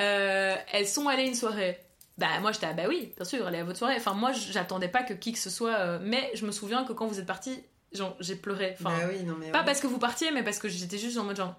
Euh, 0.00 0.56
elles 0.72 0.86
sont 0.86 1.08
allées 1.08 1.26
une 1.26 1.34
soirée. 1.34 1.78
Bah 2.16 2.40
moi 2.40 2.50
j'étais 2.52 2.66
ah 2.66 2.72
bah 2.72 2.84
oui, 2.88 3.12
bien 3.16 3.24
sûr, 3.24 3.46
allez 3.46 3.58
à 3.58 3.64
votre 3.64 3.78
soirée. 3.78 3.94
Enfin 3.96 4.12
moi 4.14 4.32
j'attendais 4.32 4.88
pas 4.88 5.02
que 5.04 5.14
qui 5.14 5.32
que 5.32 5.38
ce 5.38 5.50
soit, 5.50 5.98
mais 6.00 6.30
je 6.34 6.44
me 6.46 6.50
souviens 6.50 6.84
que 6.84 6.92
quand 6.92 7.06
vous 7.06 7.20
êtes 7.20 7.26
partis, 7.26 7.62
genre 7.92 8.16
j'ai 8.20 8.34
pleuré. 8.34 8.74
Enfin 8.80 8.90
bah 8.96 9.06
oui, 9.12 9.22
non 9.22 9.36
mais. 9.38 9.50
pas 9.52 9.60
ouais. 9.60 9.64
parce 9.64 9.80
que 9.80 9.86
vous 9.86 9.98
partiez, 9.98 10.30
mais 10.32 10.42
parce 10.42 10.58
que 10.58 10.68
j'étais 10.68 10.98
juste 10.98 11.18
en 11.18 11.24
mode 11.24 11.36
genre. 11.36 11.54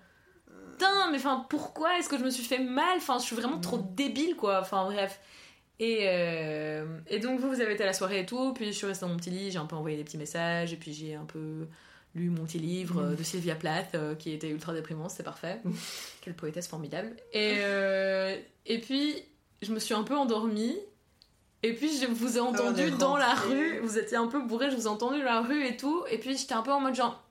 Putain, 0.79 1.11
mais 1.11 1.17
enfin, 1.17 1.45
pourquoi 1.49 1.97
est-ce 1.99 2.07
que 2.09 2.17
je 2.17 2.23
me 2.23 2.29
suis 2.29 2.43
fait 2.43 2.59
mal? 2.59 2.97
Enfin, 2.97 3.17
je 3.19 3.25
suis 3.25 3.35
vraiment 3.35 3.59
trop 3.59 3.77
Mm. 3.77 3.95
débile, 3.95 4.35
quoi. 4.35 4.59
Enfin, 4.61 4.85
bref. 4.85 5.19
Et, 5.81 5.99
euh, 6.03 6.85
et 7.07 7.19
donc, 7.19 7.39
vous, 7.39 7.49
vous 7.49 7.61
avez 7.61 7.73
été 7.73 7.83
à 7.83 7.87
la 7.87 7.93
soirée 7.93 8.21
et 8.21 8.25
tout. 8.25 8.53
Puis, 8.53 8.67
je 8.67 8.71
suis 8.71 8.85
restée 8.87 9.05
dans 9.05 9.11
mon 9.11 9.17
petit 9.17 9.29
lit, 9.29 9.51
j'ai 9.51 9.59
un 9.59 9.65
peu 9.65 9.75
envoyé 9.75 9.97
des 9.97 10.03
petits 10.03 10.17
messages. 10.17 10.71
Et 10.73 10.77
puis, 10.77 10.93
j'ai 10.93 11.15
un 11.15 11.25
peu 11.25 11.67
lu 12.15 12.29
mon 12.29 12.45
petit 12.45 12.59
livre 12.59 13.01
euh, 13.01 13.15
de 13.15 13.23
Sylvia 13.23 13.55
Plath, 13.55 13.93
euh, 13.95 14.15
qui 14.15 14.31
était 14.31 14.49
ultra 14.49 14.73
déprimant, 14.73 15.09
c'était 15.09 15.23
parfait. 15.23 15.61
Quelle 16.21 16.33
poétesse 16.33 16.67
formidable. 16.67 17.15
Et, 17.33 17.57
et 18.65 18.79
puis, 18.79 19.15
je 19.61 19.71
me 19.73 19.79
suis 19.79 19.93
un 19.93 20.03
peu 20.03 20.15
endormie. 20.15 20.77
Et 21.61 21.73
puis, 21.73 21.89
je 21.97 22.05
vous 22.07 22.37
ai 22.37 22.39
entendu 22.39 22.83
est 22.83 22.91
dans 22.91 23.17
la 23.17 23.33
rue. 23.33 23.79
Vous 23.81 23.97
étiez 23.99 24.15
un 24.17 24.27
peu 24.27 24.41
bourré, 24.41 24.71
je 24.71 24.75
vous 24.77 24.83
ai 24.85 24.87
entendu 24.87 25.19
dans 25.19 25.25
la 25.25 25.41
rue 25.41 25.65
et 25.65 25.75
tout. 25.75 26.03
Et 26.09 26.17
puis, 26.17 26.37
j'étais 26.37 26.53
un 26.53 26.61
peu 26.61 26.71
en 26.71 26.79
mode 26.79 26.95
genre. 26.95 27.21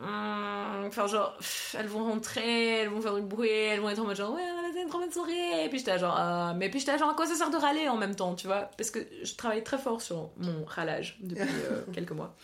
Hum, 0.00 0.84
Enfin, 0.88 1.06
genre, 1.06 1.36
pff, 1.36 1.76
elles 1.78 1.86
vont 1.86 2.04
rentrer, 2.04 2.80
elles 2.80 2.88
vont 2.88 3.00
faire 3.00 3.14
du 3.14 3.22
bruit, 3.22 3.48
elles 3.48 3.80
vont 3.80 3.90
être 3.90 3.98
en 3.98 4.04
mode 4.04 4.16
genre, 4.16 4.34
ouais, 4.34 4.42
c'est 4.72 4.82
une 4.82 4.88
trop 4.88 5.00
bonne 5.00 5.12
soirée. 5.12 5.64
Et 5.64 5.68
puis 5.68 5.78
j'étais 5.78 5.98
genre, 5.98 6.14
ah. 6.16 6.54
mais 6.56 6.70
puis 6.70 6.80
j'étais 6.80 6.96
genre, 6.98 7.10
à 7.10 7.14
quoi 7.14 7.26
ça 7.26 7.34
sert 7.34 7.50
de 7.50 7.56
râler 7.56 7.88
en 7.88 7.96
même 7.96 8.14
temps, 8.14 8.34
tu 8.34 8.46
vois? 8.46 8.70
Parce 8.76 8.90
que 8.90 9.00
je 9.22 9.34
travaille 9.34 9.62
très 9.62 9.78
fort 9.78 10.00
sur 10.00 10.30
mon 10.38 10.64
râlage 10.64 11.18
depuis 11.20 11.48
euh, 11.70 11.82
quelques 11.94 12.12
mois. 12.12 12.34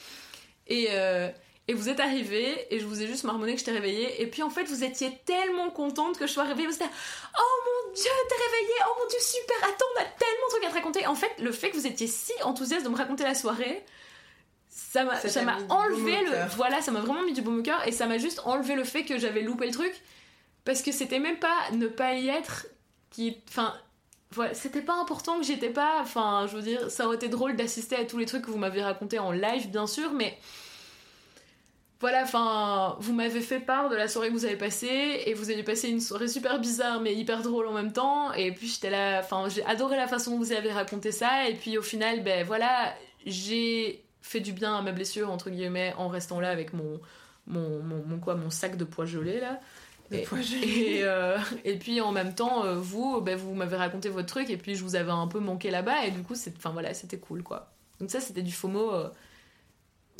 Et, 0.66 0.88
euh, 0.90 1.30
et 1.66 1.74
vous 1.74 1.88
êtes 1.88 2.00
arrivés, 2.00 2.66
et 2.74 2.78
je 2.78 2.84
vous 2.84 3.02
ai 3.02 3.07
juste 3.07 3.24
marmonné 3.24 3.55
que 3.55 3.61
je 3.61 3.64
t'ai 3.64 3.72
réveillée. 3.72 4.20
Et 4.20 4.26
puis 4.26 4.42
en 4.42 4.50
fait, 4.50 4.64
vous 4.64 4.84
étiez 4.84 5.18
tellement 5.24 5.70
contente 5.70 6.18
que 6.18 6.26
je 6.26 6.32
sois 6.32 6.44
réveillée. 6.44 6.66
Vous 6.66 6.74
étiez 6.74 6.86
oh 6.86 7.62
mon 7.64 7.94
dieu, 7.94 8.11
t'es 8.28 8.34
réveillée, 8.34 8.78
oh 8.88 8.98
mon 9.00 9.09
dieu, 9.09 9.18
super, 9.20 9.57
attends, 9.62 9.86
on 9.96 10.00
a 10.00 10.05
tellement 10.05 10.46
de 10.46 10.50
trucs 10.50 10.64
à 10.64 10.68
te 10.68 10.74
raconter. 10.74 11.07
En 11.07 11.14
fait, 11.14 11.32
le 11.38 11.52
fait 11.52 11.70
que 11.70 11.76
vous 11.76 11.86
étiez 11.86 12.07
si 12.09 12.32
enthousiaste 12.42 12.84
de 12.84 12.90
me 12.90 12.96
raconter 12.96 13.24
la 13.24 13.34
soirée, 13.34 13.84
ça 14.95 15.03
m'a 15.03 15.16
Ça 15.16 15.42
m'a 15.42 15.59
enlevé 15.70 16.22
le 16.24 16.49
voilà 16.55 16.80
ça 16.80 16.92
m'a 16.92 17.01
vraiment 17.01 17.24
mis 17.24 17.32
du 17.32 17.40
au 17.40 17.62
cœur 17.62 17.84
et 17.84 17.90
ça 17.90 18.07
m'a 18.07 18.16
juste 18.16 18.40
enlevé 18.45 18.76
le 18.76 18.84
fait 18.84 19.05
que 19.05 19.18
j'avais 19.18 19.42
loupé 19.42 19.66
le 19.66 19.72
truc 19.72 19.92
parce 20.64 20.82
que 20.82 20.92
c'était 20.92 21.18
même 21.18 21.38
pas 21.38 21.57
ne 21.72 21.88
pas 21.88 22.14
y 22.14 22.28
être 22.28 22.68
qui 23.11 23.36
enfin 23.49 23.74
voilà 24.30 24.55
c'était 24.55 24.82
pas 24.82 24.95
important 24.95 25.40
que 25.40 25.45
j'étais 25.45 25.70
pas 25.70 25.97
enfin 26.01 26.47
je 26.49 26.55
veux 26.55 26.62
dire 26.62 26.92
ça 26.92 27.07
aurait 27.07 27.16
été 27.16 27.28
drôle 27.28 27.57
d'assister 27.57 27.97
à 27.97 28.05
tous 28.05 28.18
les 28.18 28.26
trucs 28.26 28.42
que 28.42 28.53
vous 28.53 28.59
m'avez 28.59 28.84
racontés 28.84 29.18
en 29.18 29.32
live 29.32 29.68
bien 29.68 29.88
sûr 29.88 30.12
mais 30.12 30.38
voilà, 32.01 32.22
enfin, 32.22 32.97
vous 33.01 33.14
m'avez 33.14 33.40
fait 33.40 33.61
part 33.61 33.88
de 33.88 33.97
la 33.97 34.09
soirée 34.09 34.28
que 34.28 34.34
vous 34.34 34.45
avez 34.45 34.57
passée 34.57 35.22
et 35.24 35.32
vous 35.32 35.51
avez 35.51 35.62
passé 35.62 35.88
une 35.88 36.01
soirée 36.01 36.28
super 36.28 36.59
bizarre 36.59 37.01
mais 37.01 37.14
hyper 37.14 37.40
drôle 37.40 37.66
en 37.66 37.72
même 37.72 37.92
temps. 37.92 38.30
Et 38.34 38.53
puis 38.53 38.68
j'étais 38.68 38.90
là, 38.90 39.20
enfin, 39.20 39.49
j'ai 39.49 39.64
adoré 39.64 39.97
la 39.97 40.07
façon 40.07 40.32
dont 40.32 40.36
vous 40.36 40.53
avez 40.53 40.70
raconté 40.70 41.12
ça. 41.12 41.49
Et 41.49 41.55
puis 41.55 41.78
au 41.78 41.82
final, 41.82 42.22
ben 42.22 42.45
voilà, 42.45 42.95
j'ai 43.24 44.03
fait 44.26 44.40
du 44.40 44.52
bien 44.52 44.74
à 44.74 44.80
ma 44.82 44.90
blessure 44.92 45.30
entre 45.30 45.50
guillemets 45.50 45.92
en 45.98 46.08
restant 46.08 46.40
là 46.40 46.48
avec 46.50 46.72
mon 46.72 47.00
mon, 47.46 47.80
mon, 47.82 48.02
mon 48.06 48.18
quoi, 48.18 48.34
mon 48.36 48.48
sac 48.48 48.76
de 48.78 48.86
là. 49.40 49.60
Et- 50.10 50.22
poids 50.22 50.40
gelé. 50.40 50.66
Et, 50.66 51.04
euh, 51.04 51.36
et 51.64 51.76
puis 51.78 52.00
en 52.00 52.10
même 52.12 52.34
temps, 52.34 52.64
euh, 52.64 52.74
vous, 52.76 53.20
ben, 53.20 53.36
vous 53.36 53.54
m'avez 53.54 53.76
raconté 53.76 54.08
votre 54.08 54.28
truc 54.28 54.48
et 54.50 54.56
puis 54.56 54.76
je 54.76 54.82
vous 54.82 54.96
avais 54.96 55.10
un 55.10 55.26
peu 55.26 55.40
manqué 55.40 55.70
là-bas 55.70 56.06
et 56.06 56.10
du 56.10 56.22
coup, 56.22 56.34
c'est, 56.34 56.54
enfin 56.56 56.70
voilà, 56.70 56.94
c'était 56.94 57.18
cool 57.18 57.42
quoi. 57.42 57.70
Donc 58.00 58.10
ça, 58.10 58.20
c'était 58.20 58.42
du 58.42 58.52
FOMO 58.52 58.92
euh, 58.94 59.10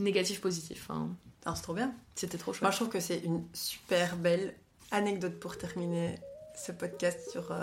négatif 0.01 0.41
positif. 0.41 0.91
hein. 0.91 1.09
Alors, 1.45 1.57
c'est 1.57 1.63
trop 1.63 1.75
bien. 1.75 1.93
C'était 2.15 2.39
trop 2.39 2.53
chouette. 2.53 2.63
Moi, 2.63 2.71
je 2.71 2.77
trouve 2.77 2.89
que 2.89 3.01
c'est 3.01 3.19
une 3.19 3.45
super 3.53 4.17
belle 4.17 4.55
anecdote 4.91 5.39
pour 5.41 5.57
terminer 5.59 6.19
ce 6.57 6.73
podcast 6.73 7.31
sur 7.31 7.53
euh, 7.53 7.63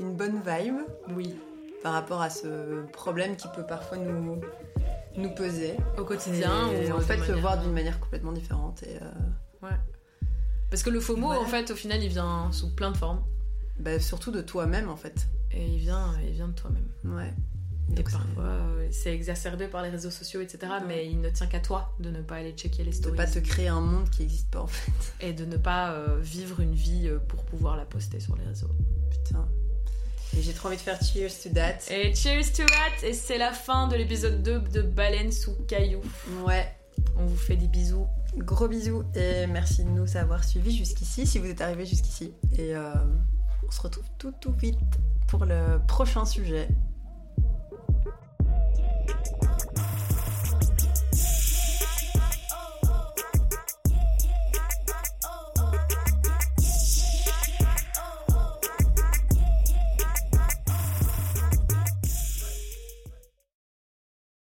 une 0.00 0.14
bonne 0.14 0.40
vibe 0.44 0.78
Oui, 1.10 1.34
par 1.82 1.92
rapport 1.92 2.20
à 2.22 2.30
ce 2.30 2.82
problème 2.92 3.36
qui 3.36 3.46
peut 3.54 3.64
parfois 3.66 3.98
nous, 3.98 4.40
nous 5.16 5.30
peser. 5.34 5.76
au 5.98 6.04
quotidien. 6.04 6.70
et 6.72 6.90
ou 6.90 6.94
en 6.94 6.98
de 6.98 7.02
fait, 7.02 7.16
le 7.28 7.34
voir 7.40 7.60
d'une 7.60 7.72
manière 7.72 7.98
complètement 8.00 8.32
différente. 8.32 8.82
Et, 8.84 8.96
euh, 9.02 9.70
Parce 10.70 10.82
que 10.82 10.90
le 10.90 11.00
FOMO, 11.00 11.30
Ouais. 11.30 11.36
en 11.36 11.44
fait, 11.44 11.70
au 11.70 11.76
final, 11.76 12.02
il 12.02 12.08
vient 12.08 12.50
sous 12.52 12.74
plein 12.74 12.90
de 12.90 12.96
formes. 12.96 13.22
bah, 13.78 13.98
surtout 14.00 14.30
de 14.30 14.40
toi-même, 14.40 14.88
en 14.88 14.96
fait. 14.96 15.26
Et 15.52 15.64
il 15.66 15.78
vient, 15.78 16.14
il 16.24 16.32
vient 16.32 16.48
de 16.48 16.52
toi-même. 16.54 16.88
Ouais. 17.04 17.32
Et 17.90 17.94
Donc, 17.94 18.08
c'est- 18.08 18.16
parfois, 18.16 18.44
euh, 18.44 18.88
c'est 18.92 19.12
exacerbé 19.14 19.68
par 19.68 19.82
les 19.82 19.90
réseaux 19.90 20.10
sociaux, 20.10 20.40
etc. 20.40 20.72
Mais 20.86 21.06
il 21.08 21.20
ne 21.20 21.28
tient 21.28 21.46
qu'à 21.46 21.60
toi 21.60 21.94
de 22.00 22.10
ne 22.10 22.22
pas 22.22 22.36
aller 22.36 22.52
checker 22.52 22.82
les 22.82 22.90
de 22.90 22.96
stories. 22.96 23.16
pas 23.16 23.26
te 23.26 23.38
créer 23.40 23.68
un 23.68 23.80
monde 23.80 24.08
qui 24.10 24.22
n'existe 24.22 24.50
pas, 24.50 24.62
en 24.62 24.66
fait. 24.66 24.92
Et 25.20 25.32
de 25.32 25.44
ne 25.44 25.56
pas 25.56 25.92
euh, 25.92 26.18
vivre 26.20 26.60
une 26.60 26.74
vie 26.74 27.10
pour 27.28 27.44
pouvoir 27.44 27.76
la 27.76 27.84
poster 27.84 28.20
sur 28.20 28.36
les 28.36 28.44
réseaux. 28.44 28.70
Putain. 29.10 29.46
Et 30.36 30.42
j'ai 30.42 30.52
trop 30.52 30.68
envie 30.68 30.76
de 30.76 30.82
faire 30.82 30.98
cheers 31.00 31.30
to 31.42 31.48
that. 31.50 31.78
Et 31.90 32.14
cheers 32.14 32.52
to 32.52 32.64
that 32.64 33.06
Et 33.06 33.12
c'est 33.12 33.38
la 33.38 33.52
fin 33.52 33.88
de 33.88 33.96
l'épisode 33.96 34.42
2 34.42 34.60
de 34.60 34.82
Baleine 34.82 35.30
sous 35.30 35.54
caillou. 35.68 36.00
Ouais. 36.44 36.66
On 37.16 37.24
vous 37.24 37.36
fait 37.36 37.56
des 37.56 37.68
bisous. 37.68 38.06
Gros 38.36 38.66
bisous 38.66 39.04
et 39.14 39.46
merci 39.46 39.84
de 39.84 39.90
nous 39.90 40.16
avoir 40.16 40.42
suivis 40.42 40.76
jusqu'ici, 40.76 41.24
si 41.26 41.38
vous 41.38 41.46
êtes 41.46 41.60
arrivés 41.60 41.86
jusqu'ici. 41.86 42.32
Et 42.58 42.74
euh, 42.74 42.92
on 43.66 43.70
se 43.70 43.80
retrouve 43.80 44.04
tout 44.18 44.32
tout 44.40 44.52
vite 44.52 44.78
pour 45.28 45.44
le 45.44 45.78
prochain 45.86 46.24
sujet. 46.24 46.68